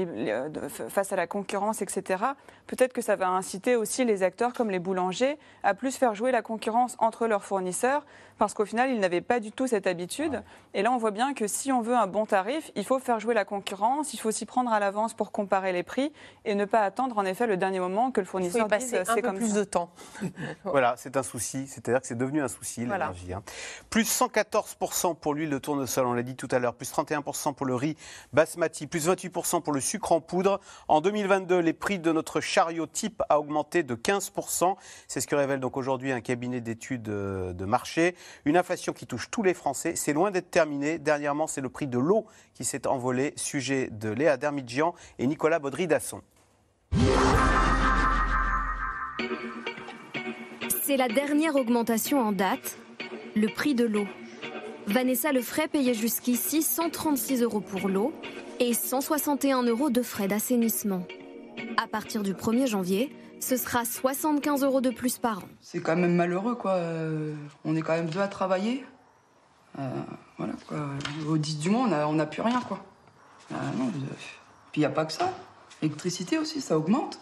face 0.90 1.14
à 1.14 1.16
la 1.16 1.28
concurrence, 1.28 1.84
etc., 1.84 2.24
peut-être 2.70 2.94
que 2.94 3.02
ça 3.02 3.16
va 3.16 3.28
inciter 3.30 3.76
aussi 3.76 4.06
les 4.06 4.22
acteurs 4.22 4.54
comme 4.54 4.70
les 4.70 4.78
boulangers 4.78 5.38
à 5.64 5.74
plus 5.74 5.98
faire 5.98 6.14
jouer 6.14 6.32
la 6.32 6.44
concurrence 6.44 6.96
entre 7.00 7.26
leurs 7.28 7.44
fournisseurs 7.44 8.06
parce 8.38 8.54
qu'au 8.54 8.64
final, 8.64 8.90
ils 8.90 9.02
n'avaient 9.02 9.20
pas 9.20 9.42
du 9.42 9.52
tout 9.52 9.68
cette 9.68 9.86
habitude. 9.86 10.42
Et 10.74 10.82
là, 10.82 10.94
on 10.94 10.98
voit 10.98 11.12
bien 11.12 11.34
que 11.34 11.46
si 11.46 11.74
on 11.74 11.82
veut 11.82 11.96
un 11.98 12.08
bon 12.08 12.26
tarif, 12.26 12.72
il 12.76 12.86
faut 12.86 12.98
faire 13.00 13.20
jouer 13.20 13.34
la 13.34 13.44
concurrence, 13.44 14.14
il 14.14 14.18
faut 14.18 14.32
s'y 14.32 14.46
prendre 14.46 14.72
à 14.72 14.80
l'avance 14.80 15.14
pour 15.14 15.34
comparer 15.34 15.74
les 15.74 15.84
prix 15.84 16.14
et 16.46 16.56
ne 16.56 16.64
pas 16.64 16.80
attendre 16.84 17.18
en 17.18 17.26
effet 17.26 17.48
le 17.48 17.58
dernier 17.58 17.82
moment 17.82 18.12
que 18.12 18.22
le 18.22 18.26
fournisseur 18.26 18.68
il 18.68 18.70
faut 18.70 18.76
y 18.76 18.80
dise 18.80 18.92
passer 18.92 19.02
un 19.12 19.14
c'est 19.16 19.22
peu 19.22 19.28
comme 19.28 19.38
plus 19.38 19.50
ça. 19.50 19.56
de 19.56 19.64
temps. 19.66 19.90
voilà, 20.64 20.94
c'est 20.98 21.18
un 21.18 21.24
souci. 21.24 21.68
C'est-à-dire 21.68 22.00
que 22.00 22.08
c'est 22.08 22.18
devenu 22.18 22.42
un 22.42 22.48
souci, 22.48 22.86
Voilà. 22.86 23.08
l'énergie. 23.08 23.34
hein. 23.34 23.44
Plus 23.90 24.04
114% 24.10 25.16
pour 25.16 25.34
l'huile 25.34 25.50
de 25.50 25.58
tournesol, 25.58 26.06
on 26.06 26.14
l'a 26.14 26.24
dit 26.24 26.36
tout 26.38 26.48
à 26.52 26.60
l'heure. 26.60 26.76
Plus 26.76 26.90
31% 26.94 27.54
pour 27.56 27.66
le 27.66 27.76
riz 27.76 27.98
basmati. 28.32 28.88
Plus 28.88 29.10
28% 29.10 29.62
pour 29.62 29.74
le 29.74 29.82
sucre 29.82 30.14
en 30.14 30.22
poudre. 30.22 30.62
En 30.88 31.02
2022, 31.02 31.60
les 31.60 31.74
prix 31.74 32.00
de 32.00 32.12
notre 32.14 32.40
chariot 32.60 32.88
type 32.88 33.24
a 33.30 33.40
augmenté 33.40 33.84
de 33.84 33.96
15%. 33.96 34.76
C'est 35.08 35.22
ce 35.22 35.28
que 35.28 35.36
révèle 35.36 35.62
donc 35.62 35.78
aujourd'hui 35.78 36.12
un 36.12 36.20
cabinet 36.20 36.60
d'études 36.60 37.08
euh, 37.08 37.54
de 37.54 37.64
marché. 37.64 38.16
Une 38.44 38.58
inflation 38.58 38.92
qui 38.92 39.08
touche 39.08 39.30
tous 39.32 39.44
les 39.44 39.54
Français. 39.54 39.96
C'est 39.96 40.12
loin 40.12 40.30
d'être 40.30 40.52
terminé. 40.52 41.00
Dernièrement, 41.00 41.48
c'est 41.48 41.62
le 41.62 41.70
prix 41.70 41.88
de 41.88 41.98
l'eau 41.98 42.26
qui 42.54 42.66
s'est 42.66 42.86
envolé. 42.86 43.34
Sujet 43.38 43.88
de 43.92 44.10
Léa 44.10 44.36
Dermidjian 44.36 44.94
et 45.20 45.28
Nicolas 45.28 45.60
Baudry-Dasson. 45.60 46.22
C'est 50.82 50.98
la 50.98 51.08
dernière 51.08 51.56
augmentation 51.56 52.20
en 52.20 52.34
date, 52.34 52.78
le 53.36 53.48
prix 53.48 53.74
de 53.74 53.86
l'eau. 53.86 54.08
Vanessa 54.86 55.32
Lefray 55.32 55.70
payait 55.70 55.94
jusqu'ici 55.94 56.62
136 56.62 57.42
euros 57.44 57.62
pour 57.62 57.88
l'eau 57.88 58.12
et 58.60 58.74
161 58.74 59.64
euros 59.64 59.90
de 59.90 60.02
frais 60.02 60.28
d'assainissement. 60.28 61.04
À 61.78 61.88
partir 61.88 62.24
du 62.24 62.34
1er 62.34 62.68
janvier, 62.68 63.16
ce 63.40 63.58
sera 63.58 63.86
75 63.86 64.64
euros 64.64 64.82
de 64.82 64.90
plus 64.90 65.18
par 65.18 65.40
an. 65.40 65.48
C'est 65.62 65.80
quand 65.80 65.96
même 65.96 66.16
malheureux, 66.16 66.56
quoi. 66.56 66.74
Euh, 66.74 67.34
on 67.66 67.76
est 67.76 67.82
quand 67.82 67.94
même 67.94 68.10
deux 68.10 68.20
à 68.20 68.28
travailler. 68.28 68.86
Euh, 69.78 69.90
voilà, 70.38 70.54
quoi. 70.68 70.78
Au 71.28 71.38
10 71.38 71.60
du 71.60 71.70
mois, 71.70 71.88
on 72.08 72.14
n'a 72.14 72.26
plus 72.26 72.42
rien, 72.42 72.62
quoi. 72.62 72.84
Euh, 73.52 73.56
non, 73.78 73.90
Puis 74.72 74.78
il 74.78 74.80
n'y 74.82 74.86
a 74.86 74.90
pas 74.90 75.06
que 75.06 75.14
ça. 75.14 75.34
L'électricité 75.82 76.38
aussi, 76.38 76.62
ça 76.62 76.78
augmente. 76.78 77.20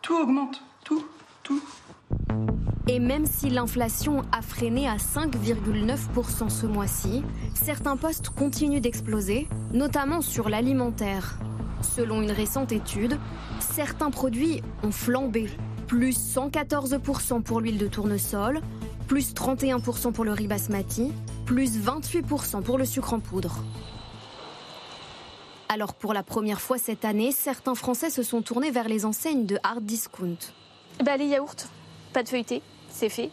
Tout 0.00 0.14
augmente. 0.14 0.62
Tout, 0.84 1.04
tout. 1.42 1.62
Et 2.88 2.98
même 2.98 3.26
si 3.26 3.48
l'inflation 3.48 4.22
a 4.32 4.42
freiné 4.42 4.88
à 4.88 4.96
5,9% 4.96 6.48
ce 6.48 6.66
mois-ci, 6.66 7.22
certains 7.54 7.96
postes 7.96 8.30
continuent 8.30 8.80
d'exploser, 8.80 9.48
notamment 9.72 10.20
sur 10.20 10.48
l'alimentaire. 10.48 11.38
Selon 11.82 12.22
une 12.22 12.30
récente 12.30 12.72
étude, 12.72 13.18
certains 13.60 14.10
produits 14.10 14.62
ont 14.82 14.92
flambé. 14.92 15.48
Plus 15.86 16.16
114% 16.16 17.42
pour 17.42 17.60
l'huile 17.60 17.78
de 17.78 17.86
tournesol, 17.86 18.60
plus 19.08 19.34
31% 19.34 20.12
pour 20.12 20.24
le 20.24 20.32
riz 20.32 20.46
basmati, 20.46 21.12
plus 21.44 21.78
28% 21.78 22.62
pour 22.62 22.78
le 22.78 22.84
sucre 22.84 23.12
en 23.12 23.20
poudre. 23.20 23.62
Alors 25.68 25.94
pour 25.94 26.14
la 26.14 26.22
première 26.22 26.60
fois 26.60 26.78
cette 26.78 27.04
année, 27.04 27.32
certains 27.32 27.74
Français 27.74 28.10
se 28.10 28.22
sont 28.22 28.42
tournés 28.42 28.70
vers 28.70 28.88
les 28.88 29.04
enseignes 29.04 29.46
de 29.46 29.58
hard 29.62 29.84
discount. 29.84 30.38
Bah, 31.04 31.16
les 31.16 31.26
yaourts, 31.26 31.66
pas 32.12 32.22
de 32.22 32.28
feuilleté, 32.28 32.62
c'est 32.88 33.08
fait. 33.08 33.30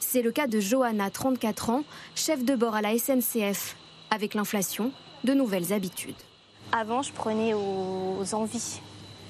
C'est 0.00 0.22
le 0.22 0.32
cas 0.32 0.46
de 0.46 0.60
Johanna, 0.60 1.10
34 1.10 1.70
ans, 1.70 1.84
chef 2.14 2.44
de 2.44 2.54
bord 2.54 2.74
à 2.74 2.82
la 2.82 2.96
SNCF. 2.98 3.76
Avec 4.10 4.34
l'inflation, 4.34 4.92
de 5.24 5.34
nouvelles 5.34 5.72
habitudes. 5.72 6.16
Avant, 6.72 7.02
je 7.02 7.12
prenais 7.12 7.54
aux 7.54 8.34
envies. 8.34 8.80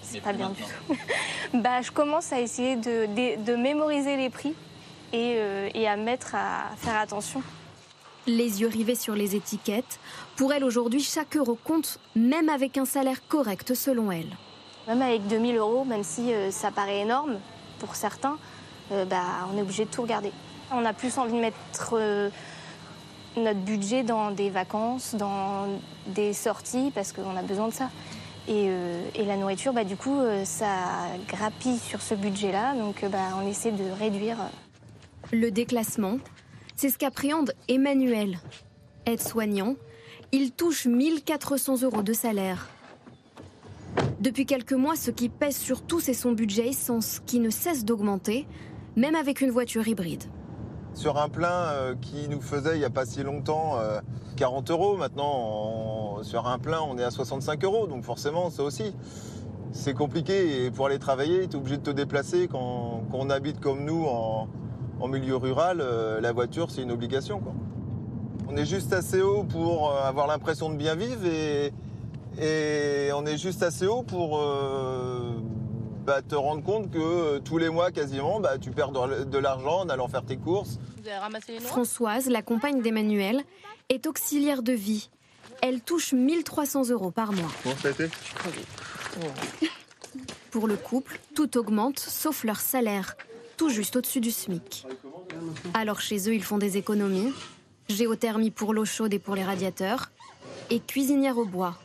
C'est 0.03 0.20
pas 0.20 0.33
bien 0.33 0.51
du 0.51 0.62
tout. 0.62 0.96
bah, 1.55 1.83
je 1.83 1.90
commence 1.90 2.33
à 2.33 2.40
essayer 2.40 2.77
de, 2.77 3.07
de, 3.07 3.44
de 3.44 3.57
mémoriser 3.57 4.16
les 4.16 4.31
prix 4.31 4.55
et, 5.12 5.35
euh, 5.37 5.68
et, 5.74 5.87
à 5.87 5.96
mettre 5.96 6.35
à 6.35 6.70
faire 6.77 6.96
attention. 6.96 7.42
Les 8.27 8.61
yeux 8.61 8.68
rivés 8.68 8.94
sur 8.94 9.14
les 9.14 9.37
étiquettes. 9.37 10.01
Pour 10.37 10.53
elle, 10.53 10.64
aujourd'hui, 10.64 11.03
chaque 11.03 11.37
euro 11.37 11.59
compte, 11.62 11.98
même 12.16 12.48
avec 12.48 12.79
un 12.79 12.85
salaire 12.85 13.27
correct 13.29 13.74
selon 13.74 14.11
elle. 14.11 14.37
Même 14.87 15.03
avec 15.03 15.27
2000 15.27 15.57
euros, 15.57 15.85
même 15.85 16.05
si 16.05 16.33
euh, 16.33 16.51
ça 16.51 16.70
paraît 16.70 17.01
énorme 17.01 17.38
pour 17.79 17.94
certains, 17.94 18.38
euh, 18.92 19.05
bah, 19.05 19.22
on 19.53 19.59
est 19.59 19.62
obligé 19.62 19.85
de 19.85 19.90
tout 19.90 20.03
regarder. 20.03 20.33
On 20.72 20.85
a 20.85 20.92
plus 20.92 21.18
envie 21.18 21.35
de 21.35 21.40
mettre 21.40 21.90
euh, 21.92 22.31
notre 23.38 23.61
budget 23.61 24.03
dans 24.03 24.31
des 24.31 24.51
vacances, 24.51 25.14
dans 25.14 25.66
des 26.07 26.33
sorties, 26.33 26.92
parce 26.94 27.12
qu'on 27.12 27.37
a 27.37 27.42
besoin 27.42 27.68
de 27.68 27.72
ça. 27.72 27.90
Et, 28.48 28.66
euh, 28.68 29.03
la 29.27 29.37
nourriture, 29.37 29.72
bah, 29.72 29.85
du 29.85 29.96
coup, 29.96 30.18
euh, 30.18 30.44
ça 30.44 30.66
grappille 31.29 31.79
sur 31.79 32.01
ce 32.01 32.14
budget-là, 32.14 32.74
donc 32.74 33.05
bah, 33.11 33.18
on 33.42 33.46
essaie 33.46 33.72
de 33.72 33.90
réduire. 33.98 34.38
Le 35.33 35.51
déclassement, 35.51 36.18
c'est 36.77 36.88
ce 36.88 36.96
qu'appréhende 36.96 37.53
Emmanuel. 37.68 38.38
Aide-soignant, 39.05 39.74
il 40.33 40.53
touche 40.53 40.87
1400 40.87 41.83
euros 41.83 42.03
de 42.03 42.12
salaire. 42.12 42.68
Depuis 44.20 44.46
quelques 44.46 44.72
mois, 44.72 44.96
ce 44.96 45.11
qui 45.11 45.29
pèse 45.29 45.57
surtout, 45.57 46.01
c'est 46.01 46.14
son 46.14 46.33
budget 46.33 46.68
essence, 46.68 47.20
qui 47.27 47.40
ne 47.40 47.51
cesse 47.51 47.85
d'augmenter, 47.85 48.46
même 48.96 49.14
avec 49.14 49.40
une 49.40 49.51
voiture 49.51 49.87
hybride. 49.87 50.24
Sur 50.98 51.16
un 51.16 51.28
plein 51.28 51.68
euh, 51.68 51.94
qui 51.94 52.28
nous 52.28 52.40
faisait 52.40 52.74
il 52.74 52.80
n'y 52.80 52.84
a 52.84 52.90
pas 52.90 53.06
si 53.06 53.22
longtemps 53.22 53.78
euh, 53.78 54.00
40 54.34 54.68
euros, 54.72 54.96
maintenant 54.96 56.24
sur 56.24 56.48
un 56.48 56.58
plein 56.58 56.80
on 56.80 56.98
est 56.98 57.04
à 57.04 57.12
65 57.12 57.62
euros, 57.62 57.87
donc 57.87 58.02
forcément 58.02 58.50
ça 58.50 58.64
aussi 58.64 58.96
c'est 59.70 59.94
compliqué. 59.94 60.64
Et 60.64 60.72
pour 60.72 60.87
aller 60.87 60.98
travailler 60.98 61.46
tu 61.46 61.52
es 61.52 61.56
obligé 61.56 61.76
de 61.76 61.84
te 61.84 61.90
déplacer. 61.90 62.48
Quand, 62.48 63.04
on 63.12 63.30
habite 63.30 63.61
comme 63.61 63.84
nous 63.84 64.06
en, 64.06 64.48
en 64.98 65.06
milieu 65.06 65.37
rural, 65.37 65.80
euh, 65.80 66.20
la 66.20 66.32
voiture 66.32 66.72
c'est 66.72 66.82
une 66.82 66.90
obligation. 66.90 67.42
On 68.48 68.56
est 68.56 68.66
juste 68.66 68.92
assez 68.92 69.22
haut 69.22 69.44
pour 69.44 69.92
euh, 69.92 70.02
avoir 70.02 70.26
l'impression 70.26 70.68
de 70.68 70.74
bien 70.74 70.96
vivre 70.96 71.24
et, 71.26 71.72
on 73.14 73.24
est 73.24 73.38
juste 73.38 73.62
assez 73.62 73.87
haut 73.87 74.02
pour 74.02 74.40
euh, 74.40 75.30
bah, 76.08 76.22
te 76.22 76.34
rendre 76.34 76.62
compte 76.62 76.90
que 76.90 76.98
euh, 76.98 77.38
tous 77.38 77.58
les 77.58 77.68
mois 77.68 77.92
quasiment 77.92 78.40
bah, 78.40 78.56
tu 78.56 78.70
perds 78.70 78.92
de, 78.92 79.24
de 79.24 79.38
l'argent 79.38 79.80
en 79.80 79.90
allant 79.90 80.08
faire 80.08 80.24
tes 80.24 80.38
courses. 80.38 80.78
Vous 81.02 81.06
avez 81.06 81.18
ramassé 81.18 81.52
les 81.52 81.60
Françoise, 81.60 82.30
la 82.30 82.40
compagne 82.40 82.80
d'Emmanuel, 82.80 83.44
est 83.90 84.06
auxiliaire 84.06 84.62
de 84.62 84.72
vie. 84.72 85.10
Elle 85.60 85.82
touche 85.82 86.14
1300 86.14 86.88
euros 86.88 87.10
par 87.10 87.32
mois. 87.32 87.50
Bon, 87.62 87.76
ça 87.82 87.88
a 87.88 87.90
été? 87.90 88.08
Pour 90.50 90.66
le 90.66 90.76
couple, 90.76 91.20
tout 91.34 91.58
augmente 91.58 91.98
sauf 91.98 92.42
leur 92.42 92.60
salaire, 92.60 93.14
tout 93.58 93.68
juste 93.68 93.94
au-dessus 93.96 94.20
du 94.20 94.30
SMIC. 94.30 94.86
Alors 95.74 96.00
chez 96.00 96.30
eux, 96.30 96.34
ils 96.34 96.42
font 96.42 96.56
des 96.56 96.78
économies. 96.78 97.34
Géothermie 97.90 98.50
pour 98.50 98.72
l'eau 98.72 98.86
chaude 98.86 99.12
et 99.12 99.18
pour 99.18 99.34
les 99.34 99.44
radiateurs. 99.44 100.10
Et 100.70 100.80
cuisinière 100.80 101.36
au 101.36 101.44
bois. 101.44 101.76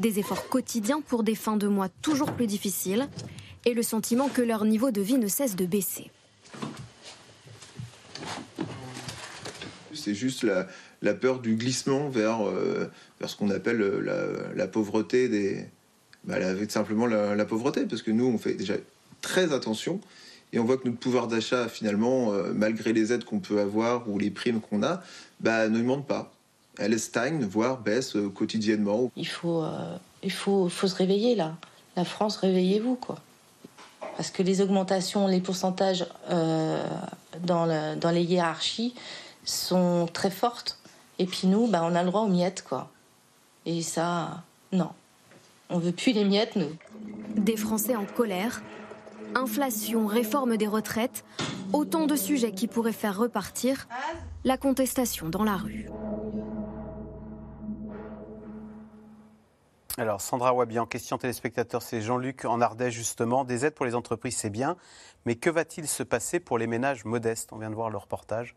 Des 0.00 0.18
efforts 0.18 0.48
quotidiens 0.48 1.02
pour 1.02 1.22
des 1.22 1.34
fins 1.34 1.56
de 1.56 1.68
mois 1.68 1.88
toujours 2.02 2.32
plus 2.32 2.46
difficiles. 2.46 3.08
et 3.66 3.74
le 3.74 3.82
sentiment 3.82 4.28
que 4.28 4.40
leur 4.40 4.64
niveau 4.64 4.90
de 4.90 5.02
vie 5.02 5.18
ne 5.18 5.28
cesse 5.28 5.54
de 5.54 5.66
baisser. 5.66 6.10
C'est 9.92 10.14
juste 10.14 10.46
la, 11.02 11.14
peur 11.14 11.40
du 11.40 11.56
glissement 11.56 12.08
vers, 12.08 12.48
euh, 12.48 12.90
ce 13.22 13.36
qu'on 13.36 13.50
appelle 13.50 13.78
la, 13.78 14.54
la, 14.54 14.66
pauvreté 14.66 15.28
des. 15.28 15.66
Bah, 16.24 16.36
simplement 16.70 17.04
la, 17.04 17.34
la, 17.36 17.44
pauvreté, 17.44 17.84
parce 17.84 18.00
que 18.00 18.10
nous, 18.10 18.24
on 18.24 18.38
fait 18.38 18.54
déjà 18.54 18.76
très 19.20 19.52
attention 19.52 20.00
et 20.52 20.58
on 20.58 20.64
voit 20.64 20.78
que 20.78 20.88
notre 20.88 20.98
pouvoir 20.98 21.28
d'achat, 21.28 21.68
finalement, 21.68 22.32
euh, 22.32 22.52
malgré 22.54 22.92
les 22.92 23.12
aides 23.12 23.24
qu'on 23.24 23.40
peut 23.40 23.60
avoir 23.60 24.08
ou 24.08 24.18
les 24.18 24.30
primes 24.30 24.60
qu'on 24.60 24.82
a, 24.82 25.02
bah, 25.40 25.68
ne 25.68 25.82
monte 25.82 26.06
pas. 26.06 26.32
Elle 26.78 26.98
stagne, 26.98 27.44
voire 27.44 27.78
baisse 27.78 28.16
euh, 28.16 28.28
quotidiennement. 28.28 29.10
Il 29.16 29.26
faut, 29.26 29.62
euh, 29.62 29.96
il 30.22 30.32
faut, 30.32 30.68
faut 30.68 30.86
se 30.86 30.94
réveiller 30.94 31.34
là. 31.34 31.56
La 31.96 32.04
France, 32.04 32.36
réveillez-vous 32.36 32.94
quoi. 32.94 33.16
Parce 34.16 34.30
que 34.30 34.42
les 34.42 34.60
augmentations, 34.60 35.26
les 35.26 35.40
pourcentages 35.40 36.06
dans, 36.28 37.66
le, 37.66 37.96
dans 37.96 38.10
les 38.10 38.22
hiérarchies 38.22 38.94
sont 39.44 40.08
très 40.12 40.30
fortes. 40.30 40.78
Et 41.18 41.26
puis 41.26 41.46
nous, 41.46 41.66
bah, 41.66 41.80
on 41.84 41.94
a 41.94 42.02
le 42.02 42.10
droit 42.10 42.22
aux 42.22 42.28
miettes 42.28 42.62
quoi. 42.62 42.90
Et 43.66 43.82
ça, 43.82 44.42
non. 44.72 44.90
On 45.68 45.78
veut 45.78 45.92
plus 45.92 46.12
les 46.12 46.24
miettes, 46.24 46.56
nous. 46.56 46.70
Des 47.36 47.56
Français 47.56 47.96
en 47.96 48.04
colère 48.04 48.60
inflation, 49.34 50.06
réforme 50.06 50.56
des 50.56 50.66
retraites, 50.66 51.24
autant 51.72 52.06
de 52.06 52.16
sujets 52.16 52.52
qui 52.52 52.66
pourraient 52.66 52.92
faire 52.92 53.16
repartir 53.16 53.86
la 54.44 54.56
contestation 54.56 55.28
dans 55.28 55.44
la 55.44 55.56
rue. 55.56 55.88
Alors, 59.98 60.20
Sandra 60.22 60.54
Wabian, 60.54 60.86
question 60.86 61.18
téléspectateur, 61.18 61.82
c'est 61.82 62.00
Jean-Luc 62.00 62.46
en 62.46 62.60
Ardèche 62.62 62.94
justement. 62.94 63.44
Des 63.44 63.66
aides 63.66 63.74
pour 63.74 63.84
les 63.84 63.94
entreprises, 63.94 64.36
c'est 64.36 64.48
bien, 64.48 64.76
mais 65.26 65.34
que 65.34 65.50
va-t-il 65.50 65.86
se 65.86 66.02
passer 66.02 66.40
pour 66.40 66.56
les 66.56 66.66
ménages 66.66 67.04
modestes? 67.04 67.52
On 67.52 67.58
vient 67.58 67.68
de 67.68 67.74
voir 67.74 67.90
le 67.90 67.98
reportage. 67.98 68.56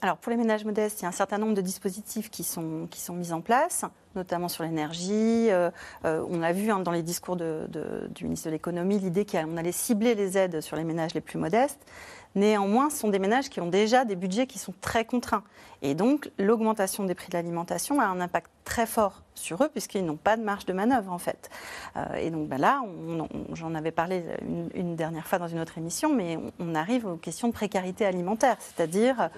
Alors 0.00 0.16
pour 0.16 0.30
les 0.30 0.36
ménages 0.36 0.64
modestes, 0.64 1.00
il 1.00 1.02
y 1.02 1.06
a 1.06 1.10
un 1.10 1.12
certain 1.12 1.38
nombre 1.38 1.54
de 1.54 1.60
dispositifs 1.60 2.28
qui 2.28 2.42
sont, 2.42 2.88
qui 2.90 3.00
sont 3.00 3.14
mis 3.14 3.32
en 3.32 3.40
place, 3.40 3.84
notamment 4.16 4.48
sur 4.48 4.64
l'énergie. 4.64 5.48
Euh, 5.50 5.70
euh, 6.04 6.26
on 6.28 6.42
a 6.42 6.52
vu 6.52 6.72
hein, 6.72 6.80
dans 6.80 6.90
les 6.90 7.04
discours 7.04 7.36
de, 7.36 7.68
du 8.10 8.24
ministre 8.24 8.48
de 8.48 8.52
l'économie 8.52 8.98
l'idée 8.98 9.24
qu'on 9.24 9.56
allait 9.56 9.70
cibler 9.70 10.16
les 10.16 10.36
aides 10.36 10.60
sur 10.60 10.76
les 10.76 10.82
ménages 10.82 11.14
les 11.14 11.20
plus 11.20 11.38
modestes. 11.38 11.86
Néanmoins, 12.34 12.90
ce 12.90 12.98
sont 12.98 13.08
des 13.08 13.18
ménages 13.18 13.48
qui 13.50 13.60
ont 13.60 13.68
déjà 13.68 14.04
des 14.04 14.16
budgets 14.16 14.46
qui 14.46 14.58
sont 14.58 14.74
très 14.80 15.04
contraints. 15.04 15.44
Et 15.82 15.94
donc, 15.94 16.30
l'augmentation 16.38 17.04
des 17.04 17.14
prix 17.14 17.28
de 17.28 17.36
l'alimentation 17.36 18.00
a 18.00 18.04
un 18.04 18.20
impact 18.20 18.50
très 18.64 18.86
fort 18.86 19.22
sur 19.34 19.62
eux, 19.64 19.68
puisqu'ils 19.68 20.04
n'ont 20.04 20.16
pas 20.16 20.36
de 20.36 20.42
marge 20.42 20.66
de 20.66 20.72
manœuvre, 20.72 21.10
en 21.10 21.18
fait. 21.18 21.50
Euh, 21.96 22.14
et 22.14 22.30
donc 22.30 22.48
ben 22.48 22.60
là, 22.60 22.82
j'en 23.54 23.74
avais 23.74 23.90
parlé 23.90 24.22
une, 24.74 24.94
dernière 24.94 25.26
fois 25.26 25.38
dans 25.38 25.48
une 25.48 25.58
autre 25.58 25.78
émission, 25.78 26.14
mais 26.14 26.38
on, 26.60 26.74
arrive 26.74 27.06
aux 27.06 27.16
questions 27.16 27.48
de 27.48 27.52
précarité 27.52 28.04
alimentaire, 28.04 28.56
c'est-à-dire, 28.60 29.30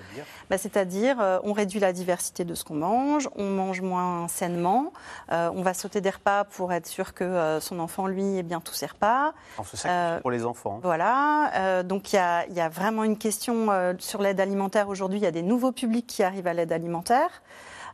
ben, 0.51 0.59
c'est-à-dire, 0.59 1.21
euh, 1.21 1.39
on 1.45 1.53
réduit 1.53 1.81
la 1.81 1.93
diversité 1.93 2.45
de 2.45 2.55
ce 2.55 2.65
qu'on 2.65 2.75
mange, 2.75 3.29
on 3.37 3.51
mange 3.51 3.81
moins 3.81 4.29
sainement, 4.29 4.93
euh, 5.33 5.51
on 5.55 5.63
va 5.63 5.75
sauter 5.75 6.01
des 6.01 6.11
repas 6.11 6.45
pour 6.45 6.73
être 6.73 6.87
sûr 6.87 7.15
que 7.15 7.59
son 7.61 7.79
enfant, 7.79 8.07
lui, 8.07 8.37
ait 8.37 8.43
bien 8.43 8.61
tous 8.61 8.75
ses 8.75 8.87
repas. 8.87 9.33
On 9.59 9.65
se 9.65 9.77
sacrifie 9.77 10.21
pour 10.23 10.31
les 10.31 10.45
enfants. 10.45 10.81
Voilà. 10.83 11.83
donc, 11.85 12.13
il 12.13 12.17
y 12.17 12.19
a, 12.19 12.47
y 12.49 12.61
a, 12.61 12.69
vraiment 12.69 13.05
une 13.05 13.17
question 13.17 13.69
sur 13.99 14.21
l'aide 14.21 14.41
alimentaire. 14.41 14.89
Aujourd'hui, 14.89 15.19
il 15.19 15.23
y 15.23 15.27
a 15.27 15.31
des 15.31 15.43
nouveaux 15.43 15.73
publics 15.73 16.07
qui 16.07 16.23
arrivent 16.23 16.34
à 16.45 16.55
l'aide 16.55 16.73
alimentaire. 16.73 17.43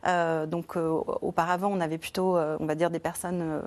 Euh, 0.07 0.45
donc 0.45 0.77
euh, 0.77 0.89
auparavant, 1.21 1.69
on 1.71 1.79
avait 1.79 1.97
plutôt, 1.97 2.37
euh, 2.37 2.57
on 2.59 2.65
va 2.65 2.75
dire, 2.75 2.89
des 2.89 2.99
personnes, 2.99 3.61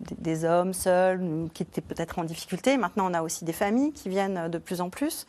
des, 0.00 0.44
hommes 0.44 0.72
seuls 0.72 1.48
qui 1.52 1.62
étaient 1.62 1.80
peut-être 1.80 2.18
en 2.18 2.24
difficulté. 2.24 2.76
Maintenant, 2.76 3.10
on 3.10 3.14
a 3.14 3.22
aussi 3.22 3.44
des 3.44 3.52
familles 3.52 3.92
qui 3.92 4.08
viennent 4.08 4.48
de 4.48 4.58
plus 4.58 4.80
en 4.80 4.90
plus. 4.90 5.26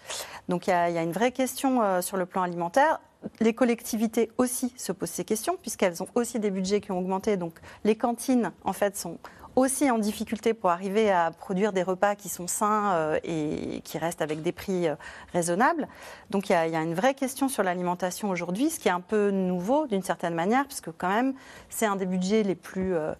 Donc 0.49 0.67
il 0.67 0.71
y, 0.71 0.73
a 0.73 1.03
une 1.03 1.11
vraie 1.11 1.31
question 1.31 2.01
sur 2.01 2.17
le 2.17 2.25
plan 2.25 2.43
alimentaire 2.43 2.99
les 3.39 3.55
collectivités 3.55 4.31
aussi 4.37 4.71
se 4.77 4.91
posent 4.91 5.09
ces 5.09 5.25
questions, 5.25 5.57
puisqu'elles 5.59 6.03
ont 6.03 6.07
aussi 6.13 6.39
des 6.39 6.51
budgets 6.51 6.79
qui 6.79 6.91
ont 6.91 6.99
augmenté. 6.99 7.37
Donc 7.37 7.55
les 7.83 7.95
cantines, 7.95 8.51
en 8.63 8.71
fait, 8.71 8.95
sont 8.95 9.17
aussi 9.55 9.89
en 9.89 9.97
difficulté 9.97 10.53
pour 10.53 10.69
arriver 10.69 11.11
à 11.11 11.31
produire 11.31 11.71
des 11.73 11.83
repas 11.83 12.15
qui 12.15 12.29
sont 12.29 12.47
sains 12.47 12.93
euh, 12.93 13.19
et 13.23 13.81
qui 13.83 13.97
restent 13.97 14.21
avec 14.21 14.41
des 14.41 14.51
prix 14.51 14.87
euh, 14.87 14.95
raisonnables. 15.33 15.87
Donc 16.29 16.49
il 16.49 16.53
y, 16.53 16.55
a 16.55 16.81
une 16.81 16.93
vraie 16.93 17.13
question 17.13 17.47
sur 17.47 17.63
l'alimentation 17.63 18.29
aujourd'hui, 18.29 18.69
ce 18.69 18.79
qui 18.79 18.87
est 18.87 18.91
un 18.91 19.01
peu 19.01 19.31
nouveau 19.31 19.87
d'une 19.87 20.03
certaine 20.03 20.33
manière, 20.33 20.65
puisque 20.65 20.91
quand 20.97 21.09
même 21.09 21.33
c'est 21.69 21.85
un 21.85 21.95
des 21.95 22.05
budgets 22.05 22.43
les 22.43 22.55
plus, 22.55 22.95
euh, 22.95 23.13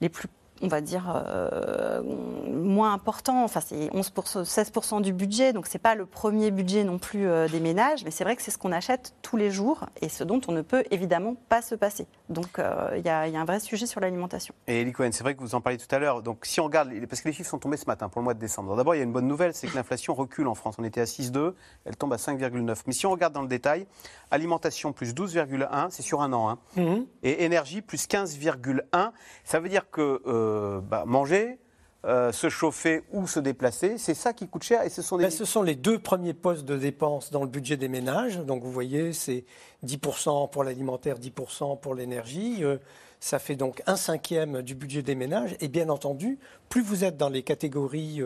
les 0.00 0.08
plus 0.08 0.28
on 0.64 0.68
va 0.68 0.80
dire, 0.80 1.22
euh, 1.26 2.02
moins 2.50 2.94
important. 2.94 3.44
Enfin, 3.44 3.60
c'est 3.60 3.90
16% 3.90 5.02
du 5.02 5.12
budget, 5.12 5.52
donc 5.52 5.66
ce 5.66 5.74
n'est 5.74 5.80
pas 5.80 5.94
le 5.94 6.06
premier 6.06 6.50
budget 6.50 6.84
non 6.84 6.98
plus 6.98 7.26
euh, 7.26 7.48
des 7.48 7.60
ménages, 7.60 8.02
mais 8.04 8.10
c'est 8.10 8.24
vrai 8.24 8.34
que 8.34 8.42
c'est 8.42 8.50
ce 8.50 8.56
qu'on 8.56 8.72
achète 8.72 9.14
tous 9.20 9.36
les 9.36 9.50
jours 9.50 9.84
et 10.00 10.08
ce 10.08 10.24
dont 10.24 10.40
on 10.48 10.52
ne 10.52 10.62
peut 10.62 10.84
évidemment 10.90 11.36
pas 11.50 11.60
se 11.60 11.74
passer. 11.74 12.06
Donc 12.30 12.58
euh, 12.58 12.94
il 12.96 13.04
y, 13.04 13.10
a 13.10 13.20
un 13.20 13.44
vrai 13.44 13.60
sujet 13.60 13.86
sur 13.86 14.00
l'alimentation. 14.00 14.54
Et 14.66 14.80
Elie 14.80 14.92
Cohen, 14.92 15.10
c'est 15.12 15.22
vrai 15.22 15.34
que 15.34 15.40
vous 15.40 15.54
en 15.54 15.60
parliez 15.60 15.78
tout 15.78 15.94
à 15.94 15.98
l'heure. 15.98 16.22
Donc 16.22 16.46
si 16.46 16.60
on 16.60 16.64
regarde, 16.64 16.90
parce 17.08 17.20
que 17.20 17.28
les 17.28 17.34
chiffres 17.34 17.50
sont 17.50 17.58
tombés 17.58 17.76
ce 17.76 17.86
matin 17.86 18.08
pour 18.08 18.22
le 18.22 18.24
mois 18.24 18.34
de 18.34 18.40
décembre. 18.40 18.74
D'abord, 18.74 18.94
il 18.94 18.98
y 18.98 19.00
a 19.02 19.04
une 19.04 19.12
bonne 19.12 19.28
nouvelle, 19.28 19.52
c'est 19.52 19.66
que 19.66 19.74
l'inflation 19.74 20.14
recule 20.14 20.46
en 20.46 20.54
France. 20.54 20.76
On 20.78 20.84
était 20.84 21.02
à 21.02 21.04
6,2, 21.04 21.52
elle 21.84 21.96
tombe 21.96 22.14
à 22.14 22.16
5,9. 22.16 22.82
Mais 22.86 22.92
si 22.94 23.04
on 23.04 23.10
regarde 23.10 23.34
dans 23.34 23.42
le 23.42 23.48
détail, 23.48 23.86
alimentation 24.30 24.92
plus 24.92 25.12
12,1, 25.12 25.88
c'est 25.90 26.02
sur 26.02 26.22
un 26.22 26.32
an. 26.32 26.48
Hein. 26.48 26.58
Mhm. 26.76 27.06
Et 27.22 27.44
énergie 27.44 27.82
plus 27.82 28.06
15,1. 28.06 29.12
Ça 29.44 29.60
veut 29.60 29.68
dire 29.68 29.90
que 29.90 30.22
euh, 30.26 30.53
bah, 30.82 31.04
manger, 31.06 31.58
euh, 32.06 32.32
se 32.32 32.50
chauffer 32.50 33.02
ou 33.12 33.26
se 33.26 33.40
déplacer, 33.40 33.96
c'est 33.96 34.12
ça 34.12 34.34
qui 34.34 34.46
coûte 34.46 34.62
cher 34.62 34.82
et 34.82 34.90
ce 34.90 35.00
sont 35.00 35.16
ben, 35.16 35.30
ce 35.30 35.46
sont 35.46 35.62
les 35.62 35.74
deux 35.74 35.98
premiers 35.98 36.34
postes 36.34 36.66
de 36.66 36.76
dépenses 36.76 37.30
dans 37.30 37.40
le 37.40 37.48
budget 37.48 37.78
des 37.78 37.88
ménages. 37.88 38.36
Donc 38.40 38.62
vous 38.62 38.70
voyez, 38.70 39.14
c'est 39.14 39.46
10% 39.86 40.50
pour 40.50 40.64
l'alimentaire, 40.64 41.18
10% 41.18 41.80
pour 41.80 41.94
l'énergie. 41.94 42.62
Euh, 42.62 42.76
ça 43.20 43.38
fait 43.38 43.56
donc 43.56 43.82
un 43.86 43.96
cinquième 43.96 44.60
du 44.60 44.74
budget 44.74 45.00
des 45.00 45.14
ménages. 45.14 45.56
Et 45.60 45.68
bien 45.68 45.88
entendu, 45.88 46.38
plus 46.68 46.82
vous 46.82 47.04
êtes 47.04 47.16
dans 47.16 47.30
les 47.30 47.42
catégories 47.42 48.20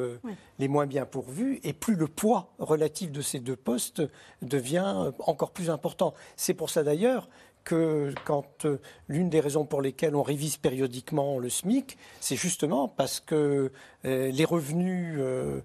les 0.59 0.66
moins 0.66 0.87
bien 0.87 1.05
pourvues, 1.07 1.61
et 1.62 1.72
plus 1.72 1.95
le 1.95 2.09
poids 2.09 2.51
relatif 2.59 3.12
de 3.12 3.20
ces 3.20 3.39
deux 3.39 3.55
postes 3.55 4.03
devient 4.43 5.12
encore 5.20 5.53
plus 5.53 5.70
important. 5.70 6.14
C'est 6.35 6.55
pour 6.55 6.68
ça 6.68 6.83
d'ailleurs 6.83 7.29
que 7.68 8.14
quand 8.24 8.64
euh, 8.64 8.80
l'une 9.08 9.28
des 9.28 9.40
raisons 9.40 9.66
pour 9.66 9.82
lesquelles 9.82 10.16
on 10.16 10.22
révise 10.22 10.56
périodiquement 10.56 11.38
le 11.38 11.50
SMIC, 11.50 11.98
c'est 12.18 12.34
justement 12.34 12.88
parce 12.88 13.20
que 13.20 13.70
euh, 14.06 14.30
les 14.30 14.44
revenus 14.46 15.16
euh, 15.18 15.60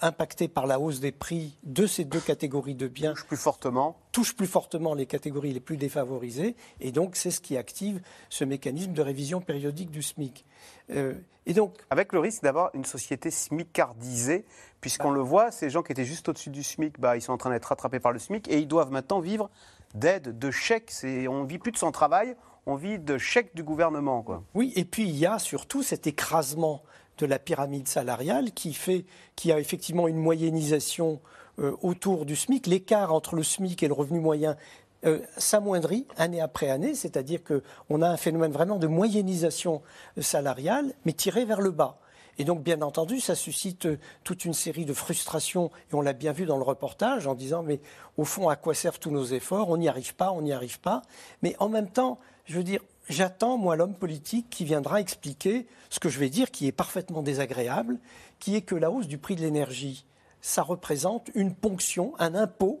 impactés 0.00 0.46
par 0.46 0.68
la 0.68 0.78
hausse 0.78 1.00
des 1.00 1.10
prix 1.10 1.56
de 1.64 1.88
ces 1.88 2.04
deux 2.04 2.20
catégories 2.20 2.76
de 2.76 2.86
biens 2.86 3.14
touchent 3.14 3.26
plus 3.26 3.36
fortement 3.36 3.96
touchent 4.12 4.36
plus 4.36 4.46
fortement 4.46 4.94
les 4.94 5.06
catégories 5.06 5.52
les 5.52 5.60
plus 5.60 5.76
défavorisées 5.76 6.54
et 6.80 6.92
donc 6.92 7.16
c'est 7.16 7.32
ce 7.32 7.40
qui 7.40 7.56
active 7.56 8.00
ce 8.28 8.44
mécanisme 8.44 8.92
de 8.92 9.02
révision 9.02 9.40
périodique 9.40 9.90
du 9.90 10.02
SMIC. 10.02 10.44
et 10.90 11.54
donc 11.54 11.74
avec 11.88 12.12
le 12.12 12.18
risque 12.18 12.42
d'avoir 12.42 12.70
une 12.74 12.84
société 12.84 13.30
smicardisée 13.30 14.44
puisqu'on 14.80 15.10
le 15.10 15.20
voit, 15.20 15.50
ces 15.50 15.70
gens 15.70 15.82
qui 15.82 15.92
étaient 15.92 16.04
juste 16.04 16.28
au-dessus 16.28 16.50
du 16.50 16.62
SMIC, 16.62 17.00
bah, 17.00 17.16
ils 17.16 17.22
sont 17.22 17.32
en 17.32 17.38
train 17.38 17.50
d'être 17.50 17.64
rattrapés 17.64 18.00
par 18.00 18.12
le 18.12 18.18
SMIC 18.18 18.48
et 18.48 18.58
ils 18.58 18.68
doivent 18.68 18.92
maintenant 18.92 19.20
vivre 19.20 19.50
d'aide, 19.94 20.38
de 20.38 20.50
chèques. 20.50 20.92
On 21.28 21.44
vit 21.44 21.58
plus 21.58 21.72
de 21.72 21.78
son 21.78 21.92
travail, 21.92 22.36
on 22.66 22.74
vit 22.74 22.98
de 22.98 23.18
chèques 23.18 23.54
du 23.54 23.62
gouvernement. 23.62 24.24
Oui, 24.54 24.72
et 24.76 24.84
puis 24.84 25.04
il 25.04 25.16
y 25.16 25.26
a 25.26 25.38
surtout 25.38 25.82
cet 25.82 26.06
écrasement 26.06 26.82
de 27.18 27.26
la 27.26 27.38
pyramide 27.38 27.88
salariale 27.88 28.52
qui 28.52 28.72
fait 28.74 29.04
qu'il 29.36 29.50
y 29.50 29.52
a 29.52 29.58
effectivement 29.58 30.08
une 30.08 30.18
moyennisation 30.18 31.20
euh, 31.58 31.76
autour 31.82 32.24
du 32.24 32.36
SMIC. 32.36 32.66
L'écart 32.66 33.12
entre 33.12 33.34
le 33.34 33.42
SMIC 33.42 33.82
et 33.82 33.88
le 33.88 33.94
revenu 33.94 34.20
moyen 34.20 34.56
euh, 35.04 35.20
s'amoindrit 35.36 36.06
année 36.16 36.40
après 36.40 36.70
année, 36.70 36.94
c'est-à-dire 36.94 37.40
qu'on 37.42 38.02
a 38.02 38.08
un 38.08 38.16
phénomène 38.16 38.52
vraiment 38.52 38.78
de 38.78 38.86
moyennisation 38.86 39.82
salariale, 40.20 40.92
mais 41.04 41.12
tiré 41.12 41.44
vers 41.44 41.60
le 41.60 41.70
bas. 41.70 41.98
Et 42.38 42.44
donc, 42.44 42.62
bien 42.62 42.82
entendu, 42.82 43.20
ça 43.20 43.34
suscite 43.34 43.86
euh, 43.86 43.98
toute 44.22 44.44
une 44.44 44.54
série 44.54 44.84
de 44.84 44.92
frustrations, 44.92 45.70
et 45.90 45.94
on 45.94 46.00
l'a 46.00 46.12
bien 46.12 46.32
vu 46.32 46.46
dans 46.46 46.56
le 46.56 46.62
reportage, 46.62 47.26
en 47.26 47.34
disant, 47.34 47.62
mais 47.62 47.80
au 48.16 48.24
fond, 48.24 48.48
à 48.48 48.56
quoi 48.56 48.74
servent 48.74 49.00
tous 49.00 49.10
nos 49.10 49.24
efforts? 49.24 49.68
On 49.68 49.76
n'y 49.76 49.88
arrive 49.88 50.14
pas, 50.14 50.30
on 50.30 50.42
n'y 50.42 50.52
arrive 50.52 50.78
pas. 50.80 51.02
Mais 51.42 51.56
en 51.58 51.68
même 51.68 51.90
temps, 51.90 52.18
je 52.44 52.54
veux 52.54 52.64
dire, 52.64 52.80
j'attends, 53.08 53.58
moi, 53.58 53.74
l'homme 53.74 53.94
politique 53.94 54.48
qui 54.50 54.64
viendra 54.64 55.00
expliquer 55.00 55.66
ce 55.90 55.98
que 55.98 56.08
je 56.08 56.20
vais 56.20 56.30
dire, 56.30 56.50
qui 56.50 56.68
est 56.68 56.72
parfaitement 56.72 57.22
désagréable, 57.22 57.98
qui 58.38 58.54
est 58.54 58.62
que 58.62 58.76
la 58.76 58.90
hausse 58.90 59.08
du 59.08 59.18
prix 59.18 59.34
de 59.34 59.40
l'énergie, 59.40 60.06
ça 60.40 60.62
représente 60.62 61.30
une 61.34 61.54
ponction, 61.54 62.14
un 62.20 62.36
impôt 62.36 62.80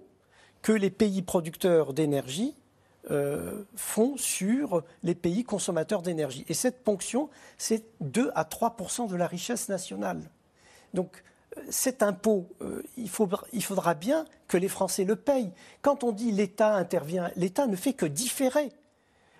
que 0.62 0.72
les 0.72 0.90
pays 0.90 1.22
producteurs 1.22 1.92
d'énergie 1.92 2.54
euh, 3.10 3.64
font 3.74 4.16
sur 4.16 4.82
les 5.02 5.14
pays 5.14 5.42
consommateurs 5.42 6.02
d'énergie. 6.02 6.44
Et 6.48 6.54
cette 6.54 6.84
ponction, 6.84 7.30
c'est 7.56 7.84
2 8.00 8.30
à 8.34 8.44
3 8.44 8.76
de 9.08 9.16
la 9.16 9.26
richesse 9.26 9.68
nationale. 9.68 10.30
Donc 10.92 11.24
euh, 11.56 11.62
cet 11.70 12.02
impôt, 12.02 12.48
euh, 12.60 12.82
il, 12.96 13.10
il, 13.52 13.62
faudra, 13.64 13.94
bien 13.94 14.24
que 14.46 14.58
les 14.58 14.68
Français 14.68 15.04
le 15.04 15.16
payent. 15.16 15.52
Quand 15.80 16.04
on 16.04 16.12
dit 16.12 16.32
l'État 16.32 16.74
intervient, 16.74 17.30
l'État 17.36 17.66
ne 17.66 17.76
fait 17.76 17.94
que 17.94 18.06
différer. 18.06 18.72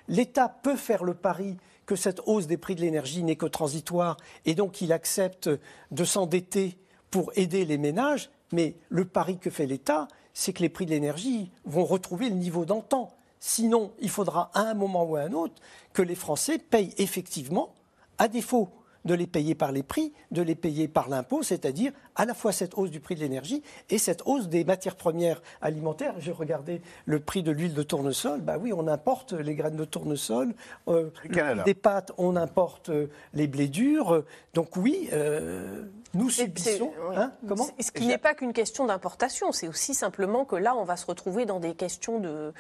L'État 0.09 0.49
peut 0.49 0.77
faire 0.77 1.05
le 1.05 1.15
pari 1.15 1.59
que 1.85 1.97
cette 1.97 2.21
hausse 2.27 2.47
des 2.47 2.57
prix 2.57 2.75
de 2.75 2.81
l'énergie 2.81 3.23
n'est 3.23 3.37
que 3.37 3.47
transitoire 3.47 4.17
et 4.47 4.55
donc 4.55 4.81
il 4.81 4.93
accepte 4.93 5.51
de 5.91 6.05
s'endetter 6.05 6.79
pour 7.11 7.33
aider 7.37 7.65
les 7.65 7.79
ménages. 7.79 8.31
Mais 8.53 8.77
le 8.89 9.05
pari 9.05 9.39
que 9.39 9.51
fait 9.51 9.67
l'État, 9.67 10.09
c'est 10.33 10.53
que 10.53 10.63
les 10.63 10.69
prix 10.69 10.87
de 10.87 10.91
l'énergie 10.91 11.51
vont 11.65 11.85
retrouver 11.85 12.31
le 12.31 12.37
niveau 12.37 12.65
d'antan. 12.65 13.18
Sinon, 13.41 13.93
il 14.01 14.11
faudra 14.11 14.51
à 14.55 14.61
un 14.61 14.75
moment 14.75 15.05
ou 15.05 15.17
à 15.17 15.23
un 15.23 15.33
autre 15.33 15.55
que 15.93 16.03
les 16.03 16.15
Français 16.15 16.59
payent 16.59 16.95
effectivement, 16.99 17.75
à 18.19 18.29
défaut 18.29 18.71
de 19.05 19.15
les 19.15 19.27
payer 19.27 19.55
par 19.55 19.73
les 19.73 19.83
prix, 19.83 20.13
de 20.31 20.43
les 20.43 20.55
payer 20.55 20.89
par 20.89 21.09
l'impôt, 21.09 21.43
c'est-à-dire 21.43 21.93
à 22.15 22.25
la 22.25 22.35
fois 22.35 22.53
cette 22.53 22.77
hausse 22.77 22.91
du 22.91 23.01
prix 23.01 23.15
de 23.15 23.21
l'énergie 23.21 23.63
et 23.91 23.99
cette 23.99 24.23
hausse 24.27 24.49
des 24.49 24.65
matières 24.65 24.97
premières 24.97 25.43
alimentaires. 25.61 26.15
J'ai 26.19 26.33
regardé 26.33 26.83
le 27.07 27.21
prix 27.21 27.43
de 27.43 27.51
l'huile 27.51 27.75
de 27.75 27.83
tournesol. 27.83 28.41
Bah 28.41 28.59
oui, 28.61 28.73
on 28.73 28.87
importe 28.87 29.33
les 29.33 29.55
graines 29.55 29.77
de 29.77 29.85
tournesol, 29.85 30.55
euh, 30.89 31.11
des 31.65 31.75
pâtes, 31.75 32.13
on 32.19 32.37
importe 32.37 32.91
euh, 32.91 33.09
les 33.35 33.47
blés 33.47 33.69
durs. 33.69 34.25
Donc 34.55 34.77
oui, 34.77 35.09
euh, 35.13 35.85
nous 36.15 36.31
subissons. 36.31 36.93
Hein, 37.15 37.33
comment 37.47 37.67
Ce 37.79 37.91
qui 37.91 38.07
n'est 38.07 38.19
pas 38.19 38.35
qu'une 38.35 38.53
question 38.53 38.87
d'importation, 38.87 39.53
c'est 39.53 39.69
aussi 39.69 39.95
simplement 39.95 40.45
que 40.45 40.57
là, 40.57 40.75
on 40.75 40.85
va 40.85 40.97
se 40.97 41.07
retrouver 41.07 41.47
dans 41.47 41.61
des 41.61 41.75
questions 41.75 42.19
de, 42.19 42.53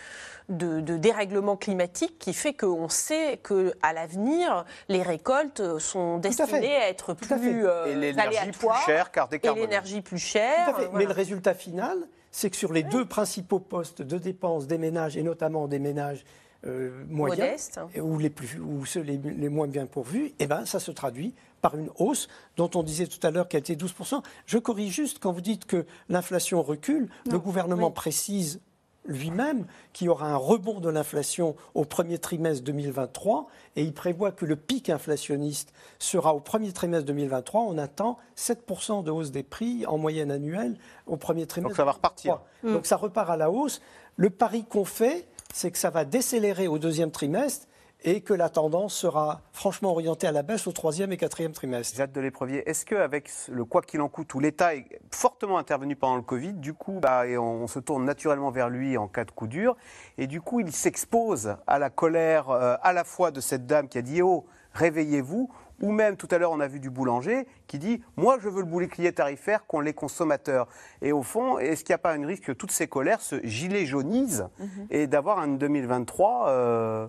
de, 0.49 0.81
de 0.81 0.97
dérèglement 0.97 1.57
climatique 1.57 2.19
qui 2.19 2.35
fait 2.35 2.53
qu'on 2.53 2.89
sait 2.89 3.41
qu'à 3.43 3.93
l'avenir, 3.93 4.65
les 4.89 5.03
récoltes 5.03 5.79
sont 5.79 6.19
destinées 6.19 6.77
à, 6.77 6.89
être 6.89 7.15
plus 7.15 7.67
euh, 7.67 7.87
et 7.87 7.95
l'énergie 7.95 8.51
plus 8.51 8.69
chère 8.85 9.11
car 9.11 9.29
Et 9.33 9.55
l'énergie 9.55 10.03
plus 10.03 10.19
chère. 10.19 10.79
Euh, 10.79 10.89
Mais 10.93 11.07
le 11.07 11.13
résultat 11.13 11.55
final, 11.55 11.97
c'est 12.31 12.51
que 12.51 12.57
sur 12.57 12.73
les 12.73 12.83
deux 12.83 13.07
principaux 13.07 13.61
postes 13.61 14.03
de 14.03 14.19
dépenses 14.19 14.67
des 14.67 14.79
ménages, 14.79 15.17
et 15.17 15.23
notamment 15.23 15.69
des 15.69 15.79
ménages 15.79 16.25
euh, 16.67 17.05
moyens, 17.09 17.71
ou, 18.01 18.19
les, 18.19 18.31
plus, 18.31 18.59
ou 18.59 18.85
ceux 18.85 19.01
les, 19.01 19.17
les 19.17 19.49
moins 19.49 19.69
bien 19.69 19.87
pourvus, 19.87 20.33
eh 20.39 20.47
ben, 20.47 20.65
ça 20.67 20.81
se 20.81 20.91
traduit 20.91 21.35
par 21.61 21.77
une 21.77 21.91
hausse 21.99 22.29
dont 22.57 22.71
on 22.75 22.83
disait 22.83 23.07
tout 23.07 23.25
à 23.27 23.31
l'heure 23.31 23.49
qu'elle 23.49 23.61
était 23.61 23.75
12%. 23.75 24.23
Je 24.47 24.59
corrige 24.59 24.93
juste 24.93 25.19
quand 25.21 25.33
vous 25.33 25.41
dites 25.41 25.67
que 25.67 25.87
l'inflation 26.09 26.63
recule, 26.63 27.09
le 27.31 27.39
gouvernement 27.39 27.91
précise 27.91 28.61
lui-même 29.09 29.67
qu'il 29.93 30.07
y 30.07 30.11
aura 30.11 30.29
un 30.29 30.37
rebond 30.37 30.81
de 30.81 30.91
l'inflation 30.91 31.57
au 31.75 31.85
premier 31.85 32.19
trimestre 32.19 32.63
2023 32.65 33.49
et 33.77 33.83
il 33.83 33.93
prévoit 33.95 34.33
que 34.33 34.45
le 34.45 34.55
pic 34.55 34.91
inflationniste 34.91 35.73
sera 35.99 36.35
au 36.35 36.41
premier 36.41 36.73
trimestre 36.73 37.07
2023. 37.07 37.63
On 37.63 37.79
attend 37.79 38.19
7% 38.37 39.03
de 39.03 39.11
hausse 39.11 39.31
des 39.31 39.43
prix 39.43 39.87
en 39.87 39.99
moyenne 39.99 40.31
annuelle 40.31 40.77
au 41.07 41.17
premier 41.17 41.47
trimestre. 41.47 41.71
Donc 41.71 41.77
ça 41.77 41.85
va 41.85 41.93
repartir. 41.93 42.41
Donc 42.63 42.87
ça 42.87 42.97
repart 42.97 43.31
à 43.31 43.37
la 43.37 43.51
hausse. 43.51 43.81
Le 44.17 44.31
pari 44.31 44.65
qu'on 44.65 44.85
fait, 44.85 45.27
c'est 45.53 45.71
que 45.71 45.79
ça 45.79 45.91
va 45.91 46.05
décélérer 46.05 46.69
au 46.69 46.79
deuxième 46.79 47.11
trimestre 47.11 47.67
et 48.05 48.21
que 48.21 48.33
la 48.33 48.49
tendance 48.49 48.95
sera 48.95 49.41
franchement 49.53 49.91
orientée 49.91 50.27
à 50.27 50.33
la 50.33 50.43
baisse 50.43 50.67
au 50.67 50.73
troisième 50.73 51.13
et 51.13 51.17
quatrième 51.17 51.53
trimestre. 51.53 51.97
Jacques 51.97 52.13
de 52.13 52.21
l'Éprevier, 52.21 52.69
est-ce 52.69 52.87
qu'avec 52.87 53.29
le 53.49 53.65
quoi 53.65 53.83
qu'il 53.83 54.01
en 54.01 54.09
coûte, 54.09 54.33
où 54.35 54.41
l'État 54.41 54.75
est 54.75 54.87
fortement 55.11 55.59
intervenu 55.59 55.97
pendant 55.97 56.17
le 56.17 56.23
Covid, 56.23 56.53
du 56.53 56.75
coup, 56.75 57.01
bah, 57.01 57.25
on, 57.39 57.67
se 57.67 57.81
tourne 57.81 58.05
naturellement 58.05 58.51
vers 58.51 58.69
lui 58.69 58.97
en 58.97 59.09
cas 59.09 59.25
de 59.25 59.31
coup 59.33 59.49
dur, 59.49 59.77
et 60.17 60.27
du 60.27 60.41
coup, 60.41 60.61
il 60.61 60.73
s'expose 60.73 61.57
à 61.67 61.79
la 61.79 61.91
colère 61.91 62.51
euh, 62.51 62.77
à 62.83 62.93
la 62.93 63.03
fois 63.03 63.31
de 63.31 63.41
cette 63.41 63.67
dame 63.67 63.89
qui 63.89 63.99
a 63.99 64.03
dit 64.03 64.23
Oh, 64.23 64.47
réveillez-vous, 64.75 65.51
ou 65.81 65.93
même 65.93 66.16
tout 66.16 66.29
à 66.31 66.39
l'heure, 66.39 66.51
on 66.53 66.61
a 66.61 66.66
vu 66.66 66.81
du 66.81 66.91
boulanger 66.91 67.47
qui 67.66 67.79
dit 67.79 68.03
Moi, 68.16 68.39
je 68.41 68.49
veux 68.49 68.61
le 68.61 68.66
bouclier 68.66 69.12
tarifaire 69.12 69.66
qu'ont 69.66 69.81
les 69.81 69.93
consommateurs. 69.95 70.66
Et 71.03 71.12
au 71.12 71.22
fond, 71.22 71.59
est-ce 71.59 71.85
qu'il 71.85 71.93
n'y 71.93 71.97
a 71.97 71.99
pas 71.99 72.12
un 72.12 72.26
risque 72.26 72.45
que 72.45 72.53
toutes 72.53 72.72
ces 72.72 72.87
colères 72.89 73.20
se 73.20 73.37
gilet 73.45 73.87
jaunisent 73.87 74.49
et 74.91 75.07
d'avoir 75.07 75.39
un 75.39 75.49
2023 75.49 76.49
euh, 76.49 77.07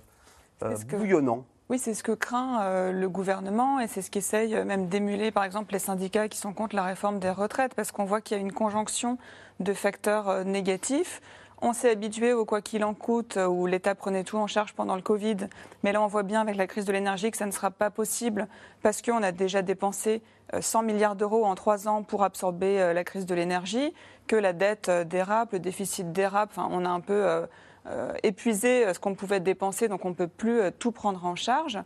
euh, 0.63 0.75
que- 0.87 0.95
bouillonnant? 0.95 1.45
Oui, 1.71 1.77
c'est 1.77 1.93
ce 1.93 2.01
que 2.01 2.13
craint 2.13 2.63
euh, 2.63 2.91
le 2.91 3.07
gouvernement 3.09 3.79
et 3.79 3.87
c'est 3.87 4.01
ce 4.01 4.09
qu'essaye 4.09 4.55
euh, 4.55 4.65
même 4.65 4.87
d'émuler, 4.87 5.29
par 5.29 5.43
exemple, 5.43 5.73
les 5.73 5.77
syndicats 5.79 6.27
qui 6.27 6.39
sont 6.39 6.51
contre 6.51 6.75
la 6.75 6.83
réforme 6.83 7.19
des 7.19 7.29
retraites, 7.29 7.75
parce 7.75 7.91
qu'on 7.91 8.05
voit 8.05 8.21
qu'il 8.21 8.35
y 8.37 8.39
a 8.39 8.41
une 8.41 8.51
conjonction 8.51 9.19
de 9.59 9.73
facteurs 9.73 10.29
euh, 10.29 10.43
négatifs. 10.43 11.21
On 11.61 11.73
s'est 11.73 11.89
habitué 11.89 12.31
au 12.31 12.45
quoi 12.45 12.61
qu'il 12.61 12.85
en 12.85 12.93
coûte, 12.93 13.35
euh, 13.35 13.45
où 13.45 13.65
l'État 13.65 13.93
prenait 13.93 14.23
tout 14.23 14.37
en 14.37 14.47
charge 14.47 14.73
pendant 14.73 14.95
le 14.95 15.01
Covid. 15.01 15.37
Mais 15.83 15.91
là, 15.91 16.01
on 16.01 16.07
voit 16.07 16.23
bien 16.23 16.39
avec 16.39 16.55
la 16.55 16.67
crise 16.67 16.85
de 16.85 16.93
l'énergie 16.93 17.31
que 17.31 17.37
ça 17.37 17.45
ne 17.45 17.51
sera 17.51 17.69
pas 17.69 17.89
possible 17.89 18.47
parce 18.81 19.01
qu'on 19.01 19.21
a 19.23 19.33
déjà 19.33 19.61
dépensé 19.61 20.21
euh, 20.53 20.61
100 20.61 20.83
milliards 20.83 21.15
d'euros 21.15 21.45
en 21.45 21.55
trois 21.55 21.87
ans 21.87 22.03
pour 22.03 22.23
absorber 22.23 22.79
euh, 22.79 22.93
la 22.93 23.03
crise 23.03 23.25
de 23.25 23.35
l'énergie, 23.35 23.93
que 24.27 24.37
la 24.37 24.53
dette 24.53 24.87
euh, 24.87 25.03
dérape, 25.03 25.51
le 25.51 25.59
déficit 25.59 26.13
dérape. 26.13 26.51
Enfin, 26.51 26.69
on 26.71 26.85
a 26.85 26.89
un 26.89 27.01
peu 27.01 27.27
euh, 27.27 27.45
euh, 27.87 28.13
épuisé 28.23 28.85
euh, 28.85 28.93
ce 28.93 28.99
qu'on 28.99 29.15
pouvait 29.15 29.39
dépenser, 29.39 29.87
donc 29.87 30.05
on 30.05 30.09
ne 30.09 30.13
peut 30.13 30.27
plus 30.27 30.59
euh, 30.59 30.71
tout 30.71 30.91
prendre 30.91 31.25
en 31.25 31.35
charge. 31.35 31.79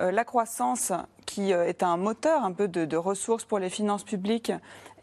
Euh, 0.00 0.10
la 0.10 0.24
croissance, 0.24 0.92
qui 1.26 1.52
euh, 1.52 1.66
est 1.66 1.82
un 1.82 1.96
moteur 1.96 2.44
un 2.44 2.52
peu 2.52 2.66
de 2.66 2.96
ressources 2.96 3.44
pour 3.44 3.58
les 3.58 3.70
finances 3.70 4.04
publiques, 4.04 4.52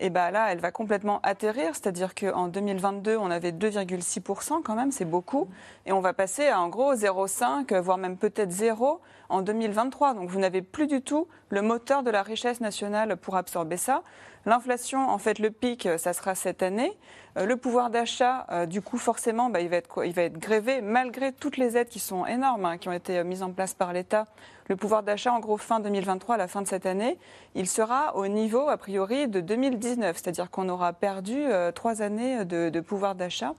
et 0.02 0.10
ben 0.10 0.32
là, 0.32 0.52
elle 0.52 0.60
va 0.60 0.72
complètement 0.72 1.20
atterrir. 1.22 1.76
C'est-à-dire 1.76 2.16
qu'en 2.16 2.48
2022, 2.48 3.16
on 3.18 3.30
avait 3.30 3.52
2,6% 3.52 4.64
quand 4.64 4.76
même, 4.76 4.92
c'est 4.92 5.06
beaucoup. 5.06 5.48
Et 5.86 5.92
on 5.92 6.02
va 6.02 6.12
passer 6.12 6.48
à 6.48 6.60
en 6.60 6.70
gros 6.70 6.96
0,5, 6.96 7.80
voire 7.80 8.00
même 8.00 8.18
peut-être 8.18 8.52
0 8.52 9.00
en 9.30 9.42
2023. 9.44 10.16
Donc 10.16 10.28
vous 10.28 10.40
n'avez 10.40 10.64
plus 10.64 10.88
du 10.88 11.02
tout 11.02 11.28
le 11.50 11.62
moteur 11.62 12.02
de 12.02 12.10
la 12.10 12.24
richesse 12.24 12.62
nationale 12.62 13.16
pour 13.16 13.36
absorber 13.36 13.78
ça. 13.78 14.02
L'inflation, 14.48 15.08
en 15.08 15.20
fait, 15.20 15.38
le 15.38 15.52
pic, 15.52 15.88
ça 15.98 16.14
sera 16.14 16.34
cette 16.34 16.64
année. 16.64 16.98
Euh, 17.38 17.46
le 17.46 17.58
pouvoir 17.58 17.92
d'achat, 17.92 18.48
euh, 18.52 18.66
du 18.66 18.82
coup, 18.82 18.98
forcément, 18.98 19.50
bah, 19.50 19.62
il, 19.62 19.70
va 19.70 19.78
être 19.78 20.04
il 20.04 20.14
va 20.14 20.24
être 20.24 20.40
grévé, 20.40 20.82
malgré 20.82 21.32
toutes 21.32 21.58
les 21.58 21.78
aides 21.78 21.90
qui 21.90 22.00
sont 22.00 22.26
énormes, 22.26 22.66
hein, 22.66 22.78
qui 22.78 22.90
ont 22.90 22.94
été 22.94 23.20
euh, 23.20 23.24
mises 23.24 23.44
en 23.44 23.52
place 23.52 23.76
par 23.76 23.94
l'État. 23.94 24.26
Le 24.68 24.76
pouvoir 24.76 25.04
d'achat, 25.04 25.34
en 25.34 25.40
gros, 25.40 25.58
fin 25.58 25.80
2023, 25.80 26.36
à 26.36 26.38
la 26.38 26.48
fin 26.48 26.62
de 26.62 26.68
cette 26.68 26.86
année, 26.86 27.18
il 27.56 27.68
sera 27.68 28.16
au 28.16 28.28
niveau, 28.28 28.70
a 28.70 28.78
priori, 28.78 29.28
de 29.28 29.42
2019. 29.42 30.18
C'est-à-dire 30.18 30.50
qu'on 30.50 30.70
aura 30.70 30.94
perdu 30.94 31.36
euh, 31.38 31.72
trois 31.72 32.02
années 32.02 32.46
de, 32.46 32.80
pouvoir 32.80 33.16
d'achat. 33.16 33.54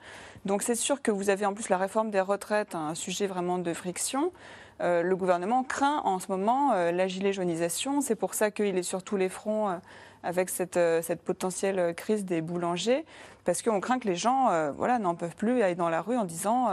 Donc 0.45 0.63
c'est 0.63 0.75
sûr 0.75 1.03
que 1.03 1.11
vous 1.11 1.31
avez 1.31 1.47
en 1.47 1.55
plus 1.55 1.69
la 1.69 1.77
réforme 1.77 2.11
des 2.11 2.21
retraites, 2.21 2.75
un 2.75 2.95
sujet 2.95 3.27
vraiment 3.27 3.59
de 3.59 3.73
friction. 3.73 4.33
Euh, 4.81 5.03
le 5.03 5.15
gouvernement 5.15 5.63
craint 5.63 6.01
en 6.05 6.19
ce 6.19 6.27
moment 6.29 6.73
euh, 6.73 6.91
la 6.91 7.07
gilet 7.07 7.33
jaunisation. 7.33 8.01
C'est 8.01 8.17
pour 8.17 8.35
ça 8.35 8.51
qu'il 8.51 8.77
est 8.77 8.83
sur 8.83 9.03
tous 9.03 9.17
les 9.17 9.29
fronts 9.29 9.79
avec 10.25 10.51
cette, 10.51 10.79
cette 11.03 11.23
potentielle 11.23 11.95
crise 11.97 12.25
des 12.25 12.41
boulangers, 12.41 13.05
parce 13.45 13.61
qu'on 13.61 13.81
craint 13.81 13.99
que 13.99 14.07
les 14.07 14.15
gens 14.15 14.71
voilà, 14.77 15.01
n'en 15.01 15.17
peuvent 15.17 15.35
plus 15.35 15.63
aller 15.63 15.75
dans 15.75 15.89
la 15.89 16.01
rue 16.01 16.17
en 16.17 16.25
disant 16.25 16.69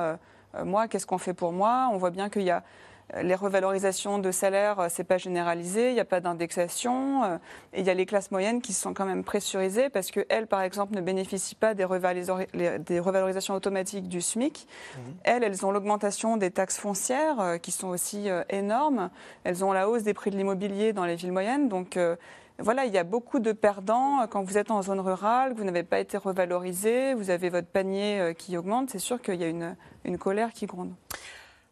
Moi, 0.63 0.87
qu'est-ce 0.87 1.07
qu'on 1.07 1.17
fait 1.17 1.33
pour 1.33 1.51
moi? 1.51 1.89
On 1.91 1.97
voit 1.97 2.11
bien 2.11 2.29
qu'il 2.29 2.43
y 2.43 2.51
a 2.51 2.63
les 3.21 3.35
revalorisations 3.35 4.19
de 4.19 4.31
salaire, 4.31 4.79
euh, 4.79 4.87
c'est 4.89 5.03
pas 5.03 5.17
généralisé, 5.17 5.89
il 5.89 5.93
n'y 5.93 5.99
a 5.99 6.05
pas 6.05 6.19
d'indexation, 6.19 7.23
euh, 7.23 7.37
et 7.73 7.81
il 7.81 7.85
y 7.85 7.89
a 7.89 7.93
les 7.93 8.05
classes 8.05 8.31
moyennes 8.31 8.61
qui 8.61 8.73
sont 8.73 8.93
quand 8.93 9.05
même 9.05 9.23
pressurisées 9.23 9.89
parce 9.89 10.11
qu'elles, 10.11 10.47
par 10.47 10.61
exemple, 10.61 10.95
ne 10.95 11.01
bénéficient 11.01 11.55
pas 11.55 11.73
des, 11.73 11.85
revalorisations 11.85 13.53
automatiques 13.53 14.07
du 14.07 14.21
SMIC. 14.21 14.67
Elles, 15.23 15.43
elles 15.43 15.65
ont 15.65 15.71
l'augmentation 15.71 16.37
des 16.37 16.51
taxes 16.51 16.77
foncières 16.77 17.39
euh, 17.39 17.57
qui 17.57 17.71
sont 17.71 17.87
aussi 17.87 18.29
euh, 18.29 18.43
énormes. 18.49 19.09
Elles 19.43 19.63
ont 19.63 19.71
la 19.71 19.89
hausse 19.89 20.03
des 20.03 20.13
prix 20.13 20.31
de 20.31 20.37
l'immobilier 20.37 20.93
dans 20.93 21.05
les 21.05 21.15
villes 21.15 21.31
moyennes. 21.31 21.69
Donc 21.69 21.97
euh, 21.97 22.15
voilà, 22.59 22.85
il 22.85 22.93
y 22.93 22.97
a 22.97 23.03
beaucoup 23.03 23.39
de 23.39 23.51
perdants. 23.51 24.27
Quand 24.29 24.43
vous 24.43 24.57
êtes 24.57 24.69
en 24.69 24.81
zone 24.81 24.99
rurale, 24.99 25.53
que 25.53 25.59
vous 25.59 25.63
n'avez 25.63 25.83
pas 25.83 25.99
été 25.99 26.17
revalorisé, 26.17 27.13
vous 27.13 27.29
avez 27.29 27.49
votre 27.49 27.67
panier 27.67 28.19
euh, 28.19 28.33
qui 28.33 28.57
augmente, 28.57 28.89
c'est 28.89 28.99
sûr 28.99 29.21
qu'il 29.21 29.35
y 29.35 29.43
a 29.43 29.47
une, 29.47 29.75
une 30.03 30.17
colère 30.17 30.51
qui 30.51 30.65
gronde. 30.65 30.93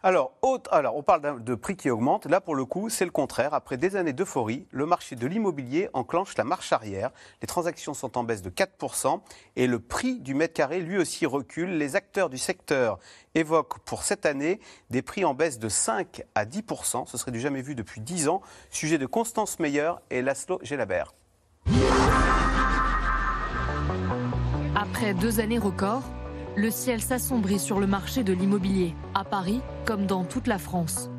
Alors, 0.08 0.32
alors, 0.72 0.95
on 0.95 1.03
parle 1.03 1.43
de 1.43 1.53
prix 1.53 1.76
qui 1.76 1.89
augmentent. 1.89 2.28
Là, 2.28 2.39
pour 2.39 2.55
le 2.55 2.64
coup, 2.64 2.89
c'est 2.89 3.03
le 3.03 3.12
contraire. 3.12 3.53
Après 3.53 3.76
des 3.76 3.97
années 3.97 4.14
d'euphorie, 4.14 4.66
le 4.72 4.86
marché 4.86 5.18
de 5.18 5.28
l'immobilier 5.28 5.89
enclenche 5.91 6.38
la 6.38 6.45
marche 6.45 6.72
arrière. 6.72 7.12
Les 7.41 7.45
transactions 7.45 7.93
sont 7.93 8.18
en 8.18 8.24
baisse 8.24 8.41
de 8.41 8.49
4% 8.49 9.20
et 9.58 9.68
le 9.68 9.80
prix 9.80 10.22
du 10.22 10.34
mètre 10.34 10.53
carré, 10.53 10.80
lui 10.80 10.97
aussi, 10.97 11.26
recule. 11.26 11.78
Les 11.78 11.97
acteurs 11.97 12.30
du 12.30 12.38
secteur 12.38 12.99
évoquent 13.36 13.80
pour 13.80 14.03
cette 14.03 14.26
année 14.26 14.62
des 14.89 15.01
prix 15.01 15.26
en 15.26 15.34
baisse 15.34 15.60
de 15.60 15.68
5 15.68 16.24
à 16.36 16.45
10%. 16.45 17.05
Ce 17.05 17.18
serait 17.18 17.32
du 17.32 17.41
jamais 17.41 17.62
vu 17.62 17.76
depuis 17.76 17.99
10 17.99 18.30
ans. 18.30 18.41
Sujet 18.70 18.99
de 18.99 19.08
Constance 19.08 19.60
Meyer 19.60 19.91
et 20.10 20.22
Laszlo 20.22 20.58
Gelabert. 20.64 21.16
Après 24.74 25.14
deux 25.14 25.41
années 25.41 25.60
records, 25.60 26.03
le 26.58 26.72
ciel 26.72 27.01
s'assombrit 27.01 27.60
sur 27.60 27.80
le 27.80 27.86
marché 27.86 28.24
de 28.24 28.34
l'immobilier, 28.34 28.95
à 29.14 29.24
Paris 29.24 29.62
comme 29.86 30.08
dans 30.08 30.24
toute 30.24 30.47
la 30.47 30.58
France. 30.58 31.12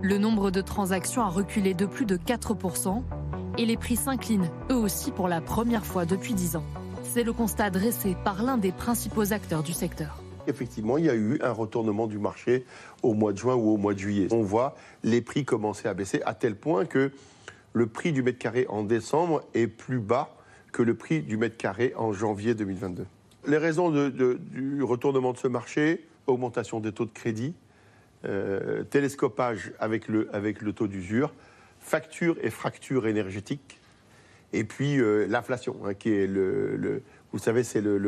Le 0.00 0.16
nombre 0.16 0.52
de 0.52 0.60
transactions 0.60 1.22
a 1.22 1.28
reculé 1.28 1.74
de 1.74 1.86
plus 1.86 2.06
de 2.06 2.16
4% 2.16 3.02
et 3.58 3.66
les 3.66 3.76
prix 3.76 3.96
s'inclinent, 3.96 4.48
eux 4.70 4.76
aussi, 4.76 5.10
pour 5.10 5.26
la 5.26 5.40
première 5.40 5.84
fois 5.84 6.04
depuis 6.04 6.34
10 6.34 6.54
ans. 6.54 6.64
C'est 7.02 7.24
le 7.24 7.32
constat 7.32 7.70
dressé 7.70 8.16
par 8.24 8.44
l'un 8.44 8.58
des 8.58 8.70
principaux 8.70 9.32
acteurs 9.32 9.64
du 9.64 9.72
secteur. 9.72 10.22
Effectivement, 10.46 10.98
il 10.98 11.06
y 11.06 11.10
a 11.10 11.16
eu 11.16 11.40
un 11.42 11.50
retournement 11.50 12.06
du 12.06 12.20
marché 12.20 12.64
au 13.02 13.14
mois 13.14 13.32
de 13.32 13.38
juin 13.38 13.56
ou 13.56 13.70
au 13.70 13.76
mois 13.78 13.94
de 13.94 13.98
juillet. 13.98 14.28
On 14.30 14.42
voit 14.42 14.76
les 15.02 15.20
prix 15.20 15.44
commencer 15.44 15.88
à 15.88 15.94
baisser 15.94 16.22
à 16.24 16.34
tel 16.34 16.54
point 16.54 16.84
que 16.84 17.10
le 17.72 17.86
prix 17.88 18.12
du 18.12 18.22
mètre 18.22 18.38
carré 18.38 18.66
en 18.68 18.84
décembre 18.84 19.42
est 19.52 19.66
plus 19.66 19.98
bas 19.98 20.36
que 20.70 20.82
le 20.84 20.94
prix 20.94 21.22
du 21.22 21.36
mètre 21.36 21.56
carré 21.56 21.92
en 21.96 22.12
janvier 22.12 22.54
2022. 22.54 23.06
Les 23.46 23.58
raisons 23.58 23.90
du 23.90 24.82
retournement 24.82 25.32
de 25.32 25.38
ce 25.38 25.48
marché, 25.48 26.06
augmentation 26.26 26.80
des 26.80 26.92
taux 26.92 27.04
de 27.04 27.10
crédit, 27.10 27.54
euh, 28.24 28.82
télescopage 28.84 29.72
avec 29.78 30.08
le, 30.08 30.28
taux 30.72 30.88
d'usure, 30.88 31.32
facture 31.80 32.36
et 32.42 32.50
fracture 32.50 33.06
énergétique, 33.06 33.80
et 34.52 34.64
puis 34.64 34.98
euh, 35.00 35.26
l'inflation, 35.28 35.76
hein, 35.84 35.94
qui 35.94 36.10
est 36.10 36.26
le, 36.26 36.76
le- 36.76 37.02
vous 37.32 37.38
savez, 37.38 37.62
c'est 37.62 37.80
le- 37.80 37.98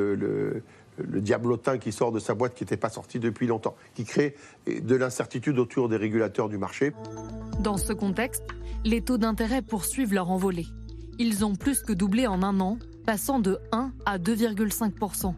le 1.01 1.21
diablotin 1.21 1.79
qui 1.79 1.93
sort 1.93 2.11
de 2.11 2.19
sa 2.19 2.35
boîte 2.35 2.55
qui 2.55 2.65
n'était 2.65 2.77
pas 2.77 2.89
sorti 2.89 3.21
depuis 3.21 3.47
longtemps, 3.47 3.77
qui 3.95 4.05
crée 4.05 4.35
de 4.67 4.97
l'incertitude 4.97 5.57
autour 5.61 5.89
des 5.89 5.97
régulateurs 5.97 6.49
du 6.49 6.59
marché. 6.59 6.93
Dans 7.61 7.77
ce 7.77 7.93
contexte, 7.93 8.43
les 8.85 9.03
taux 9.03 9.19
d'intérêt 9.19 9.63
poursuivent 9.63 10.13
leur 10.13 10.31
envolée. 10.31 10.67
Ils 11.21 11.45
ont 11.45 11.55
plus 11.55 11.83
que 11.83 11.93
doublé 11.93 12.27
en 12.27 12.43
un 12.43 12.59
an, 12.59 12.79
passant 13.09 13.41
de 13.41 13.59
1 13.73 13.91
à 14.05 14.19
2,5% 14.19 15.33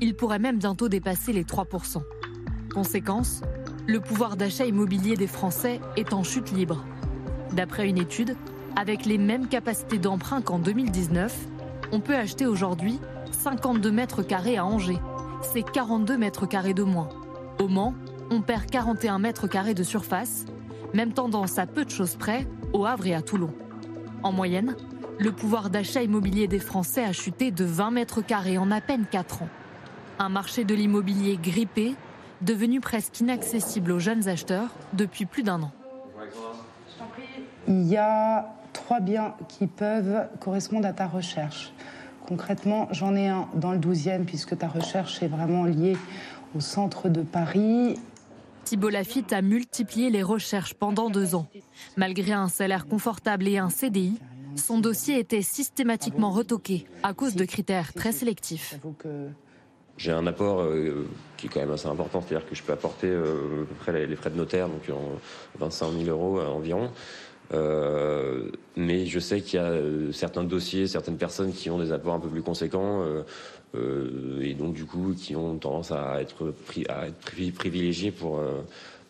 Ils 0.00 0.16
pourraient 0.16 0.40
même 0.40 0.58
bientôt 0.58 0.88
dépasser 0.88 1.32
les 1.32 1.44
3% 1.44 2.02
Conséquence, 2.74 3.42
le 3.86 4.00
pouvoir 4.00 4.36
d'achat 4.36 4.66
immobilier 4.66 5.14
des 5.14 5.28
Français 5.28 5.80
est 5.96 6.14
en 6.14 6.24
chute 6.24 6.50
libre. 6.50 6.84
D'après 7.52 7.88
une 7.88 7.98
étude, 7.98 8.34
avec 8.74 9.06
les 9.06 9.18
mêmes 9.18 9.46
capacités 9.46 9.98
d'emprunt 9.98 10.42
qu'en 10.42 10.58
2019, 10.58 11.46
on 11.92 12.00
peut 12.00 12.16
acheter 12.16 12.44
aujourd'hui 12.44 12.98
52 13.30 13.92
mètres 13.92 14.24
carrés 14.24 14.56
à 14.56 14.66
Angers. 14.66 14.98
C'est 15.42 15.62
42 15.62 16.18
mètres 16.18 16.46
carrés 16.46 16.74
de 16.74 16.82
moins. 16.82 17.10
Au 17.60 17.68
Mans, 17.68 17.94
on 18.32 18.40
perd 18.40 18.66
41 18.66 19.20
mètres 19.20 19.46
carrés 19.46 19.74
de 19.74 19.84
surface, 19.84 20.44
même 20.92 21.12
tendance 21.12 21.56
à 21.60 21.66
peu 21.66 21.84
de 21.84 21.90
choses 21.90 22.16
près 22.16 22.48
au 22.72 22.84
Havre 22.84 23.06
et 23.06 23.14
à 23.14 23.22
Toulon. 23.22 23.52
En 24.24 24.32
moyenne, 24.32 24.74
le 25.18 25.32
pouvoir 25.32 25.70
d'achat 25.70 26.02
immobilier 26.02 26.48
des 26.48 26.58
Français 26.58 27.04
a 27.04 27.12
chuté 27.12 27.50
de 27.50 27.64
20 27.64 27.90
mètres 27.92 28.22
carrés 28.22 28.58
en 28.58 28.70
à 28.70 28.80
peine 28.80 29.04
4 29.10 29.42
ans. 29.42 29.48
Un 30.18 30.28
marché 30.28 30.64
de 30.64 30.74
l'immobilier 30.74 31.38
grippé, 31.40 31.94
devenu 32.40 32.80
presque 32.80 33.20
inaccessible 33.20 33.92
aux 33.92 33.98
jeunes 33.98 34.28
acheteurs 34.28 34.70
depuis 34.92 35.26
plus 35.26 35.42
d'un 35.42 35.62
an. 35.62 35.72
Il 37.68 37.84
y 37.84 37.96
a 37.96 38.54
trois 38.72 39.00
biens 39.00 39.34
qui 39.48 39.66
peuvent 39.66 40.28
correspondre 40.40 40.86
à 40.86 40.92
ta 40.92 41.06
recherche. 41.06 41.72
Concrètement, 42.26 42.88
j'en 42.90 43.14
ai 43.14 43.28
un 43.28 43.48
dans 43.54 43.72
le 43.72 43.78
12e, 43.78 44.24
puisque 44.24 44.56
ta 44.56 44.68
recherche 44.68 45.22
est 45.22 45.28
vraiment 45.28 45.64
liée 45.64 45.96
au 46.56 46.60
centre 46.60 47.08
de 47.08 47.22
Paris. 47.22 47.98
Thibault 48.64 48.90
Lafitte 48.90 49.32
a 49.32 49.42
multiplié 49.42 50.10
les 50.10 50.22
recherches 50.22 50.74
pendant 50.74 51.10
deux 51.10 51.34
ans. 51.34 51.46
Malgré 51.96 52.32
un 52.32 52.48
salaire 52.48 52.86
confortable 52.86 53.48
et 53.48 53.58
un 53.58 53.70
CDI, 53.70 54.18
son 54.56 54.78
dossier 54.78 55.18
était 55.18 55.42
systématiquement 55.42 56.30
retoqué 56.30 56.86
à 57.02 57.14
cause 57.14 57.34
de 57.34 57.44
critères 57.44 57.92
très 57.92 58.12
sélectifs. 58.12 58.78
J'ai 59.98 60.12
un 60.12 60.26
apport 60.26 60.62
euh, 60.62 61.06
qui 61.36 61.46
est 61.46 61.48
quand 61.50 61.60
même 61.60 61.70
assez 61.70 61.86
important, 61.86 62.22
c'est-à-dire 62.22 62.48
que 62.48 62.54
je 62.54 62.62
peux 62.62 62.72
apporter 62.72 63.08
euh, 63.08 63.62
à 63.62 63.66
peu 63.66 63.74
près 63.74 64.06
les, 64.06 64.16
frais 64.16 64.30
de 64.30 64.36
notaire, 64.36 64.68
donc 64.68 64.88
en 64.90 65.18
25 65.58 65.92
000 65.92 66.04
euros 66.08 66.40
euh, 66.40 66.46
environ. 66.46 66.90
Euh, 67.52 68.50
mais 68.76 69.06
je 69.06 69.18
sais 69.18 69.40
qu'il 69.40 69.60
y 69.60 69.62
a 69.62 69.66
euh, 69.66 70.12
certains 70.12 70.44
dossiers, 70.44 70.86
certaines 70.86 71.18
personnes 71.18 71.52
qui 71.52 71.68
ont 71.68 71.78
des 71.78 71.92
apports 71.92 72.14
un 72.14 72.20
peu 72.20 72.28
plus 72.28 72.42
conséquents 72.42 73.02
euh, 73.02 73.22
euh, 73.74 74.40
et 74.40 74.54
donc 74.54 74.74
du 74.74 74.84
coup 74.84 75.14
qui 75.16 75.36
ont 75.36 75.58
tendance 75.58 75.92
à 75.92 76.20
être, 76.20 76.54
privilégiés 77.54 78.10
pour, 78.10 78.38
euh, 78.38 78.62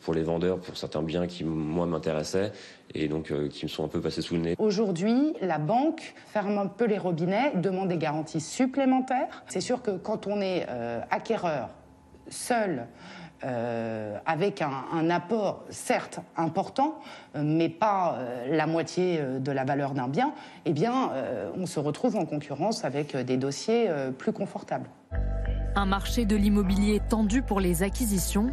pour 0.03 0.15
les 0.15 0.23
vendeurs, 0.23 0.59
pour 0.59 0.77
certains 0.77 1.03
biens 1.03 1.27
qui 1.27 1.45
moi 1.45 1.87
m'intéressaient 1.87 2.53
et 2.95 3.09
donc 3.09 3.31
euh, 3.31 3.49
qui 3.49 3.65
me 3.65 3.69
sont 3.69 3.85
un 3.85 3.89
peu 3.89 4.01
passés 4.01 4.23
sous 4.23 4.35
le 4.35 4.41
nez. 4.41 4.55
Aujourd'hui, 4.59 5.35
la 5.41 5.59
banque 5.59 6.15
ferme 6.27 6.59
un 6.59 6.67
peu 6.67 6.85
les 6.87 6.99
robinets, 6.99 7.53
demande 7.55 7.89
des 7.89 7.99
garanties 7.99 8.41
supplémentaires. 8.41 9.45
C'est 9.49 9.61
sûr 9.61 9.83
que 9.83 9.93
quand 9.93 10.27
on 10.27 10.41
est 10.41 10.67
euh, 10.69 11.01
acquéreur 11.11 11.71
seul, 12.29 12.87
euh, 13.45 14.17
avec 14.25 14.63
un, 14.63 14.71
un 14.93 15.11
apport 15.11 15.65
certes 15.71 16.21
important, 16.37 17.01
euh, 17.35 17.43
mais 17.45 17.69
pas 17.69 18.15
euh, 18.17 18.57
la 18.57 18.67
moitié 18.67 19.19
euh, 19.19 19.39
de 19.41 19.51
la 19.51 19.65
valeur 19.65 19.95
d'un 19.95 20.07
bien, 20.07 20.33
eh 20.65 20.73
bien, 20.73 21.11
euh, 21.13 21.51
on 21.57 21.67
se 21.67 21.81
retrouve 21.81 22.17
en 22.17 22.25
concurrence 22.25 22.85
avec 22.85 23.15
euh, 23.15 23.25
des 23.25 23.37
dossiers 23.37 23.87
euh, 23.89 24.13
plus 24.13 24.33
confortables. 24.33 24.89
Un 25.75 25.87
marché 25.87 26.25
de 26.25 26.37
l'immobilier 26.37 27.01
tendu 27.09 27.43
pour 27.43 27.59
les 27.59 27.83
acquisitions 27.83 28.51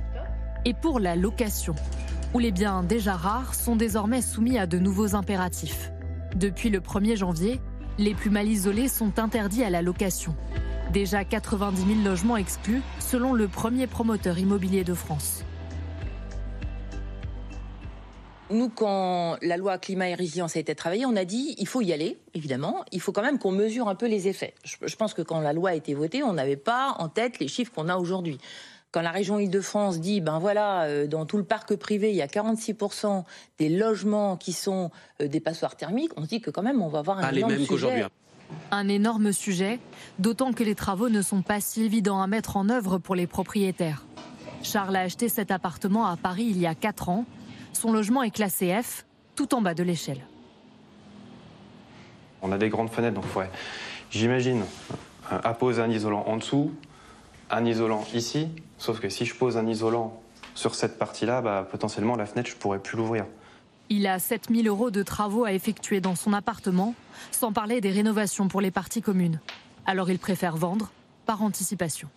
et 0.66 0.74
pour 0.74 0.99
la 0.99 1.16
location, 1.16 1.76
où 2.34 2.39
les 2.39 2.51
biens 2.51 2.84
déjà 2.84 3.16
rares 3.16 3.55
sont 3.55 3.76
désormais 3.76 4.22
soumis 4.22 4.57
à 4.57 4.68
de 4.68 4.78
nouveaux 4.78 5.16
impératifs. 5.16 5.91
Depuis 6.36 6.70
le 6.70 6.80
1er 6.80 7.18
janvier, 7.18 7.60
les 7.97 8.14
plus 8.14 8.30
mal 8.30 8.47
isolés 8.47 8.88
sont 8.88 9.20
interdits 9.20 9.64
à 9.64 9.70
la 9.70 9.82
location. 9.82 10.36
Déjà 10.93 11.24
90 11.24 11.86
000 11.86 12.07
logements 12.07 12.38
exclus, 12.38 12.82
selon 12.99 13.34
le 13.34 13.47
premier 13.47 13.88
promoteur 13.88 14.38
immobilier 14.38 14.84
de 14.84 14.93
France. 14.93 15.43
Nous, 18.51 18.70
quand 18.70 19.38
la 19.43 19.57
loi 19.57 19.78
climat 19.78 20.10
et 20.10 20.16
résilience 20.16 20.55
a 20.55 20.60
été 20.60 20.74
travaillée, 20.74 21.05
on 21.05 21.16
a 21.16 21.24
dit 21.24 21.53
il 21.60 21.68
faut 21.68 21.82
y 21.82 21.93
aller, 21.93 22.18
évidemment. 22.34 22.84
Il 22.91 22.99
faut 22.99 23.12
quand 23.12 23.22
même 23.22 23.38
qu'on 23.38 23.51
mesure 23.51 23.88
un 23.88 23.93
peu 23.93 24.07
les 24.07 24.28
effets. 24.28 24.55
Je, 24.64 24.78
je 24.84 24.95
pense 24.95 25.14
que 25.14 25.22
quand 25.22 25.39
la 25.39 25.53
loi 25.53 25.70
a 25.70 25.76
été 25.76 25.93
votée, 25.93 26.24
on 26.24 26.34
n'avait 26.34 26.55
pas 26.55 26.95
en 26.97 27.10
tête 27.10 27.38
les 27.39 27.47
chiffres 27.47 27.72
qu'on 27.72 27.89
a 27.89 27.97
aujourd'hui. 27.97 28.39
Quand 28.92 29.02
la 29.02 29.12
région 29.12 29.38
Île-de-France 29.38 30.00
dit, 30.00 30.20
ben 30.20 30.40
voilà, 30.40 30.84
euh, 30.84 31.06
dans 31.06 31.26
tout 31.28 31.38
le 31.38 31.44
parc 31.44 31.76
privé, 31.76 32.10
il 32.10 32.16
y 32.16 32.24
a 32.24 32.28
46% 32.28 33.24
des 33.60 33.70
logements 33.70 34.36
qui 34.36 34.52
sont 34.52 34.90
euh, 35.22 35.28
des 35.28 35.40
passoires 35.40 35.76
thermiques, 35.76 36.12
on 36.18 36.24
se 36.24 36.28
dit 36.30 36.42
que 36.42 36.50
quand 36.50 36.64
même, 36.64 36.82
on 36.82 36.88
va 36.88 37.00
avoir 37.00 37.20
un 37.20 37.32
les 37.32 37.38
énorme 37.38 37.52
mêmes 37.52 37.60
sujet. 37.62 37.70
qu'aujourd'hui. 37.70 38.04
Un 38.72 38.88
énorme 38.88 39.32
sujet, 39.32 39.80
d'autant 40.18 40.54
que 40.54 40.64
les 40.64 40.74
travaux 40.74 41.10
ne 41.10 41.22
sont 41.22 41.44
pas 41.44 41.62
si 41.62 41.84
évidents 41.84 42.20
à 42.20 42.26
mettre 42.26 42.58
en 42.58 42.68
œuvre 42.70 42.98
pour 42.98 43.14
les 43.14 43.28
propriétaires. 43.28 44.06
Charles 44.64 44.96
a 44.96 45.02
acheté 45.02 45.30
cet 45.30 45.52
appartement 45.52 46.08
à 46.08 46.18
Paris 46.18 46.48
il 46.50 46.58
y 46.58 46.66
a 46.66 46.74
4 46.74 47.10
ans. 47.10 47.26
Son 47.74 47.92
logement 47.92 48.24
est 48.24 48.32
classé 48.32 48.76
F, 48.82 49.06
tout 49.36 49.54
en 49.54 49.62
bas 49.62 49.76
de 49.76 49.84
l'échelle. 49.84 50.26
On 52.42 52.52
a 52.52 52.58
des 52.58 52.70
grandes 52.70 52.90
fenêtres, 52.90 53.22
donc 53.22 53.36
ouais. 53.36 53.50
J'imagine 54.10 54.64
euh, 55.32 55.40
apposer 55.44 55.82
un 55.82 55.92
isolant 55.92 56.24
en 56.26 56.38
dessous, 56.38 56.72
un 57.50 57.66
isolant 57.66 58.06
ici, 58.14 58.47
sauf 58.78 59.00
que 59.00 59.10
si 59.10 59.26
je 59.26 59.36
pose 59.36 59.58
un 59.58 59.68
isolant 59.68 60.20
sur 60.56 60.76
cette 60.76 60.97
partie-là, 60.97 61.41
bah, 61.41 61.68
potentiellement 61.70 62.16
la 62.16 62.26
fenêtre, 62.26 62.50
je 62.50 62.56
pourrais 62.56 62.80
plus 62.80 62.97
l'ouvrir. 62.97 63.26
Il 63.89 64.06
a 64.06 64.20
7000 64.20 64.68
euros 64.68 64.91
de 64.91 65.02
travaux 65.02 65.45
à 65.45 65.54
effectuer 65.54 66.00
dans 66.00 66.16
son 66.16 66.34
appartement, 66.34 66.93
sans 67.32 67.52
parler 67.52 67.82
des 67.82 67.91
rénovations 67.91 68.47
pour 68.47 68.62
les 68.62 68.72
parties 68.72 69.02
communes. 69.02 69.39
Alors 69.86 70.12
il 70.12 70.20
préfère 70.20 70.58
vendre 70.58 70.91
par 71.26 71.41
anticipation. 71.41 72.08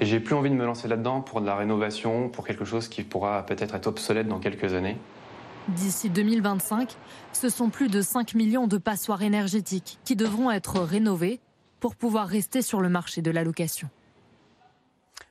Et 0.00 0.06
j'ai 0.06 0.18
plus 0.18 0.34
envie 0.34 0.50
de 0.50 0.54
me 0.54 0.64
lancer 0.64 0.88
là-dedans 0.88 1.20
pour 1.20 1.40
de 1.40 1.46
la 1.46 1.54
rénovation, 1.54 2.28
pour 2.30 2.46
quelque 2.46 2.64
chose 2.64 2.88
qui 2.88 3.02
pourra 3.02 3.44
peut-être 3.44 3.74
être 3.74 3.86
obsolète 3.86 4.26
dans 4.26 4.40
quelques 4.40 4.74
années. 4.74 4.96
D'ici 5.68 6.08
2025, 6.08 6.96
ce 7.32 7.48
sont 7.48 7.68
plus 7.68 7.88
de 7.88 8.00
5 8.00 8.34
millions 8.34 8.66
de 8.66 8.78
passoires 8.78 9.22
énergétiques 9.22 9.98
qui 10.04 10.16
devront 10.16 10.50
être 10.50 10.80
rénovées 10.80 11.38
pour 11.80 11.96
pouvoir 11.96 12.28
rester 12.28 12.62
sur 12.62 12.80
le 12.80 12.88
marché 12.88 13.22
de 13.22 13.30
la 13.30 13.42
location. 13.42 13.88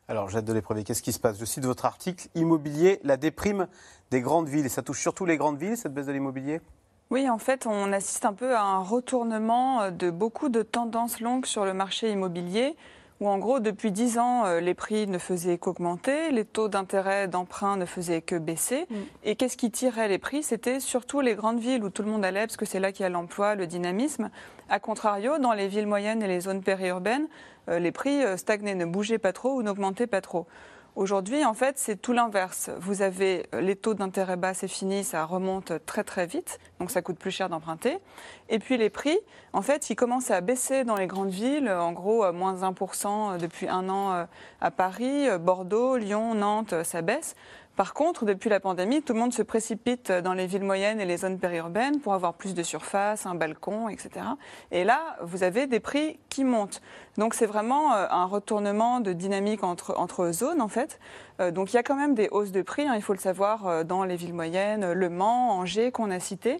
Alors, 0.07 0.29
Jette 0.29 0.45
de 0.45 0.53
l'épreuve, 0.53 0.83
qu'est-ce 0.83 1.03
qui 1.03 1.13
se 1.13 1.19
passe? 1.19 1.39
Je 1.39 1.45
cite 1.45 1.63
votre 1.65 1.85
article 1.85 2.27
Immobilier, 2.33 2.99
la 3.03 3.15
déprime 3.15 3.67
des 4.09 4.21
grandes 4.21 4.49
villes. 4.49 4.65
Et 4.65 4.69
ça 4.69 4.81
touche 4.81 4.99
surtout 4.99 5.25
les 5.25 5.37
grandes 5.37 5.59
villes, 5.59 5.77
cette 5.77 5.93
baisse 5.93 6.07
de 6.07 6.11
l'immobilier? 6.11 6.61
Oui, 7.11 7.29
en 7.29 7.37
fait, 7.37 7.67
on 7.67 7.93
assiste 7.93 8.25
un 8.25 8.33
peu 8.33 8.55
à 8.55 8.61
un 8.61 8.79
retournement 8.79 9.91
de 9.91 10.09
beaucoup 10.09 10.49
de 10.49 10.63
tendances 10.63 11.19
longues 11.19 11.45
sur 11.45 11.63
le 11.65 11.73
marché 11.73 12.11
immobilier, 12.11 12.75
où 13.19 13.27
en 13.27 13.37
gros, 13.37 13.59
depuis 13.59 13.91
10 13.91 14.17
ans, 14.17 14.45
euh, 14.45 14.59
les 14.59 14.73
prix 14.73 15.07
ne 15.07 15.17
faisaient 15.17 15.57
qu'augmenter, 15.57 16.31
les 16.31 16.45
taux 16.45 16.69
d'intérêt 16.69 17.27
d'emprunt 17.27 17.75
ne 17.75 17.85
faisaient 17.85 18.21
que 18.21 18.35
baisser. 18.35 18.87
Et 19.23 19.35
qu'est-ce 19.35 19.57
qui 19.57 19.71
tirait 19.71 20.07
les 20.07 20.17
prix? 20.17 20.41
C'était 20.41 20.79
surtout 20.79 21.19
les 21.19 21.35
grandes 21.35 21.59
villes 21.59 21.83
où 21.83 21.89
tout 21.89 22.01
le 22.01 22.09
monde 22.09 22.23
allait, 22.23 22.47
parce 22.47 22.57
que 22.57 22.65
c'est 22.65 22.79
là 22.79 22.91
qu'il 22.91 23.03
y 23.03 23.05
a 23.05 23.09
l'emploi, 23.09 23.55
le 23.55 23.67
dynamisme. 23.67 24.29
A 24.69 24.79
contrario, 24.79 25.37
dans 25.37 25.53
les 25.53 25.67
villes 25.67 25.87
moyennes 25.87 26.23
et 26.23 26.27
les 26.27 26.41
zones 26.41 26.63
périurbaines, 26.63 27.27
euh, 27.69 27.79
les 27.79 27.91
prix 27.91 28.23
euh, 28.23 28.37
stagnaient, 28.37 28.75
ne 28.75 28.85
bougeaient 28.85 29.17
pas 29.17 29.33
trop 29.33 29.55
ou 29.55 29.63
n'augmentaient 29.63 30.07
pas 30.07 30.21
trop. 30.21 30.47
Aujourd'hui, 30.99 31.45
en 31.45 31.53
fait, 31.53 31.77
c'est 31.77 31.95
tout 31.95 32.11
l'inverse. 32.11 32.69
Vous 32.77 33.01
avez 33.01 33.45
euh, 33.55 33.61
les 33.61 33.77
taux 33.77 33.93
d'intérêt 33.93 34.35
bas, 34.35 34.53
c'est 34.53 34.67
fini, 34.67 35.05
ça 35.05 35.23
remonte 35.23 35.71
très 35.85 36.03
très 36.03 36.25
vite, 36.25 36.59
donc 36.81 36.91
ça 36.91 37.01
coûte 37.01 37.17
plus 37.17 37.31
cher 37.31 37.47
d'emprunter. 37.47 37.99
Et 38.49 38.59
puis 38.59 38.75
les 38.75 38.89
prix, 38.89 39.17
en 39.53 39.61
fait, 39.61 39.89
ils 39.89 39.95
commencent 39.95 40.29
à 40.29 40.41
baisser 40.41 40.83
dans 40.83 40.97
les 40.97 41.07
grandes 41.07 41.29
villes, 41.29 41.69
en 41.69 41.93
gros, 41.93 42.25
euh, 42.25 42.33
moins 42.33 42.69
1% 42.69 43.37
depuis 43.37 43.69
un 43.69 43.87
an 43.87 44.11
euh, 44.11 44.25
à 44.59 44.71
Paris, 44.71 45.29
euh, 45.29 45.37
Bordeaux, 45.37 45.95
Lyon, 45.95 46.35
Nantes, 46.35 46.73
euh, 46.73 46.83
ça 46.83 47.01
baisse. 47.01 47.37
Par 47.79 47.93
contre, 47.93 48.25
depuis 48.25 48.49
la 48.49 48.59
pandémie, 48.59 49.01
tout 49.01 49.13
le 49.13 49.19
monde 49.19 49.31
se 49.31 49.41
précipite 49.41 50.11
dans 50.11 50.33
les 50.33 50.47
villes 50.47 50.65
moyennes 50.65 50.99
et 50.99 51.05
les 51.05 51.15
zones 51.15 51.39
périurbaines 51.39 52.01
pour 52.01 52.13
avoir 52.13 52.33
plus 52.33 52.53
de 52.53 52.61
surface, 52.61 53.25
un 53.25 53.35
balcon, 53.35 53.87
etc. 53.87 54.25
Et 54.71 54.83
là, 54.83 55.15
vous 55.21 55.43
avez 55.43 55.65
des 55.65 55.79
prix 55.79 56.19
qui 56.27 56.43
montent. 56.43 56.81
Donc 57.17 57.33
c'est 57.33 57.45
vraiment 57.45 57.93
euh, 57.93 58.05
un 58.09 58.25
retournement 58.25 58.99
de 58.99 59.13
dynamique 59.13 59.63
entre, 59.63 59.97
entre 59.97 60.33
zones, 60.33 60.59
en 60.59 60.67
fait. 60.67 60.99
Euh, 61.39 61.51
donc 61.51 61.71
il 61.71 61.77
y 61.77 61.79
a 61.79 61.83
quand 61.83 61.95
même 61.95 62.15
des 62.15 62.27
hausses 62.31 62.51
de 62.51 62.61
prix, 62.61 62.85
hein, 62.85 62.95
il 62.97 63.01
faut 63.01 63.13
le 63.13 63.19
savoir, 63.19 63.65
euh, 63.65 63.83
dans 63.85 64.03
les 64.03 64.17
villes 64.17 64.33
moyennes, 64.33 64.91
Le 64.91 65.09
Mans, 65.09 65.51
Angers, 65.51 65.93
qu'on 65.93 66.11
a 66.11 66.19
cité. 66.19 66.57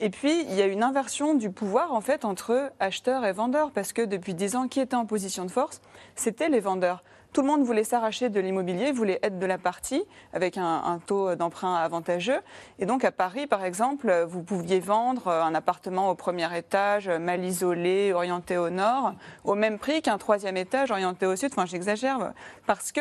Et 0.00 0.10
puis, 0.10 0.42
il 0.50 0.54
y 0.54 0.60
a 0.60 0.66
une 0.66 0.82
inversion 0.82 1.32
du 1.32 1.50
pouvoir, 1.50 1.94
en 1.94 2.02
fait, 2.02 2.26
entre 2.26 2.72
acheteurs 2.78 3.24
et 3.24 3.32
vendeurs, 3.32 3.70
parce 3.70 3.94
que 3.94 4.02
depuis 4.02 4.34
10 4.34 4.56
ans, 4.56 4.68
qui 4.68 4.80
était 4.80 4.96
en 4.96 5.06
position 5.06 5.46
de 5.46 5.50
force? 5.50 5.80
C'était 6.14 6.50
les 6.50 6.60
vendeurs. 6.60 7.02
Tout 7.32 7.42
le 7.42 7.46
monde 7.46 7.62
voulait 7.62 7.84
s'arracher 7.84 8.28
de 8.30 8.40
l'immobilier, 8.40 8.92
voulait 8.92 9.18
être 9.22 9.38
de 9.38 9.46
la 9.46 9.58
partie 9.58 10.02
avec 10.32 10.56
un, 10.56 11.00
taux 11.06 11.34
d'emprunt 11.34 11.74
avantageux. 11.74 12.40
Et 12.78 12.86
donc 12.86 13.04
à 13.04 13.12
Paris, 13.12 13.46
par 13.46 13.64
exemple, 13.64 14.26
vous 14.28 14.42
pouviez 14.42 14.80
vendre 14.80 15.28
un 15.28 15.54
appartement 15.54 16.10
au 16.10 16.14
premier 16.14 16.56
étage, 16.56 17.08
mal 17.08 17.44
isolé, 17.44 18.12
orienté 18.12 18.56
au 18.56 18.70
nord, 18.70 19.14
au 19.44 19.54
même 19.54 19.78
prix 19.78 20.02
qu'un 20.02 20.18
troisième 20.18 20.56
étage 20.56 20.90
orienté 20.90 21.26
au 21.26 21.36
sud. 21.36 21.50
Enfin, 21.52 21.66
j'exagère, 21.66 22.32
parce 22.66 22.92
que 22.92 23.00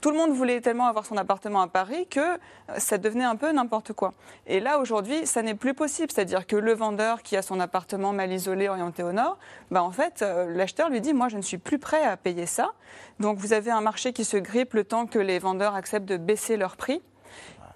tout 0.00 0.10
le 0.10 0.16
monde 0.16 0.32
voulait 0.32 0.60
tellement 0.60 0.86
avoir 0.86 1.06
son 1.06 1.16
appartement 1.16 1.60
à 1.60 1.66
Paris 1.66 2.06
que 2.08 2.38
ça 2.76 2.98
devenait 2.98 3.24
un 3.24 3.36
peu 3.36 3.50
n'importe 3.52 3.92
quoi. 3.92 4.12
Et 4.46 4.60
là, 4.60 4.78
aujourd'hui, 4.78 5.26
ça 5.26 5.42
n'est 5.42 5.54
plus 5.54 5.74
possible. 5.74 6.12
C'est-à-dire 6.12 6.46
que 6.46 6.56
le 6.56 6.74
vendeur 6.74 7.22
qui 7.22 7.36
a 7.36 7.42
son 7.42 7.58
appartement 7.58 8.12
mal 8.12 8.32
isolé, 8.32 8.68
orienté 8.68 9.02
au 9.02 9.12
nord, 9.12 9.38
bah, 9.70 9.82
en 9.82 9.90
fait, 9.90 10.22
euh, 10.22 10.46
l'acheteur 10.54 10.90
lui 10.90 11.00
dit 11.00 11.14
Moi, 11.14 11.28
je 11.28 11.36
ne 11.36 11.42
suis 11.42 11.58
plus 11.58 11.78
prêt 11.78 12.02
à 12.04 12.16
payer 12.16 12.46
ça. 12.46 12.72
Donc, 13.18 13.38
vous 13.38 13.52
avez 13.52 13.70
un 13.70 13.80
marché 13.80 14.12
qui 14.12 14.24
se 14.24 14.36
grippe 14.36 14.74
le 14.74 14.84
temps 14.84 15.06
que 15.06 15.18
les 15.18 15.38
vendeurs 15.38 15.74
acceptent 15.74 16.08
de 16.08 16.16
baisser 16.16 16.56
leur 16.56 16.76
prix 16.76 17.00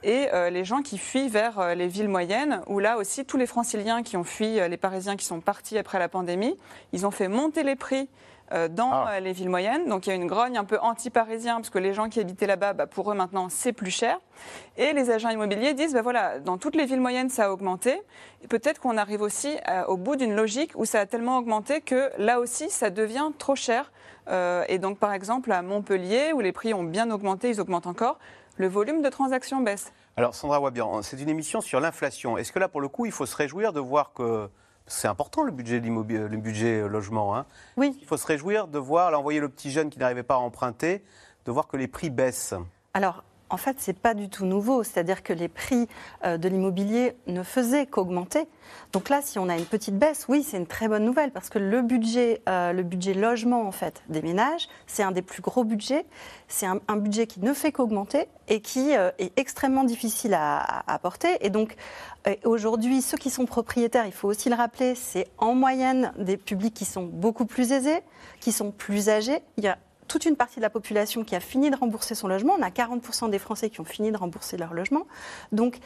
et 0.04 0.28
euh, 0.32 0.50
les 0.50 0.64
gens 0.64 0.82
qui 0.82 0.98
fuient 0.98 1.28
vers 1.28 1.58
euh, 1.58 1.74
les 1.74 1.86
villes 1.86 2.08
moyennes, 2.08 2.62
où 2.66 2.78
là 2.78 2.98
aussi, 2.98 3.24
tous 3.24 3.36
les 3.36 3.46
franciliens 3.46 4.02
qui 4.02 4.16
ont 4.16 4.24
fui, 4.24 4.58
euh, 4.58 4.68
les 4.68 4.76
Parisiens 4.76 5.16
qui 5.16 5.24
sont 5.24 5.40
partis 5.40 5.78
après 5.78 5.98
la 5.98 6.08
pandémie, 6.08 6.56
ils 6.92 7.06
ont 7.06 7.10
fait 7.10 7.28
monter 7.28 7.62
les 7.62 7.76
prix 7.76 8.00
euh, 8.02 8.06
dans 8.68 8.90
Ah. 8.92 9.12
euh, 9.14 9.20
les 9.20 9.32
villes 9.32 9.48
moyennes. 9.48 9.88
Donc 9.88 10.06
il 10.06 10.10
y 10.10 10.12
a 10.12 10.16
une 10.16 10.26
grogne 10.26 10.56
un 10.58 10.64
peu 10.64 10.78
anti-parisien, 10.80 11.56
parce 11.56 11.70
que 11.70 11.78
les 11.78 11.94
gens 11.94 12.08
qui 12.08 12.20
habitaient 12.20 12.46
là-bas, 12.46 12.72
bah, 12.72 12.86
pour 12.86 13.10
eux 13.10 13.14
maintenant, 13.14 13.48
c'est 13.48 13.72
plus 13.72 13.90
cher. 13.90 14.18
Et 14.76 14.92
les 14.92 15.10
agents 15.10 15.30
immobiliers 15.30 15.74
disent, 15.74 15.94
bah, 15.94 16.02
voilà, 16.02 16.38
dans 16.38 16.58
toutes 16.58 16.76
les 16.76 16.84
villes 16.86 17.00
moyennes, 17.00 17.30
ça 17.30 17.46
a 17.46 17.50
augmenté. 17.50 18.00
Peut-être 18.48 18.80
qu'on 18.80 18.96
arrive 18.96 19.22
aussi 19.22 19.56
euh, 19.68 19.84
au 19.86 19.96
bout 19.96 20.16
d'une 20.16 20.34
logique 20.34 20.72
où 20.74 20.84
ça 20.84 21.00
a 21.00 21.06
tellement 21.06 21.38
augmenté 21.38 21.80
que 21.80 22.10
là 22.18 22.40
aussi, 22.40 22.70
ça 22.70 22.90
devient 22.90 23.30
trop 23.38 23.54
cher. 23.56 23.92
Euh, 24.28 24.64
et 24.68 24.78
donc, 24.78 24.98
par 24.98 25.12
exemple, 25.12 25.50
à 25.52 25.62
Montpellier, 25.62 26.32
où 26.32 26.40
les 26.40 26.52
prix 26.52 26.74
ont 26.74 26.84
bien 26.84 27.10
augmenté, 27.10 27.48
ils 27.50 27.60
augmentent 27.60 27.86
encore, 27.86 28.18
le 28.56 28.68
volume 28.68 29.02
de 29.02 29.08
transactions 29.08 29.60
baisse. 29.60 29.92
Alors, 30.16 30.34
Sandra 30.34 30.60
Wabian, 30.60 31.00
c'est 31.02 31.20
une 31.20 31.28
émission 31.30 31.60
sur 31.62 31.80
l'inflation. 31.80 32.36
Est-ce 32.36 32.52
que 32.52 32.58
là, 32.58 32.68
pour 32.68 32.80
le 32.82 32.88
coup, 32.88 33.06
il 33.06 33.12
faut 33.12 33.24
se 33.26 33.34
réjouir 33.34 33.72
de 33.72 33.80
voir 33.80 34.12
que. 34.12 34.48
C'est 34.86 35.08
important 35.08 35.42
le 35.42 35.52
budget, 35.52 35.80
le 35.80 36.36
budget 36.36 36.80
euh, 36.80 36.86
logement. 36.86 37.36
Hein. 37.36 37.46
Oui. 37.76 37.96
Il 38.00 38.06
faut 38.06 38.16
se 38.16 38.26
réjouir 38.26 38.68
de 38.68 38.78
voir, 38.78 39.10
là, 39.10 39.18
envoyer 39.18 39.40
le 39.40 39.48
petit 39.48 39.70
jeune 39.70 39.90
qui 39.90 39.98
n'arrivait 39.98 40.22
pas 40.22 40.34
à 40.34 40.38
emprunter, 40.38 41.02
de 41.44 41.52
voir 41.52 41.68
que 41.68 41.76
les 41.76 41.88
prix 41.88 42.10
baissent. 42.10 42.54
Alors, 42.94 43.24
en 43.52 43.58
fait, 43.58 43.80
ce 43.80 43.90
n'est 43.90 43.96
pas 43.96 44.14
du 44.14 44.30
tout 44.30 44.46
nouveau. 44.46 44.82
C'est-à-dire 44.82 45.22
que 45.22 45.34
les 45.34 45.48
prix 45.48 45.86
euh, 46.24 46.38
de 46.38 46.48
l'immobilier 46.48 47.14
ne 47.26 47.42
faisaient 47.42 47.86
qu'augmenter. 47.86 48.48
Donc 48.92 49.10
là, 49.10 49.20
si 49.22 49.38
on 49.38 49.48
a 49.48 49.56
une 49.56 49.66
petite 49.66 49.98
baisse, 49.98 50.24
oui, 50.28 50.42
c'est 50.42 50.56
une 50.56 50.66
très 50.66 50.88
bonne 50.88 51.04
nouvelle 51.04 51.30
parce 51.30 51.50
que 51.50 51.58
le 51.58 51.82
budget, 51.82 52.40
euh, 52.48 52.72
le 52.72 52.82
budget 52.82 53.12
logement 53.12 53.66
en 53.66 53.72
fait 53.72 54.02
des 54.08 54.22
ménages, 54.22 54.68
c'est 54.86 55.02
un 55.02 55.12
des 55.12 55.20
plus 55.20 55.42
gros 55.42 55.64
budgets. 55.64 56.06
C'est 56.48 56.66
un, 56.66 56.96
budget 56.96 57.26
qui 57.26 57.40
ne 57.40 57.52
fait 57.52 57.72
qu'augmenter 57.72 58.26
et 58.48 58.60
qui 58.60 58.96
euh, 58.96 59.10
est 59.18 59.38
extrêmement 59.38 59.84
difficile 59.84 60.34
à, 60.34 60.82
apporter. 60.90 61.28
Et 61.40 61.50
donc 61.50 61.76
aujourd'hui, 62.44 63.02
ceux 63.02 63.16
qui 63.16 63.30
sont 63.30 63.46
propriétaires, 63.46 64.06
il 64.06 64.12
faut 64.12 64.28
aussi 64.28 64.48
le 64.48 64.54
rappeler, 64.54 64.94
c'est 64.94 65.26
en 65.38 65.54
moyenne 65.54 66.12
des 66.18 66.36
publics 66.36 66.74
qui 66.74 66.84
sont 66.84 67.04
beaucoup 67.04 67.46
plus 67.46 67.72
aisés, 67.72 68.00
qui 68.40 68.52
sont 68.52 68.70
plus 68.70 69.08
âgés. 69.08 69.40
Il 69.56 69.64
y 69.64 69.68
a 69.68 69.78
toute 70.12 70.26
une 70.26 70.36
partie 70.36 70.56
de 70.56 70.62
la 70.62 70.68
population 70.68 71.24
qui 71.24 71.34
a 71.34 71.40
fini 71.40 71.70
de 71.70 71.76
rembourser 71.76 72.14
son 72.14 72.28
logement. 72.28 72.54
On 72.58 72.62
a 72.62 72.68
40% 72.68 73.30
des 73.30 73.38
Français 73.38 73.70
qui 73.70 73.80
ont 73.80 73.84
fini 73.86 74.12
de 74.12 74.18
rembourser 74.18 74.58
leur 74.58 74.74
logement. 74.74 75.06
Donc, 75.52 75.78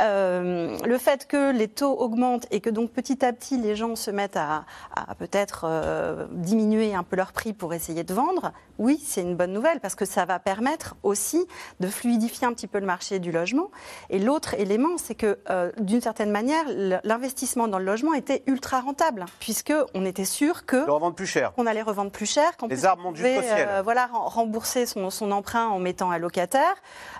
euh, 0.00 0.78
le 0.82 0.98
fait 0.98 1.26
que 1.26 1.52
les 1.52 1.68
taux 1.68 1.92
augmentent 1.92 2.46
et 2.50 2.60
que 2.60 2.70
donc 2.70 2.90
petit 2.90 3.22
à 3.22 3.34
petit 3.34 3.58
les 3.58 3.76
gens 3.76 3.94
se 3.94 4.10
mettent 4.10 4.38
à, 4.38 4.64
à 4.94 5.14
peut-être 5.14 5.64
euh, 5.64 6.26
diminuer 6.30 6.94
un 6.94 7.02
peu 7.02 7.16
leur 7.16 7.32
prix 7.32 7.52
pour 7.52 7.74
essayer 7.74 8.02
de 8.02 8.14
vendre, 8.14 8.52
oui, 8.78 9.02
c'est 9.04 9.22
une 9.22 9.36
bonne 9.36 9.52
nouvelle 9.52 9.80
parce 9.80 9.94
que 9.94 10.04
ça 10.04 10.24
va 10.24 10.38
permettre 10.38 10.96
aussi 11.02 11.46
de 11.80 11.88
fluidifier 11.88 12.46
un 12.46 12.52
petit 12.52 12.66
peu 12.66 12.78
le 12.78 12.86
marché 12.86 13.18
du 13.18 13.32
logement. 13.32 13.70
Et 14.10 14.18
l'autre 14.18 14.54
élément, 14.54 14.98
c'est 14.98 15.14
que 15.14 15.38
euh, 15.50 15.70
d'une 15.78 16.00
certaine 16.00 16.30
manière, 16.30 16.64
l'investissement 17.04 17.68
dans 17.68 17.78
le 17.78 17.84
logement 17.84 18.12
était 18.14 18.42
ultra 18.46 18.80
rentable 18.80 19.24
puisque 19.40 19.72
on 19.94 20.04
était 20.04 20.24
sûr 20.24 20.66
que 20.66 20.84
De 20.84 20.90
revendre 20.90 21.14
plus 21.14 21.26
cher. 21.26 21.52
qu'on 21.54 21.66
allait 21.66 21.82
revendre 21.82 22.10
plus 22.10 22.26
cher, 22.26 22.56
qu'en 22.56 22.66
Les 22.66 22.84
arbres 22.84 23.02
on 23.02 23.08
montent 23.08 23.16
jusqu'au 23.16 23.42
ciel. 23.42 23.65
Euh, 23.66 23.82
voilà, 23.82 24.06
rem- 24.06 24.22
rembourser 24.26 24.86
son, 24.86 25.10
son 25.10 25.30
emprunt 25.32 25.66
en 25.68 25.78
mettant 25.78 26.10
un 26.10 26.18
locataire. 26.18 26.74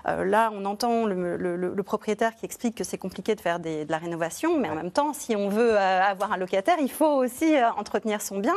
Euh, 0.07 0.23
là, 0.25 0.49
on 0.53 0.65
entend 0.65 1.05
le, 1.05 1.37
le- 1.37 1.55
le- 1.55 1.73
le 1.73 1.83
propriétaire 1.83 2.35
qui 2.35 2.45
explique 2.45 2.75
que 2.75 2.83
c'est 2.83 2.97
compliqué 2.97 3.35
de 3.35 3.41
faire 3.41 3.59
des- 3.59 3.85
de 3.85 3.91
la 3.91 3.97
rénovation, 3.97 4.57
mais 4.57 4.69
en 4.69 4.75
même 4.75 4.91
temps, 4.91 5.13
si 5.13 5.35
on 5.35 5.49
veut 5.49 5.75
euh, 5.77 6.01
avoir 6.03 6.31
un 6.31 6.37
locataire, 6.37 6.77
il 6.79 6.91
faut 6.91 7.05
aussi 7.05 7.55
entretenir 7.77 8.21
son 8.21 8.39
bien. 8.39 8.55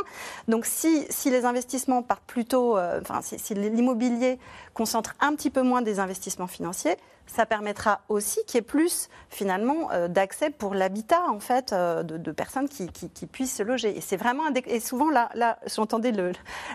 Donc, 0.48 0.64
si, 0.66 1.06
si 1.10 1.30
les 1.30 1.44
investissements 1.44 2.02
partent 2.02 2.24
plutôt, 2.26 2.78
enfin, 2.78 3.20
si, 3.22 3.38
si 3.38 3.54
l'immobilier 3.54 4.38
concentre 4.74 5.14
un 5.20 5.34
petit 5.34 5.50
peu 5.50 5.62
moins 5.62 5.82
des 5.82 6.00
investissements 6.00 6.46
financiers, 6.46 6.96
ça 7.26 7.46
permettra 7.46 8.00
aussi 8.08 8.40
qu'il 8.46 8.56
y 8.56 8.58
ait 8.58 8.62
plus 8.62 9.08
finalement 9.28 9.90
euh, 9.92 10.08
d'accès 10.08 10.50
pour 10.50 10.74
l'habitat 10.74 11.22
en 11.28 11.38
fait 11.40 11.72
euh, 11.72 12.02
de, 12.02 12.16
de 12.16 12.32
personnes 12.32 12.68
qui, 12.68 12.88
qui- 12.90 13.08
qui 13.08 13.26
puissent 13.26 13.54
se 13.56 13.62
loger. 13.62 13.96
Et 13.96 14.00
c'est 14.00 14.16
vraiment 14.16 14.46
un 14.46 14.52
et 14.66 14.80
souvent 14.80 15.10
là, 15.10 15.30
là 15.34 15.58
j'entendais 15.66 16.12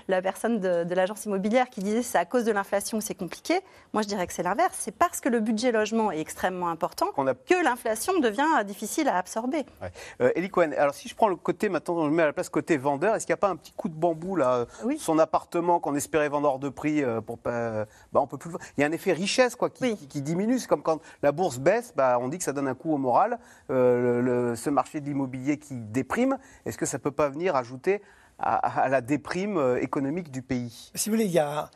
la 0.08 0.22
personne 0.22 0.60
de, 0.60 0.84
de 0.86 0.96
l'agence 0.96 1.26
immobilière 1.26 1.70
qui 1.70 1.82
disait 1.82 2.02
c'est 2.04 2.18
à 2.18 2.26
cause 2.26 2.46
de 2.46 2.52
l'inflation 2.52 3.00
que 3.00 3.04
c'est 3.04 3.16
compliqué. 3.16 3.60
Moi 3.94 4.02
je 4.02 4.08
dirais 4.08 4.26
que 4.28 4.34
c'est 4.34 4.44
l'inverse. 4.44 4.76
C'est 4.80 4.96
parce 4.96 5.20
que 5.20 5.28
le 5.30 5.40
budget 5.42 5.72
logement 5.72 6.12
est 6.12 6.20
extrêmement 6.22 6.70
important 6.70 7.08
que 7.48 7.64
l'inflation 7.64 8.20
devient 8.20 8.46
euh, 8.60 8.64
difficile 8.64 9.10
à 9.10 9.18
absorber. 9.18 9.66
Ouais. 9.82 9.92
Euh, 10.22 10.32
Elie 10.38 10.50
Cohen, 10.50 10.72
alors 10.78 10.94
si 10.96 11.10
je 11.10 11.16
prends 11.16 11.28
le 11.28 11.36
côté, 11.36 11.68
maintenant 11.70 12.06
je 12.06 12.10
me 12.10 12.16
mets 12.16 12.24
à 12.24 12.28
la 12.28 12.34
place 12.34 12.48
côté 12.50 12.78
vendeur, 12.78 13.16
est-ce 13.16 13.26
qu'il 13.26 13.34
n'y 13.34 13.40
a 13.40 13.42
pas 13.42 13.50
un 13.50 13.56
petit 13.58 13.74
coup 13.74 13.90
de 13.90 13.94
bambou 13.96 14.36
là 14.38 14.66
Son 14.98 15.20
appartement 15.20 15.80
qu'on 15.82 15.96
espérait 15.96 16.30
vendre 16.30 16.48
hors 16.48 16.60
de 16.60 16.70
prix, 16.70 17.04
euh, 17.04 17.20
pour 17.22 17.38
pas, 17.38 17.86
bah, 18.14 18.22
on 18.22 18.28
peut 18.28 18.38
plus. 18.38 18.52
Il 18.78 18.82
y 18.82 18.84
a 18.84 18.88
un 18.88 18.92
effet 18.94 19.12
richesse 19.12 19.56
quoi, 19.56 19.70
qui, 19.70 19.96
qui- 19.98 20.08
qui 20.08 20.22
diminue. 20.22 20.45
C'est 20.60 20.68
comme 20.68 20.84
quand 20.84 21.02
la 21.24 21.32
bourse 21.32 21.60
baisse, 21.60 21.94
bah, 21.96 22.18
on 22.22 22.28
dit 22.28 22.38
que 22.38 22.44
ça 22.44 22.54
donne 22.54 22.68
un 22.68 22.76
coup 22.76 22.94
au 22.94 22.98
moral. 22.98 23.40
Euh, 23.70 24.56
ce 24.56 24.70
marché 24.70 25.02
de 25.02 25.06
l'immobilier 25.06 25.58
qui 25.58 25.76
déprime, 25.76 26.38
est-ce 26.66 26.78
que 26.78 26.86
ça 26.86 26.98
ne 26.98 27.04
peut 27.04 27.12
pas 27.12 27.30
venir 27.30 27.56
ajouter 27.56 28.02
à, 28.40 28.90
la 28.90 29.02
déprime 29.02 29.58
euh, 29.58 29.82
économique 29.82 30.32
du 30.32 30.42
pays? 30.42 30.92
Si 30.96 31.10
vous 31.10 31.16
voulez, 31.16 31.26
il 31.26 31.32
y 31.32 31.40
a 31.40 31.70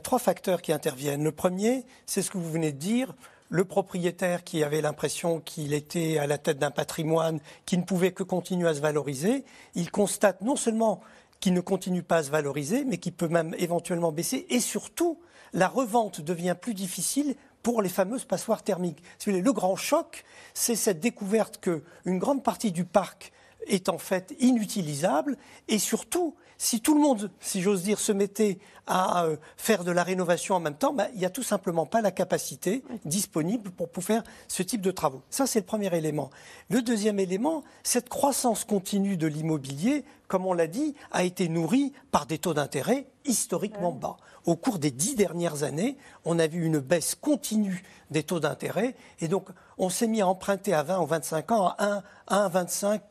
trois 0.00 0.18
facteurs 0.18 0.62
qui 0.62 0.72
interviennent. 0.72 1.24
Le 1.24 1.32
premier, 1.32 1.84
c'est 2.06 2.22
ce 2.22 2.30
que 2.30 2.38
vous 2.38 2.50
venez 2.50 2.72
de 2.72 2.78
dire. 2.78 3.14
Le 3.52 3.64
propriétaire 3.64 4.44
qui 4.44 4.62
avait 4.62 4.80
l'impression 4.80 5.40
qu'il 5.40 5.74
était 5.74 6.18
à 6.18 6.28
la 6.28 6.38
tête 6.38 6.58
d'un 6.58 6.70
patrimoine 6.70 7.40
qui 7.66 7.76
ne 7.78 7.82
pouvait 7.82 8.12
que 8.12 8.22
continuer 8.22 8.68
à 8.68 8.74
se 8.74 8.80
valoriser, 8.80 9.44
il 9.74 9.90
constate 9.90 10.40
non 10.40 10.54
seulement 10.54 11.00
qu'il 11.40 11.54
ne 11.54 11.60
continue 11.60 12.04
pas 12.04 12.18
à 12.18 12.22
se 12.22 12.30
valoriser, 12.30 12.84
mais 12.84 12.98
qu'il 12.98 13.12
peut 13.12 13.26
même 13.26 13.54
éventuellement 13.58 14.12
baisser. 14.12 14.46
Et 14.50 14.60
surtout, 14.60 15.18
la 15.52 15.66
revente 15.66 16.20
devient 16.20 16.54
plus 16.60 16.74
difficile 16.74 17.34
pour 17.62 17.82
les 17.82 17.88
fameuses 17.88 18.24
passoires 18.24 18.62
thermiques. 18.62 19.02
Le 19.26 19.52
grand 19.52 19.76
choc, 19.76 20.24
c'est 20.54 20.76
cette 20.76 21.00
découverte 21.00 21.60
qu'une 21.60 22.18
grande 22.18 22.42
partie 22.42 22.72
du 22.72 22.84
parc 22.84 23.32
est 23.66 23.88
en 23.88 23.98
fait 23.98 24.34
inutilisable 24.40 25.36
et 25.68 25.78
surtout 25.78 26.34
si 26.62 26.82
tout 26.82 26.94
le 26.94 27.00
monde, 27.00 27.30
si 27.40 27.62
j'ose 27.62 27.82
dire, 27.82 27.98
se 27.98 28.12
mettait 28.12 28.58
à 28.86 29.24
euh, 29.24 29.36
faire 29.56 29.82
de 29.82 29.92
la 29.92 30.02
rénovation 30.02 30.56
en 30.56 30.60
même 30.60 30.74
temps, 30.74 30.92
ben, 30.92 31.08
il 31.14 31.18
n'y 31.18 31.24
a 31.24 31.30
tout 31.30 31.42
simplement 31.42 31.86
pas 31.86 32.02
la 32.02 32.10
capacité 32.10 32.84
disponible 33.06 33.70
pour, 33.70 33.88
pour 33.88 34.04
faire 34.04 34.22
ce 34.46 34.62
type 34.62 34.82
de 34.82 34.90
travaux. 34.90 35.22
Ça, 35.30 35.46
c'est 35.46 35.60
le 35.60 35.64
premier 35.64 35.96
élément. 35.96 36.28
Le 36.68 36.82
deuxième 36.82 37.18
élément, 37.18 37.64
cette 37.82 38.10
croissance 38.10 38.66
continue 38.66 39.16
de 39.16 39.26
l'immobilier, 39.26 40.04
comme 40.30 40.46
on 40.46 40.52
l'a 40.52 40.68
dit, 40.68 40.94
a 41.10 41.24
été 41.24 41.48
nourrie 41.48 41.92
par 42.12 42.24
des 42.24 42.38
taux 42.38 42.54
d'intérêt 42.54 43.08
historiquement 43.24 43.90
bas. 43.90 44.16
Au 44.46 44.54
cours 44.54 44.78
des 44.78 44.92
dix 44.92 45.16
dernières 45.16 45.64
années, 45.64 45.98
on 46.24 46.38
a 46.38 46.46
vu 46.46 46.64
une 46.64 46.78
baisse 46.78 47.16
continue 47.16 47.82
des 48.12 48.22
taux 48.22 48.38
d'intérêt 48.38 48.94
et 49.18 49.26
donc 49.26 49.48
on 49.76 49.90
s'est 49.90 50.06
mis 50.06 50.20
à 50.20 50.28
emprunter 50.28 50.72
à 50.72 50.84
20 50.84 51.00
ou 51.00 51.06
25 51.06 51.50
ans 51.50 51.74
à 51.78 52.02
1, 52.28 52.44
1 52.44 52.48
25 52.48 53.02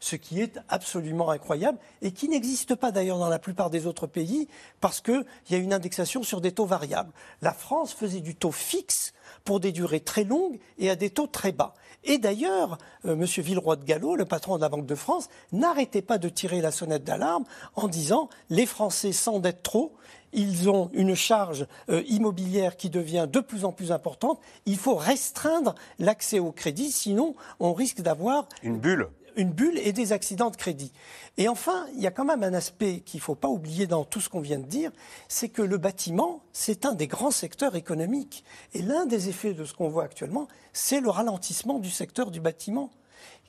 ce 0.00 0.16
qui 0.16 0.40
est 0.42 0.60
absolument 0.68 1.30
incroyable 1.30 1.78
et 2.02 2.12
qui 2.12 2.28
n'existe 2.28 2.74
pas 2.74 2.92
d'ailleurs 2.92 3.18
dans 3.18 3.30
la 3.30 3.38
plupart 3.38 3.70
des 3.70 3.86
autres 3.86 4.06
pays 4.06 4.46
parce 4.80 5.00
qu'il 5.00 5.24
y 5.48 5.54
a 5.54 5.58
une 5.58 5.72
indexation 5.72 6.22
sur 6.22 6.42
des 6.42 6.52
taux 6.52 6.66
variables. 6.66 7.12
La 7.40 7.54
France 7.54 7.94
faisait 7.94 8.20
du 8.20 8.36
taux 8.36 8.52
fixe 8.52 9.14
pour 9.44 9.60
des 9.60 9.72
durées 9.72 10.00
très 10.00 10.24
longues 10.24 10.58
et 10.78 10.90
à 10.90 10.96
des 10.96 11.10
taux 11.10 11.26
très 11.26 11.52
bas. 11.52 11.74
Et 12.04 12.18
d'ailleurs, 12.18 12.78
euh, 13.04 13.12
M. 13.12 13.24
Villeroy 13.24 13.76
de 13.76 13.84
Gallo, 13.84 14.16
le 14.16 14.24
patron 14.24 14.56
de 14.56 14.62
la 14.62 14.68
Banque 14.68 14.86
de 14.86 14.94
France, 14.94 15.28
n'arrêtait 15.52 16.02
pas 16.02 16.18
de 16.18 16.28
tirer 16.28 16.60
la 16.60 16.70
sonnette 16.70 17.04
d'alarme 17.04 17.44
en 17.74 17.88
disant 17.88 18.28
les 18.48 18.66
Français 18.66 19.12
s'endettent 19.12 19.62
trop, 19.62 19.94
ils 20.32 20.70
ont 20.70 20.90
une 20.92 21.14
charge 21.14 21.66
euh, 21.90 22.02
immobilière 22.08 22.76
qui 22.76 22.88
devient 22.88 23.26
de 23.30 23.40
plus 23.40 23.64
en 23.64 23.72
plus 23.72 23.92
importante, 23.92 24.40
il 24.66 24.78
faut 24.78 24.94
restreindre 24.94 25.74
l'accès 25.98 26.38
au 26.38 26.52
crédit, 26.52 26.90
sinon 26.90 27.34
on 27.58 27.72
risque 27.72 28.00
d'avoir 28.00 28.48
Une 28.62 28.78
bulle. 28.78 29.08
Une 29.36 29.50
bulle 29.50 29.78
et 29.78 29.92
des 29.92 30.12
accidents 30.12 30.50
de 30.50 30.56
crédit. 30.56 30.92
Et 31.36 31.48
enfin, 31.48 31.86
il 31.94 32.00
y 32.00 32.06
a 32.06 32.10
quand 32.10 32.24
même 32.24 32.42
un 32.42 32.54
aspect 32.54 33.00
qu'il 33.00 33.18
ne 33.18 33.22
faut 33.22 33.34
pas 33.34 33.48
oublier 33.48 33.86
dans 33.86 34.04
tout 34.04 34.20
ce 34.20 34.28
qu'on 34.28 34.40
vient 34.40 34.58
de 34.58 34.66
dire, 34.66 34.90
c'est 35.28 35.48
que 35.48 35.62
le 35.62 35.78
bâtiment, 35.78 36.42
c'est 36.52 36.84
un 36.84 36.94
des 36.94 37.06
grands 37.06 37.30
secteurs 37.30 37.76
économiques. 37.76 38.44
Et 38.74 38.82
l'un 38.82 39.06
des 39.06 39.28
effets 39.28 39.54
de 39.54 39.64
ce 39.64 39.74
qu'on 39.74 39.88
voit 39.88 40.04
actuellement, 40.04 40.48
c'est 40.72 41.00
le 41.00 41.10
ralentissement 41.10 41.78
du 41.78 41.90
secteur 41.90 42.30
du 42.30 42.40
bâtiment. 42.40 42.90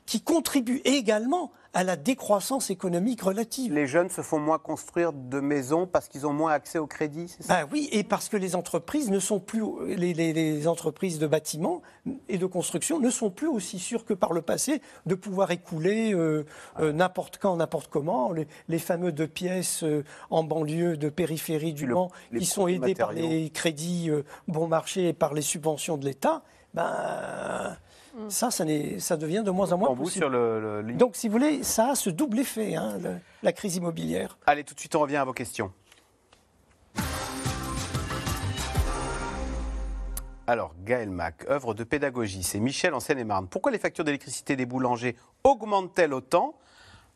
Qui 0.06 0.20
contribue 0.20 0.80
également 0.84 1.52
à 1.74 1.84
la 1.84 1.96
décroissance 1.96 2.68
économique 2.68 3.22
relative. 3.22 3.72
Les 3.72 3.86
jeunes 3.86 4.10
se 4.10 4.20
font 4.20 4.38
moins 4.38 4.58
construire 4.58 5.14
de 5.14 5.40
maisons 5.40 5.86
parce 5.86 6.06
qu'ils 6.06 6.26
ont 6.26 6.32
moins 6.34 6.52
accès 6.52 6.78
au 6.78 6.86
crédit, 6.86 7.28
c'est 7.28 7.44
ça? 7.44 7.62
Bah 7.62 7.68
oui, 7.72 7.88
et 7.92 8.02
parce 8.04 8.28
que 8.28 8.36
les 8.36 8.54
entreprises 8.56 9.10
ne 9.10 9.18
sont 9.18 9.40
plus, 9.40 9.62
les, 9.86 10.12
les- 10.12 10.34
les 10.34 10.68
entreprises 10.68 11.18
de 11.18 11.26
bâtiment 11.26 11.80
et 12.28 12.36
de 12.36 12.44
construction 12.44 12.98
ne 13.00 13.08
sont 13.08 13.30
plus 13.30 13.46
aussi 13.48 13.78
sûres 13.78 14.04
que 14.04 14.12
par 14.12 14.34
le 14.34 14.42
passé 14.42 14.82
de 15.06 15.14
pouvoir 15.14 15.50
écouler 15.50 16.12
euh, 16.14 16.44
euh, 16.78 16.92
n'importe 16.92 17.38
quand, 17.38 17.56
n'importe 17.56 17.88
comment. 17.88 18.32
Les, 18.32 18.46
les 18.68 18.78
fameux 18.78 19.10
deux 19.12 19.28
pièces 19.28 19.82
euh, 19.82 20.04
en 20.28 20.44
banlieue 20.44 20.98
de 20.98 21.08
périphérie 21.08 21.72
du 21.72 21.86
Mans 21.86 22.10
les 22.32 22.40
qui 22.40 22.46
sont 22.46 22.68
aidés 22.68 22.94
par 22.94 23.12
les 23.12 23.48
crédits 23.48 24.10
bon 24.46 24.66
marché 24.66 25.08
et 25.08 25.12
par 25.14 25.32
les 25.32 25.40
subventions 25.42 25.96
de 25.96 26.04
l'État, 26.04 26.42
ben, 26.74 27.78
ça, 28.28 28.50
ça, 28.50 28.64
ça 28.98 29.16
devient 29.16 29.42
de 29.44 29.50
moins 29.50 29.72
en 29.72 29.78
moins 29.78 29.94
possible. 29.94 30.24
sur 30.24 30.28
le, 30.30 30.82
le- 30.82 30.92
Donc, 30.94 31.16
si 31.16 31.28
vous 31.28 31.32
voulez, 31.32 31.62
ça 31.62 31.90
a 31.90 31.94
ce 31.94 32.10
double 32.10 32.40
effet, 32.40 32.74
hein, 32.76 32.98
le- 33.02 33.16
la 33.42 33.52
crise 33.52 33.76
immobilière. 33.76 34.38
Allez, 34.46 34.64
tout 34.64 34.74
de 34.74 34.80
suite, 34.80 34.94
on 34.94 35.00
revient 35.00 35.16
à 35.16 35.24
vos 35.24 35.32
questions. 35.32 35.72
Alors, 40.46 40.74
Gaël 40.84 41.08
Mac, 41.10 41.46
œuvre 41.48 41.72
de 41.72 41.84
pédagogie, 41.84 42.42
c'est 42.42 42.58
Michel 42.60 42.94
en 42.94 43.00
Seine-et-Marne. 43.00 43.46
Pourquoi 43.48 43.70
les 43.72 43.78
factures 43.78 44.04
d'électricité 44.04 44.56
des 44.56 44.66
boulangers 44.66 45.16
augmentent-elles 45.44 46.12
autant 46.12 46.54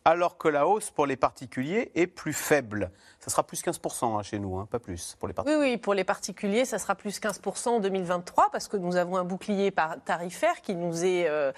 alors 0.05 0.39
que 0.39 0.47
la 0.49 0.69
hausse 0.69 0.91
pour 0.91 1.07
les 1.07 1.17
particuliers 1.17 1.91
est 1.97 2.07
plus 2.07 2.33
faible? 2.33 2.93
Ça 3.27 3.33
sera 3.33 3.43
plus 3.43 3.61
15% 3.65 4.17
hein, 4.19 4.23
chez 4.23 4.39
nous, 4.39 4.57
hein, 4.57 4.69
pas 4.71 4.79
plus 4.79 5.17
pour 5.19 5.27
les 5.27 5.33
Oui, 5.33 5.35
particuliers. 5.35 5.59
oui, 5.73 5.77
pour 5.79 5.95
les 5.95 6.05
particuliers, 6.05 6.65
ça 6.65 6.79
sera 6.79 6.95
plus 6.95 7.19
15% 7.21 7.69
en 7.71 7.81
2023 7.81 8.51
parce 8.53 8.69
que 8.69 8.77
nous 8.77 8.95
avons 8.95 9.17
un 9.17 9.25
bouclier 9.25 9.73
tarifaire 10.05 10.61
qui 10.63 10.77
nous 10.77 11.05
est 11.05 11.27
euh, 11.29 11.51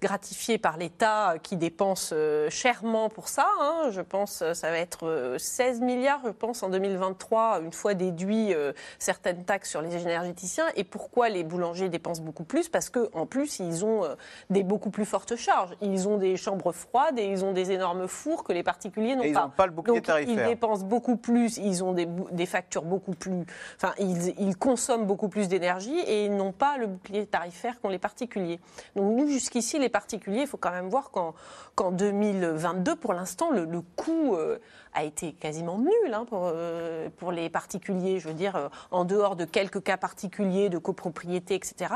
gratifié 0.00 0.58
par 0.58 0.76
l'État 0.76 1.32
euh, 1.34 1.38
qui 1.38 1.56
dépense 1.56 2.10
euh, 2.12 2.50
chèrement 2.50 3.08
pour 3.08 3.28
ça. 3.28 3.46
hein. 3.60 3.90
Je 3.90 4.00
pense 4.00 4.42
ça 4.52 4.70
va 4.70 4.78
être 4.78 5.06
euh, 5.06 5.38
16 5.38 5.80
milliards, 5.80 6.20
je 6.24 6.30
pense, 6.30 6.62
en 6.64 6.70
2023, 6.70 7.60
une 7.62 7.72
fois 7.72 7.94
déduit 7.94 8.52
euh, 8.52 8.72
certaines 8.98 9.44
taxes 9.44 9.70
sur 9.70 9.80
les 9.80 9.94
énergéticiens. 9.96 10.66
Et 10.74 10.82
pourquoi 10.84 11.28
les 11.28 11.44
boulangers 11.44 11.88
dépensent 11.88 12.22
beaucoup 12.22 12.44
plus? 12.44 12.68
Parce 12.68 12.90
qu'en 12.90 13.26
plus, 13.26 13.60
ils 13.60 13.84
ont 13.84 14.02
des 14.50 14.64
beaucoup 14.64 14.90
plus 14.90 15.04
fortes 15.04 15.36
charges. 15.36 15.70
Ils 15.80 16.08
ont 16.08 16.18
des 16.18 16.36
chambres 16.36 16.72
froides 16.72 17.18
et 17.18 17.26
ils 17.26 17.44
ont 17.44 17.52
des 17.52 17.70
énormes 17.70 18.08
fours 18.08 18.42
que 18.42 18.52
les 18.52 18.62
particuliers 18.64 19.14
n'ont 19.14 19.22
Et 19.22 19.28
ils 19.28 19.34
pas. 19.34 19.42
n'ont 19.44 19.50
pas 19.50 19.66
le 19.66 19.72
bouclier 19.72 19.98
Donc, 19.98 20.06
tarifaire. 20.06 20.34
Ils 20.48 20.54
dépensent 20.54 20.84
beaucoup 20.84 21.11
plus, 21.16 21.58
ils 21.58 21.82
ont 21.84 21.92
des, 21.92 22.46
factures 22.46 22.82
beaucoup 22.82 23.12
plus. 23.12 23.44
Enfin, 23.76 23.94
ils, 23.98 24.56
consomment 24.56 25.06
beaucoup 25.06 25.28
plus 25.28 25.48
d'énergie 25.48 25.98
et 26.06 26.26
ils 26.26 26.36
n'ont 26.36 26.52
pas 26.52 26.76
le 26.78 26.86
bouclier 26.86 27.26
tarifaire 27.26 27.80
qu'ont 27.80 27.88
les 27.88 27.98
particuliers. 27.98 28.60
Donc, 28.96 29.16
nous, 29.16 29.28
jusqu'ici, 29.28 29.78
les 29.78 29.88
particuliers, 29.88 30.42
il 30.42 30.46
faut 30.46 30.56
quand 30.56 30.70
même 30.70 30.88
voir 30.88 31.10
qu'en 31.10 31.34
qu'en 31.74 31.90
2022, 31.90 32.96
pour 32.96 33.14
l'instant, 33.14 33.50
le, 33.50 33.66
coût 33.96 34.34
euh, 34.36 34.58
a 34.92 35.04
été 35.04 35.32
quasiment 35.32 35.78
nul 35.78 36.12
hein, 36.12 36.24
pour, 36.26 36.50
euh, 36.52 37.08
pour 37.16 37.32
les 37.32 37.48
particuliers. 37.48 38.18
Je 38.18 38.28
veux 38.28 38.34
dire, 38.34 38.56
euh, 38.56 38.68
en 38.90 39.04
dehors 39.04 39.36
de 39.36 39.44
quelques 39.44 39.82
cas 39.82 39.96
particuliers 39.96 40.68
de 40.68 40.78
copropriété, 40.78 41.54
etc., 41.54 41.94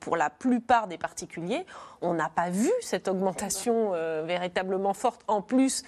pour 0.00 0.16
la 0.16 0.30
plupart 0.30 0.86
des 0.86 0.98
particuliers, 0.98 1.66
on 2.00 2.14
n'a 2.14 2.28
pas 2.28 2.50
vu 2.50 2.70
cette 2.80 3.08
augmentation 3.08 3.92
véritablement 4.24 4.92
forte. 4.92 5.22
En 5.28 5.40
plus, 5.40 5.84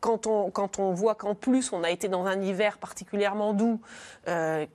quand 0.00 0.26
on, 0.26 0.50
quand 0.50 0.78
on 0.78 0.92
voit 0.92 1.14
qu'en 1.14 1.34
plus 1.34 1.72
on 1.72 1.82
a 1.84 1.90
été 1.90 2.08
dans 2.08 2.26
un 2.26 2.40
hiver 2.40 2.78
particulièrement 2.78 3.54
doux, 3.54 3.80
euh, 4.28 4.66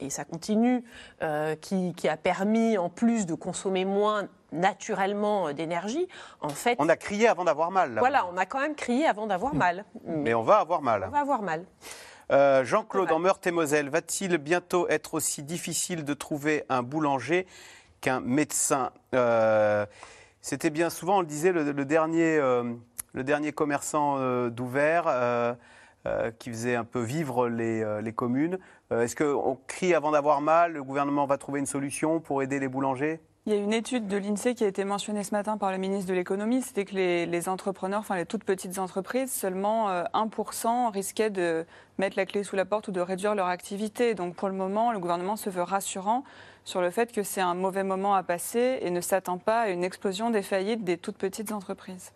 et 0.00 0.10
ça 0.10 0.24
continue, 0.24 0.84
euh, 1.22 1.54
qui, 1.56 1.94
qui 1.94 2.08
a 2.08 2.16
permis 2.16 2.76
en 2.76 2.88
plus 2.88 3.24
de 3.24 3.34
consommer 3.34 3.84
moins 3.84 4.28
naturellement 4.52 5.48
euh, 5.48 5.52
d'énergie, 5.52 6.08
en 6.40 6.48
fait... 6.48 6.76
On 6.80 6.88
a 6.88 6.96
crié 6.96 7.28
avant 7.28 7.44
d'avoir 7.44 7.70
mal. 7.70 7.94
là. 7.94 8.00
Voilà, 8.00 8.26
on 8.32 8.36
a 8.36 8.46
quand 8.46 8.60
même 8.60 8.74
crié 8.74 9.06
avant 9.06 9.26
d'avoir 9.26 9.54
mal. 9.54 9.84
Mais 10.04 10.34
on 10.34 10.42
va 10.42 10.58
avoir 10.58 10.82
mal. 10.82 11.04
On 11.06 11.10
va 11.10 11.20
avoir 11.20 11.42
mal. 11.42 11.64
Euh, 12.32 12.64
Jean-Claude, 12.64 13.12
en 13.12 13.20
Meurthe-et-Moselle, 13.20 13.88
va-t-il 13.88 14.36
bientôt 14.38 14.88
être 14.88 15.14
aussi 15.14 15.44
difficile 15.44 16.04
de 16.04 16.14
trouver 16.14 16.64
un 16.68 16.82
boulanger 16.82 17.46
qu'un 18.00 18.18
médecin? 18.20 18.90
Euh, 19.14 19.86
C'était 20.40 20.70
bien 20.70 20.90
souvent, 20.90 21.18
on 21.18 21.20
le 21.20 21.26
disait, 21.26 21.52
le, 21.52 21.70
le 21.70 21.84
dernier, 21.84 22.40
le 23.16 23.24
dernier 23.24 23.50
commerçant 23.50 24.18
euh, 24.18 24.50
d'ouvert 24.50 25.04
euh, 25.08 25.54
euh, 26.06 26.30
qui 26.38 26.50
faisait 26.50 26.76
un 26.76 26.84
peu 26.84 27.00
vivre 27.00 27.48
les, 27.48 28.12
communes. 28.14 28.58
Est-ce 28.92 29.16
qu'on 29.16 29.58
crie 29.66 29.94
avant 29.94 30.12
d'avoir 30.12 30.40
mal 30.40 30.74
Le 30.74 30.84
gouvernement 30.84 31.26
va 31.26 31.38
trouver 31.38 31.58
une 31.58 31.66
solution 31.66 32.20
pour 32.20 32.42
aider 32.42 32.60
les 32.60 32.68
boulangers? 32.68 33.20
Il 33.46 33.52
y 33.52 33.56
a 33.56 33.60
une 33.60 33.72
étude 33.72 34.08
de 34.08 34.16
l'INSEE 34.16 34.54
qui 34.54 34.64
a 34.64 34.66
été 34.66 34.84
mentionnée 34.84 35.22
ce 35.22 35.30
matin 35.30 35.56
par 35.56 35.70
le 35.70 35.78
ministre 35.78 36.08
de 36.08 36.14
l'économie, 36.14 36.62
c'était 36.62 36.84
que 36.84 36.96
les, 36.96 37.26
les 37.26 37.48
entrepreneurs, 37.48 38.00
enfin 38.00 38.16
les 38.16 38.26
toutes 38.26 38.42
petites 38.42 38.80
entreprises, 38.80 39.32
seulement 39.32 39.88
euh, 39.88 40.02
1% 40.14 40.90
risquaient 40.90 41.30
de 41.30 41.64
mettre 41.98 42.16
la 42.16 42.26
clé 42.26 42.42
sous 42.42 42.56
la 42.56 42.64
porte 42.64 42.88
ou 42.88 42.90
de 42.90 43.00
réduire 43.00 43.36
leur 43.36 43.46
activité. 43.46 44.16
Donc 44.16 44.34
pour 44.34 44.48
le 44.48 44.54
moment, 44.54 44.90
le 44.90 44.98
gouvernement 44.98 45.36
se 45.36 45.48
veut 45.48 45.62
rassurant 45.62 46.24
sur 46.64 46.80
le 46.80 46.90
fait 46.90 47.12
que 47.12 47.22
c'est 47.22 47.40
un 47.40 47.54
mauvais 47.54 47.84
moment 47.84 48.16
à 48.16 48.24
passer 48.24 48.80
et 48.82 48.90
ne 48.90 49.00
s'attend 49.00 49.38
pas 49.38 49.60
à 49.60 49.68
une 49.68 49.84
explosion 49.84 50.30
des 50.30 50.42
faillites 50.42 50.82
des 50.82 50.98
toutes 50.98 51.16
petites 51.16 51.52
entreprises. 51.52 52.10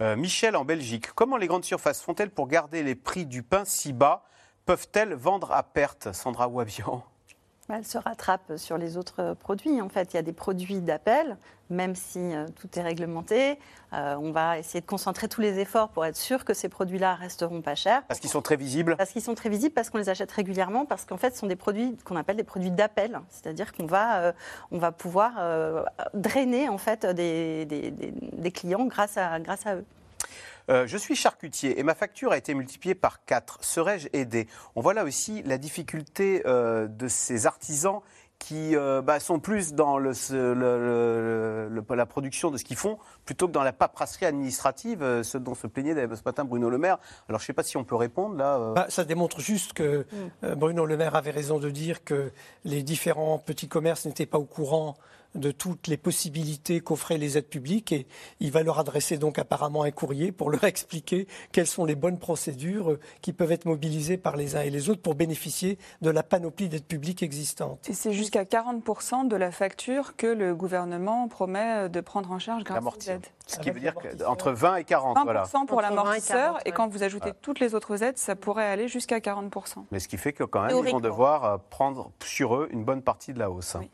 Euh, 0.00 0.16
Michel, 0.16 0.56
en 0.56 0.64
Belgique, 0.64 1.12
comment 1.12 1.36
les 1.36 1.46
grandes 1.46 1.64
surfaces 1.64 2.00
font-elles 2.00 2.30
pour 2.30 2.48
garder 2.48 2.82
les 2.82 2.94
prix 2.94 3.26
du 3.26 3.42
pain 3.42 3.64
si 3.66 3.92
bas? 3.92 4.24
Peuvent-elles 4.64 5.12
vendre 5.12 5.52
à 5.52 5.62
perte? 5.62 6.12
Sandra 6.12 6.48
Wabian 6.48 7.04
Elle 7.72 7.84
se 7.84 7.98
rattrape 7.98 8.52
sur 8.56 8.76
les 8.78 8.96
autres 8.96 9.34
produits. 9.38 9.80
En 9.80 9.88
fait, 9.88 10.12
il 10.12 10.16
y 10.16 10.18
a 10.18 10.22
des 10.22 10.32
produits 10.32 10.80
d'appel, 10.80 11.36
même 11.70 11.94
si 11.94 12.18
euh, 12.18 12.46
tout 12.60 12.68
est 12.78 12.82
réglementé. 12.82 13.58
Euh, 13.92 14.16
on 14.20 14.32
va 14.32 14.58
essayer 14.58 14.80
de 14.80 14.86
concentrer 14.86 15.28
tous 15.28 15.40
les 15.40 15.58
efforts 15.60 15.88
pour 15.90 16.04
être 16.04 16.16
sûr 16.16 16.44
que 16.44 16.52
ces 16.54 16.68
produits-là 16.68 17.14
resteront 17.14 17.60
pas 17.62 17.74
chers. 17.74 18.02
Parce 18.04 18.18
qu'ils 18.20 18.30
sont 18.30 18.42
très 18.42 18.56
visibles 18.56 18.96
Parce 18.96 19.10
qu'ils 19.12 19.22
sont 19.22 19.34
très 19.34 19.48
visibles, 19.48 19.72
parce 19.74 19.88
qu'on 19.90 19.98
les 19.98 20.08
achète 20.08 20.32
régulièrement, 20.32 20.84
parce 20.84 21.04
qu'en 21.04 21.16
fait, 21.16 21.32
ce 21.34 21.40
sont 21.40 21.46
des 21.46 21.56
produits 21.56 21.96
qu'on 22.04 22.16
appelle 22.16 22.36
des 22.36 22.44
produits 22.44 22.70
d'appel. 22.72 23.20
C'est-à-dire 23.28 23.72
qu'on 23.72 23.86
va, 23.86 24.18
euh, 24.18 24.32
on 24.72 24.78
va 24.78 24.90
pouvoir 24.92 25.34
euh, 25.38 25.84
drainer 26.14 26.68
en 26.68 26.78
fait 26.78 27.06
des, 27.06 27.64
des- 27.66 27.90
des- 27.90 28.12
des 28.32 28.50
clients 28.52 28.84
grâce 28.86 29.16
à, 29.16 29.38
grâce 29.40 29.66
à 29.66 29.76
eux. 29.76 29.84
Euh, 30.68 30.86
je 30.86 30.96
suis 30.98 31.14
charcutier 31.16 31.78
et 31.78 31.82
ma 31.82 31.94
facture 31.94 32.32
a 32.32 32.36
été 32.36 32.54
multipliée 32.54 32.94
par 32.94 33.24
4. 33.24 33.58
Serais-je 33.64 34.08
aidé? 34.12 34.46
On 34.76 34.80
voit 34.80 34.94
là 34.94 35.04
aussi 35.04 35.42
la 35.44 35.58
difficulté 35.58 36.42
euh, 36.46 36.86
de 36.86 37.08
ces 37.08 37.46
artisans 37.46 38.00
qui 38.38 38.74
euh, 38.74 39.02
bah, 39.02 39.20
sont 39.20 39.38
plus 39.38 39.74
dans 39.74 39.98
le, 39.98 40.14
ce- 40.14 40.32
le- 40.32 40.54
le- 40.54 41.68
le- 41.68 41.94
la 41.94 42.06
production 42.06 42.50
de 42.50 42.56
ce 42.56 42.64
qu'ils 42.64 42.76
font 42.78 42.98
plutôt 43.26 43.46
que 43.48 43.52
dans 43.52 43.62
la 43.62 43.74
paperasserie 43.74 44.24
administrative, 44.24 45.02
euh, 45.02 45.22
ce 45.22 45.36
dont 45.36 45.54
se 45.54 45.66
plaignait 45.66 45.94
d'ailleurs 45.94 46.16
ce 46.16 46.22
matin 46.24 46.44
Bruno 46.46 46.70
Le 46.70 46.78
Maire. 46.78 46.96
Alors 47.28 47.38
je 47.40 47.44
ne 47.44 47.46
sais 47.48 47.52
pas 47.52 47.62
si 47.62 47.76
on 47.76 47.84
peut 47.84 47.96
répondre 47.96 48.36
là. 48.36 48.56
euh. 48.58 48.72
Bah, 48.72 48.86
ça 48.88 49.04
démontre 49.04 49.40
juste 49.40 49.74
que 49.74 50.06
euh, 50.44 50.54
Bruno 50.54 50.86
Le 50.86 50.96
Maire 50.96 51.16
avait 51.16 51.32
raison 51.32 51.58
de 51.58 51.68
dire 51.68 52.02
que 52.02 52.32
les 52.64 52.82
différents 52.82 53.38
petits 53.38 53.68
commerces 53.68 54.06
n'étaient 54.06 54.24
pas 54.26 54.38
au 54.38 54.46
courant 54.46 54.96
de 55.34 55.50
toutes 55.50 55.86
les 55.86 55.96
possibilités 55.96 56.80
qu'offraient 56.80 57.18
les 57.18 57.38
aides 57.38 57.48
publiques 57.48 57.92
et 57.92 58.06
il 58.40 58.50
va 58.50 58.62
leur 58.62 58.78
adresser 58.78 59.16
donc 59.18 59.38
apparemment 59.38 59.82
un 59.82 59.90
courrier 59.90 60.32
pour 60.32 60.50
leur 60.50 60.64
expliquer 60.70 61.26
quelles 61.52 61.66
sont 61.66 61.84
les 61.84 61.94
bonnes 61.94 62.18
procédures 62.18 62.98
qui 63.20 63.32
peuvent 63.32 63.52
être 63.52 63.66
mobilisées 63.66 64.16
par 64.16 64.36
les 64.36 64.56
uns 64.56 64.62
et 64.62 64.70
les 64.70 64.90
autres 64.90 65.02
pour 65.02 65.14
bénéficier 65.14 65.78
de 66.02 66.10
la 66.10 66.22
panoplie 66.22 66.68
d'aides 66.68 66.84
publiques 66.84 67.22
existantes. 67.22 67.88
Et 67.88 67.94
c'est 67.94 68.12
jusqu'à 68.12 68.44
40% 68.44 69.28
de 69.28 69.36
la 69.36 69.50
facture 69.50 70.16
que 70.16 70.26
le 70.26 70.54
gouvernement 70.54 71.28
promet 71.28 71.88
de 71.88 72.00
prendre 72.00 72.30
en 72.32 72.38
charge 72.38 72.64
grâce 72.64 72.84
aux 72.84 73.10
aides. 73.10 73.26
Ce 73.46 73.58
qui 73.58 73.70
veut 73.70 73.80
dire 73.80 73.94
que 73.94 74.24
entre 74.24 74.52
20 74.52 74.76
et 74.76 74.84
40, 74.84 75.16
20% 75.18 75.24
voilà. 75.24 75.42
pour 75.42 75.60
Entre 75.60 75.72
20 75.74 75.78
et 75.78 75.82
l'amortisseur 75.82 76.52
40, 76.54 76.66
et 76.66 76.72
quand 76.72 76.88
vous 76.88 77.02
ajoutez 77.02 77.32
toutes 77.40 77.60
les 77.60 77.74
autres 77.74 78.02
aides, 78.02 78.18
ça 78.18 78.36
pourrait 78.36 78.66
aller 78.66 78.88
jusqu'à 78.88 79.18
40%. 79.18 79.84
Mais 79.90 79.98
ce 79.98 80.08
qui 80.08 80.16
fait 80.16 80.32
que 80.32 80.44
quand 80.44 80.62
même, 80.62 80.76
ils 80.84 80.92
vont 80.92 81.00
devoir 81.00 81.44
euh, 81.44 81.56
prendre 81.70 82.10
sur 82.22 82.54
eux 82.54 82.68
une 82.70 82.84
bonne 82.84 83.02
partie 83.02 83.32
de 83.32 83.38
la 83.38 83.50
hausse. 83.50 83.76
hein. 83.76 83.84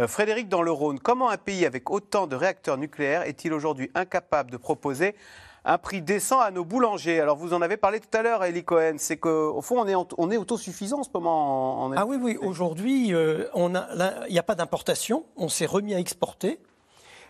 Euh, 0.00 0.06
Frédéric, 0.06 0.48
dans 0.48 0.62
le 0.62 0.70
Rhône, 0.70 1.00
comment 1.00 1.28
un 1.28 1.36
pays 1.36 1.66
avec 1.66 1.90
autant 1.90 2.26
de 2.28 2.36
réacteurs 2.36 2.76
nucléaires 2.78 3.22
est-il 3.22 3.52
aujourd'hui 3.52 3.90
incapable 3.94 4.50
de 4.50 4.56
proposer 4.56 5.16
un 5.64 5.76
prix 5.76 6.02
décent 6.02 6.38
à 6.38 6.52
nos 6.52 6.64
boulangers? 6.64 7.20
Alors, 7.20 7.36
vous 7.36 7.52
en 7.52 7.62
avez 7.62 7.76
parlé 7.76 7.98
tout 7.98 8.16
à 8.16 8.22
l'heure, 8.22 8.44
Elie 8.44 8.62
Cohen. 8.64 8.94
C'est 8.98 9.16
qu'au 9.16 9.60
fond, 9.60 9.80
on 9.80 9.88
est, 9.88 9.96
en- 9.96 10.06
on 10.16 10.30
est 10.30 10.36
autosuffisant 10.36 11.00
en 11.00 11.02
ce 11.02 11.08
moment. 11.12 11.82
en- 11.82 11.92
en- 11.92 11.96
Ah 11.96 12.06
oui, 12.06 12.16
oui, 12.20 12.38
aujourd'hui, 12.40 13.12
euh, 13.12 13.48
on 13.54 13.74
a- 13.74 13.92
là, 13.96 14.14
il 14.28 14.32
n'y 14.32 14.38
a 14.38 14.44
pas 14.44 14.54
d'importation, 14.54 15.24
on 15.36 15.48
s'est 15.48 15.66
remis 15.66 15.94
à 15.94 15.98
exporter. 15.98 16.60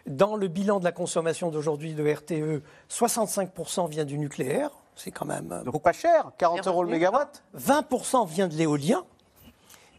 Dans 0.06 0.36
le 0.36 0.48
bilan 0.48 0.78
de 0.78 0.84
la 0.84 0.92
consommation 0.92 1.50
d'aujourd'hui 1.50 1.94
de 1.94 2.04
RTE, 2.06 2.62
65% 2.88 3.86
vient 3.88 4.04
du 4.04 4.18
nucléaire, 4.18 4.70
c'est 4.94 5.10
quand 5.10 5.26
même 5.26 5.52
euh, 5.52 5.62
Donc 5.64 5.82
pas 5.82 5.92
cher, 5.92 6.32
40 6.38 6.66
euros 6.66 6.82
le 6.82 6.90
mégawatt. 6.90 7.42
20% 7.54 8.24
vient 8.26 8.46
de 8.48 8.54
l'éolien, 8.54 9.04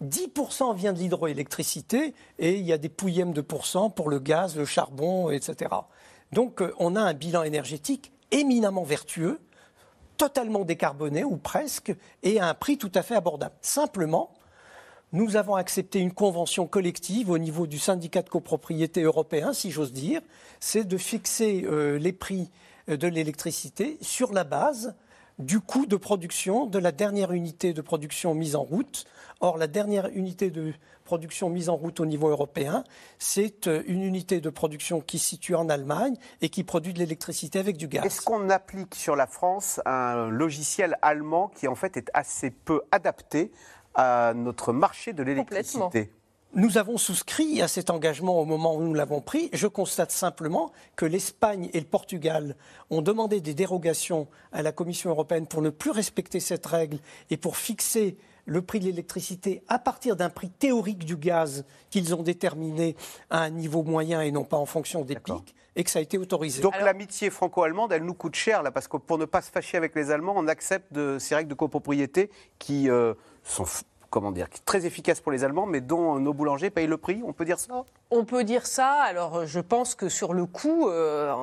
10% 0.03 0.75
vient 0.75 0.93
de 0.93 0.99
l'hydroélectricité 0.99 2.13
et 2.37 2.55
il 2.55 2.65
y 2.65 2.71
a 2.71 2.77
des 2.77 2.89
pouillèmes 2.89 3.33
de 3.33 3.41
pourcents 3.41 3.89
pour 3.89 4.09
le 4.09 4.19
gaz, 4.19 4.55
le 4.55 4.65
charbon, 4.65 5.29
etc. 5.29 5.71
Donc 6.31 6.61
euh, 6.61 6.73
on 6.79 6.95
a 6.95 7.01
un 7.01 7.13
bilan 7.13 7.43
énergétique 7.43 8.11
éminemment 8.31 8.83
vertueux, 8.83 9.39
totalement 10.17 10.63
décarboné 10.63 11.23
ou 11.23 11.37
presque, 11.37 11.93
et 12.23 12.39
à 12.39 12.47
un 12.47 12.53
prix 12.53 12.77
tout 12.77 12.91
à 12.95 13.01
fait 13.01 13.15
abordable. 13.15 13.55
Simplement, 13.61 14.33
nous 15.11 15.35
avons 15.35 15.55
accepté 15.55 15.99
une 15.99 16.13
convention 16.13 16.67
collective 16.67 17.31
au 17.31 17.37
niveau 17.37 17.67
du 17.67 17.79
syndicat 17.79 18.21
de 18.21 18.29
copropriété 18.29 19.01
européen, 19.01 19.53
si 19.53 19.71
j'ose 19.71 19.91
dire, 19.91 20.21
c'est 20.59 20.83
de 20.83 20.97
fixer 20.97 21.63
euh, 21.65 21.97
les 21.97 22.13
prix 22.13 22.51
euh, 22.89 22.97
de 22.97 23.07
l'électricité 23.07 23.97
sur 24.01 24.33
la 24.33 24.43
base 24.43 24.93
du 25.39 25.61
coût 25.61 25.85
de 25.85 25.95
production 25.95 26.65
de 26.65 26.77
la 26.77 26.91
dernière 26.91 27.31
unité 27.31 27.73
de 27.73 27.81
production 27.81 28.35
mise 28.35 28.55
en 28.55 28.63
route. 28.63 29.05
Or, 29.39 29.57
la 29.57 29.67
dernière 29.67 30.07
unité 30.07 30.51
de 30.51 30.73
production 31.05 31.49
mise 31.49 31.69
en 31.69 31.77
route 31.77 32.01
au 32.01 32.05
niveau 32.05 32.27
européen, 32.27 32.83
c'est 33.17 33.67
euh, 33.67 33.81
une 33.87 34.03
unité 34.03 34.41
de 34.41 34.49
production 34.49 34.99
qui 34.99 35.17
se 35.17 35.27
situe 35.27 35.55
en 35.55 35.69
Allemagne 35.69 36.15
et 36.41 36.49
qui 36.49 36.63
produit 36.63 36.93
de 36.93 36.99
l'électricité 36.99 37.57
avec 37.57 37.77
du 37.77 37.87
gaz. 37.87 38.05
Est-ce 38.05 38.21
qu'on 38.21 38.49
applique 38.49 38.95
sur 38.95 39.15
la 39.15 39.25
France 39.25 39.79
un 39.85 40.29
logiciel 40.29 40.97
allemand 41.01 41.47
qui 41.55 41.67
en 41.67 41.75
fait 41.75 41.95
est 41.95 42.11
assez 42.13 42.51
peu 42.51 42.81
adapté 42.91 43.51
à 43.95 44.33
notre 44.35 44.73
marché 44.73 45.13
de 45.13 45.23
l'électricité? 45.23 46.11
Nous 46.53 46.77
avons 46.77 46.97
souscrit 46.97 47.61
à 47.61 47.67
cet 47.67 47.89
engagement 47.89 48.39
au 48.39 48.45
moment 48.45 48.75
où 48.75 48.81
nous 48.81 48.93
l'avons 48.93 49.21
pris. 49.21 49.49
Je 49.53 49.67
constate 49.67 50.11
simplement 50.11 50.71
que 50.95 51.05
l'Espagne 51.05 51.69
et 51.73 51.79
le 51.79 51.85
Portugal 51.85 52.55
ont 52.89 53.01
demandé 53.01 53.39
des 53.39 53.53
dérogations 53.53 54.27
à 54.51 54.61
la 54.61 54.71
Commission 54.71 55.11
européenne 55.11 55.47
pour 55.47 55.61
ne 55.61 55.69
plus 55.69 55.91
respecter 55.91 56.39
cette 56.39 56.65
règle 56.65 56.97
et 57.29 57.37
pour 57.37 57.57
fixer 57.57 58.17
le 58.45 58.63
prix 58.63 58.79
de 58.79 58.85
l'électricité 58.85 59.61
à 59.67 59.77
partir 59.77 60.15
d'un 60.15 60.29
prix 60.29 60.49
théorique 60.49 61.05
du 61.05 61.17
gaz 61.17 61.65
qu'ils 61.91 62.15
ont 62.15 62.23
déterminé 62.23 62.95
à 63.29 63.43
un 63.43 63.51
niveau 63.51 63.83
moyen 63.83 64.21
et 64.21 64.31
non 64.31 64.43
pas 64.43 64.57
en 64.57 64.65
fonction 64.65 65.03
des 65.03 65.15
pics 65.15 65.55
et 65.75 65.83
que 65.83 65.91
ça 65.91 65.99
a 65.99 66.01
été 66.01 66.17
autorisé. 66.17 66.61
Donc 66.61 66.73
l'amitié 66.81 67.29
franco-allemande, 67.29 67.93
elle 67.93 68.03
nous 68.03 68.15
coûte 68.15 68.35
cher 68.35 68.63
là 68.63 68.71
parce 68.71 68.87
que 68.87 68.97
pour 68.97 69.17
ne 69.17 69.25
pas 69.25 69.41
se 69.41 69.51
fâcher 69.51 69.77
avec 69.77 69.95
les 69.95 70.09
Allemands, 70.09 70.33
on 70.35 70.47
accepte 70.47 70.91
de, 70.91 71.17
ces 71.19 71.35
règles 71.35 71.49
de 71.49 71.55
copropriété 71.55 72.31
qui 72.57 72.89
euh, 72.89 73.13
sont 73.43 73.65
comment 74.09 74.31
dire, 74.31 74.47
très 74.65 74.85
efficaces 74.85 75.21
pour 75.21 75.31
les 75.31 75.43
Allemands, 75.43 75.65
mais 75.65 75.81
dont 75.81 76.19
nos 76.19 76.33
boulangers 76.33 76.69
payent 76.69 76.87
le 76.87 76.97
prix. 76.97 77.21
On 77.25 77.33
peut 77.33 77.45
dire 77.45 77.59
ça? 77.59 77.85
On 78.11 78.25
peut 78.25 78.43
dire 78.43 78.65
ça. 78.65 78.91
Alors, 78.91 79.45
je 79.45 79.59
pense 79.59 79.95
que 79.95 80.09
sur 80.09 80.33
le 80.33 80.45
coup, 80.45 80.89
euh, 80.89 81.33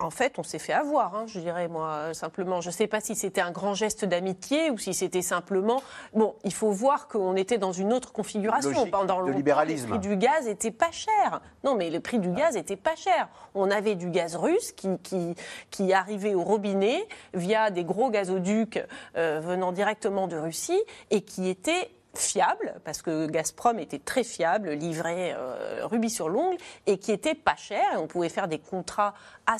en 0.00 0.10
fait, 0.10 0.38
on 0.38 0.42
s'est 0.42 0.58
fait 0.58 0.72
avoir, 0.72 1.16
hein, 1.16 1.24
je 1.26 1.40
dirais, 1.40 1.66
moi, 1.66 2.14
simplement. 2.14 2.60
Je 2.60 2.68
ne 2.68 2.72
sais 2.72 2.86
pas 2.86 3.00
si 3.00 3.14
c'était 3.14 3.40
un 3.40 3.50
grand 3.50 3.74
geste 3.74 4.04
d'amitié 4.04 4.70
ou 4.70 4.78
si 4.78 4.94
c'était 4.94 5.22
simplement. 5.22 5.82
Bon, 6.14 6.36
il 6.44 6.52
faut 6.52 6.70
voir 6.70 7.08
qu'on 7.08 7.34
était 7.34 7.58
dans 7.58 7.72
une 7.72 7.92
autre 7.92 8.12
configuration. 8.12 8.86
Pendant 8.90 9.20
le 9.20 9.32
libéralisme. 9.32 9.92
Le 9.92 9.98
prix 9.98 10.08
du 10.08 10.16
gaz 10.16 10.46
était 10.46 10.70
pas 10.70 10.92
cher. 10.92 11.40
Non, 11.64 11.74
mais 11.74 11.90
le 11.90 12.00
prix 12.00 12.18
du 12.18 12.30
gaz 12.30 12.56
était 12.56 12.76
pas 12.76 12.94
cher. 12.94 13.28
On 13.54 13.70
avait 13.70 13.96
du 13.96 14.10
gaz 14.10 14.36
russe 14.36 14.72
qui, 14.72 14.98
qui, 15.02 15.34
qui 15.70 15.92
arrivait 15.92 16.34
au 16.34 16.42
robinet 16.42 17.06
via 17.34 17.70
des 17.70 17.84
gros 17.84 18.10
gazoducs 18.10 18.80
euh, 19.16 19.40
venant 19.42 19.72
directement 19.72 20.28
de 20.28 20.36
Russie 20.36 20.80
et 21.10 21.22
qui 21.22 21.48
était 21.48 21.90
fiable, 22.20 22.74
parce 22.84 23.02
que 23.02 23.26
Gazprom 23.26 23.78
était 23.78 23.98
très 23.98 24.24
fiable, 24.24 24.70
livré 24.70 25.32
euh, 25.32 25.80
rubis 25.86 26.10
sur 26.10 26.28
l'ongle, 26.28 26.56
et 26.86 26.98
qui 26.98 27.12
était 27.12 27.34
pas 27.34 27.56
cher, 27.56 27.84
et 27.94 27.96
on 27.96 28.06
pouvait 28.06 28.28
faire 28.28 28.48
des 28.48 28.58
contrats 28.58 29.14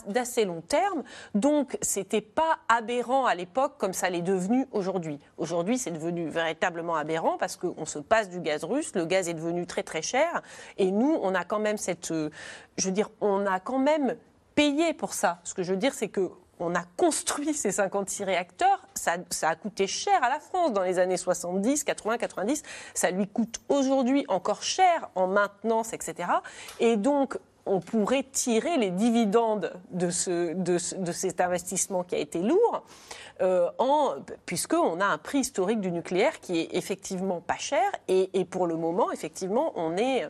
d'assez 0.06 0.44
long 0.44 0.60
terme. 0.60 1.02
Donc, 1.34 1.76
c'était 1.82 2.20
pas 2.20 2.58
aberrant 2.68 3.26
à 3.26 3.34
l'époque 3.34 3.74
comme 3.78 3.92
ça 3.92 4.10
l'est 4.10 4.22
devenu 4.22 4.66
aujourd'hui. 4.72 5.18
Aujourd'hui, 5.36 5.78
c'est 5.78 5.90
devenu 5.90 6.28
véritablement 6.28 6.96
aberrant 6.96 7.38
parce 7.38 7.56
qu'on 7.56 7.86
se 7.86 7.98
passe 7.98 8.28
du 8.28 8.40
gaz 8.40 8.64
russe, 8.64 8.94
le 8.94 9.06
gaz 9.06 9.28
est 9.28 9.34
devenu 9.34 9.66
très 9.66 9.82
très 9.82 10.02
cher, 10.02 10.42
et 10.76 10.90
nous, 10.90 11.18
on 11.22 11.34
a 11.34 11.44
quand 11.44 11.60
même 11.60 11.78
cette, 11.78 12.10
euh, 12.10 12.30
je 12.76 12.86
veux 12.86 12.92
dire, 12.92 13.10
on 13.20 13.46
a 13.46 13.60
quand 13.60 13.78
même 13.78 14.16
payé 14.54 14.92
pour 14.92 15.14
ça. 15.14 15.38
Ce 15.44 15.54
que 15.54 15.62
je 15.62 15.70
veux 15.72 15.78
dire, 15.78 15.94
c'est 15.94 16.08
que 16.08 16.30
on 16.60 16.74
a 16.74 16.82
construit 16.96 17.54
ces 17.54 17.72
56 17.72 18.24
réacteurs, 18.24 18.86
ça, 18.94 19.16
a 19.42 19.56
coûté 19.56 19.86
cher 19.86 20.22
à 20.22 20.28
la 20.28 20.40
France 20.40 20.72
dans 20.72 20.82
les 20.82 20.98
années 20.98 21.16
70, 21.16 21.84
80, 21.84 22.18
90. 22.18 22.62
Ça 22.94 23.10
lui 23.10 23.26
coûte 23.26 23.60
aujourd'hui 23.68 24.24
encore 24.28 24.62
cher 24.62 25.10
en 25.14 25.26
maintenance, 25.26 25.92
etc. 25.92 26.28
Et 26.80 26.96
donc, 26.96 27.38
on 27.68 27.80
pourrait 27.80 28.24
tirer 28.24 28.78
les 28.78 28.90
dividendes 28.90 29.72
de, 29.90 30.10
ce, 30.10 30.54
de, 30.54 31.12
cet 31.12 31.40
investissement 31.40 32.02
qui 32.02 32.14
a 32.14 32.18
été 32.18 32.40
lourd, 32.40 32.82
euh, 33.42 33.68
puisqu'on 34.46 35.00
a 35.00 35.04
un 35.04 35.18
prix 35.18 35.40
historique 35.40 35.80
du 35.80 35.92
nucléaire 35.92 36.40
qui 36.40 36.60
est 36.60 36.68
effectivement 36.72 37.40
pas 37.40 37.58
cher. 37.58 37.84
Et, 38.08 38.44
pour 38.46 38.66
le 38.66 38.76
moment, 38.76 39.12
effectivement, 39.12 39.72
on 39.76 39.96
est, 39.98 40.26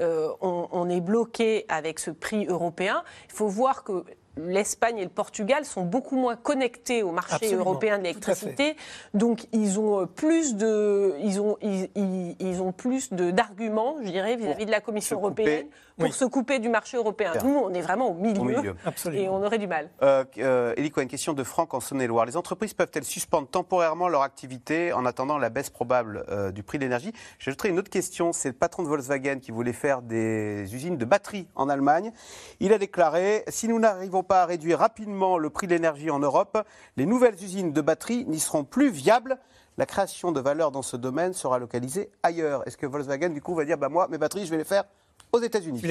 euh, 0.00 0.28
on 0.40 0.88
est 0.88 1.00
bloqué 1.00 1.64
avec 1.68 1.98
ce 1.98 2.12
prix 2.12 2.46
européen. 2.46 3.02
Il 3.28 3.34
faut 3.34 3.48
voir 3.48 3.82
que 3.82 4.04
l'Espagne 4.36 4.98
et 4.98 5.04
le 5.04 5.10
Portugal 5.10 5.64
sont 5.64 5.82
beaucoup 5.82 6.16
moins 6.16 6.36
connectés 6.36 7.02
au 7.02 7.10
marché 7.10 7.54
européen 7.54 7.98
de 7.98 8.04
l'électricité, 8.04 8.76
donc 9.14 9.46
ils 9.52 9.78
ont 9.80 10.02
euh, 10.02 10.06
plus 10.06 10.54
de, 10.56 11.14
ils 11.22 11.40
ont, 11.40 11.56
ils, 11.62 12.62
ont 12.62 12.72
plus 12.72 13.12
d'arguments, 13.12 13.96
je 14.02 14.10
dirais, 14.10 14.36
vis-à-vis 14.36 14.66
de 14.66 14.70
la 14.70 14.80
Commission 14.80 15.16
européenne 15.18 15.66
pour 15.96 16.14
se 16.14 16.24
couper 16.24 16.58
du 16.58 16.68
marché 16.68 16.96
européen. 16.96 17.32
Nous, 17.42 17.54
on 17.56 17.72
est 17.72 17.80
vraiment 17.80 18.10
au 18.10 18.14
milieu, 18.14 18.76
et 19.12 19.28
on 19.28 19.42
aurait 19.42 19.58
du 19.58 19.66
mal. 19.66 19.90
Euh, 20.02 20.24
euh, 20.38 20.74
une 20.76 21.08
question 21.08 21.34
de 21.34 21.44
Franck 21.44 21.74
en 21.74 21.80
Saône-et-Loire. 21.80 22.26
Les 22.26 22.36
entreprises 22.36 22.74
peuvent-elles 22.74 23.04
suspendre 23.04 23.48
temporairement 23.48 24.08
leur 24.08 24.22
activité 24.22 24.92
en 24.92 25.04
attendant 25.04 25.38
la 25.38 25.50
baisse 25.50 25.70
probable 25.70 26.24
euh, 26.28 26.52
du 26.52 26.62
prix 26.62 26.78
de 26.78 26.84
l'énergie? 26.84 27.12
J'ajouterai 27.38 27.68
une 27.68 27.78
autre 27.78 27.90
question. 27.90 28.32
C'est 28.32 28.48
le 28.48 28.54
patron 28.54 28.82
de 28.82 28.88
Volkswagen 28.88 29.38
qui 29.40 29.50
voulait 29.50 29.72
faire 29.72 30.02
des 30.02 30.74
usines 30.74 30.96
de 30.96 31.04
batteries 31.04 31.48
en 31.54 31.68
Allemagne. 31.68 32.12
Il 32.60 32.72
a 32.72 32.78
déclaré 32.78 33.44
si 33.48 33.68
nous 33.68 33.78
n'arrivons 33.78 34.22
pas 34.22 34.42
à 34.42 34.46
réduire 34.46 34.78
rapidement 34.78 35.38
le 35.38 35.50
prix 35.50 35.66
de 35.66 35.74
l'énergie 35.74 36.10
en 36.10 36.18
Europe, 36.18 36.58
les 36.96 37.06
nouvelles 37.06 37.34
usines 37.42 37.72
de 37.72 37.80
batteries 37.80 38.24
n'y 38.26 38.40
seront 38.40 38.64
plus 38.64 38.90
viables 38.90 39.38
la 39.78 39.84
création 39.84 40.32
de 40.32 40.40
valeur 40.40 40.70
dans 40.70 40.80
ce 40.80 40.96
domaine 40.96 41.34
sera 41.34 41.58
localisée 41.58 42.10
ailleurs. 42.22 42.66
Est-ce 42.66 42.78
que 42.78 42.86
Volkswagen, 42.86 43.28
du 43.28 43.42
coup, 43.42 43.54
va 43.54 43.66
dire 43.66 43.76
bah, 43.76 43.90
Moi, 43.90 44.08
mes 44.08 44.16
batteries, 44.16 44.46
je 44.46 44.50
vais 44.50 44.56
les 44.56 44.64
faire 44.64 44.84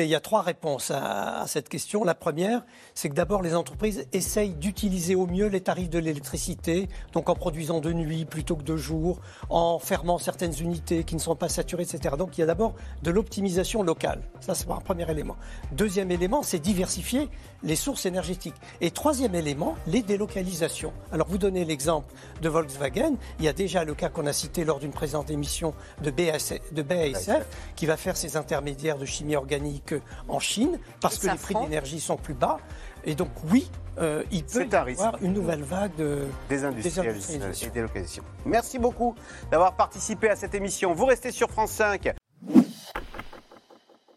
Il 0.05 0.09
y 0.09 0.15
a 0.15 0.19
trois 0.19 0.41
réponses 0.41 0.91
à, 0.91 1.43
cette 1.47 1.69
question. 1.69 2.03
La 2.03 2.15
première, 2.15 2.65
c'est 2.93 3.09
que 3.09 3.13
d'abord, 3.13 3.41
les 3.41 3.55
entreprises 3.55 4.07
essayent 4.13 4.53
d'utiliser 4.53 5.15
au 5.15 5.27
mieux 5.27 5.47
les 5.47 5.61
tarifs 5.61 5.89
de 5.89 5.99
l'électricité, 5.99 6.89
donc 7.13 7.29
en 7.29 7.35
produisant 7.35 7.79
de 7.79 7.93
nuit 7.93 8.25
plutôt 8.25 8.55
que 8.55 8.63
de 8.63 8.75
jour, 8.75 9.19
en 9.49 9.79
fermant 9.79 10.17
certaines 10.17 10.53
unités 10.59 11.03
qui 11.03 11.15
ne 11.15 11.19
sont 11.19 11.35
pas 11.35 11.49
saturées, 11.49 11.83
etc. 11.83 12.15
Donc 12.17 12.37
il 12.37 12.41
y 12.41 12.43
a 12.43 12.47
d'abord 12.47 12.75
de 13.03 13.11
l'optimisation 13.11 13.83
locale. 13.83 14.21
Ça, 14.39 14.55
c'est 14.55 14.69
un 14.69 14.75
premier 14.77 15.09
élément. 15.09 15.35
Deuxième 15.71 16.11
élément, 16.11 16.43
c'est 16.43 16.59
diversifier 16.59 17.29
les 17.66 17.76
sources 17.76 18.05
énergétiques. 18.05 18.55
Et 18.80 18.91
troisième 18.91 19.36
élément, 19.36 19.76
les 19.88 20.01
délocalisations. 20.01 20.93
Alors 21.11 21.28
vous 21.28 21.38
donnez 21.38 21.66
l'exemple 21.66 22.13
de 22.41 22.47
Volkswagen. 22.47 23.16
Il 23.39 23.45
y 23.45 23.47
a 23.47 23.53
déjà 23.53 23.84
le 23.84 23.95
cas 23.95 24.09
qu'on 24.09 24.26
a 24.28 24.34
cité 24.34 24.63
lors 24.63 24.80
d'une 24.80 24.91
présente 24.91 25.30
émission 25.30 25.74
de, 26.01 26.11
de 26.11 26.82
BASF, 26.82 27.45
qui 27.76 27.86
va 27.86 27.97
faire 27.97 28.16
ses 28.16 28.38
intermédiaires 28.38 28.97
de 28.97 29.05
chimie 29.05 29.36
organique 29.36 29.95
en 30.30 30.39
Chine 30.39 30.80
parce 31.01 31.18
que 31.18 31.28
les 31.28 31.38
prix 31.38 31.55
d'énergie 31.55 31.99
sont 31.99 32.18
plus 32.18 32.36
bas. 32.36 32.57
Et 33.03 33.16
donc 33.16 33.30
oui, 33.51 33.70
euh, 33.99 34.24
il 34.32 34.43
peut 34.43 34.66
y 34.66 34.76
avoir 34.76 35.22
une 35.22 35.34
nouvelle 35.34 35.63
vague 35.63 35.95
de 35.95 36.24
désindustrialisation 36.49 37.68
et 37.68 37.72
délocalisation. 37.72 38.24
Merci 38.45 38.80
beaucoup 38.80 39.16
d'avoir 39.51 39.76
participé 39.76 40.30
à 40.30 40.36
cette 40.36 40.55
émission. 40.55 40.93
Vous 40.93 41.05
restez 41.05 41.32
sur 41.32 41.49
France 41.49 41.72
5. 41.72 42.13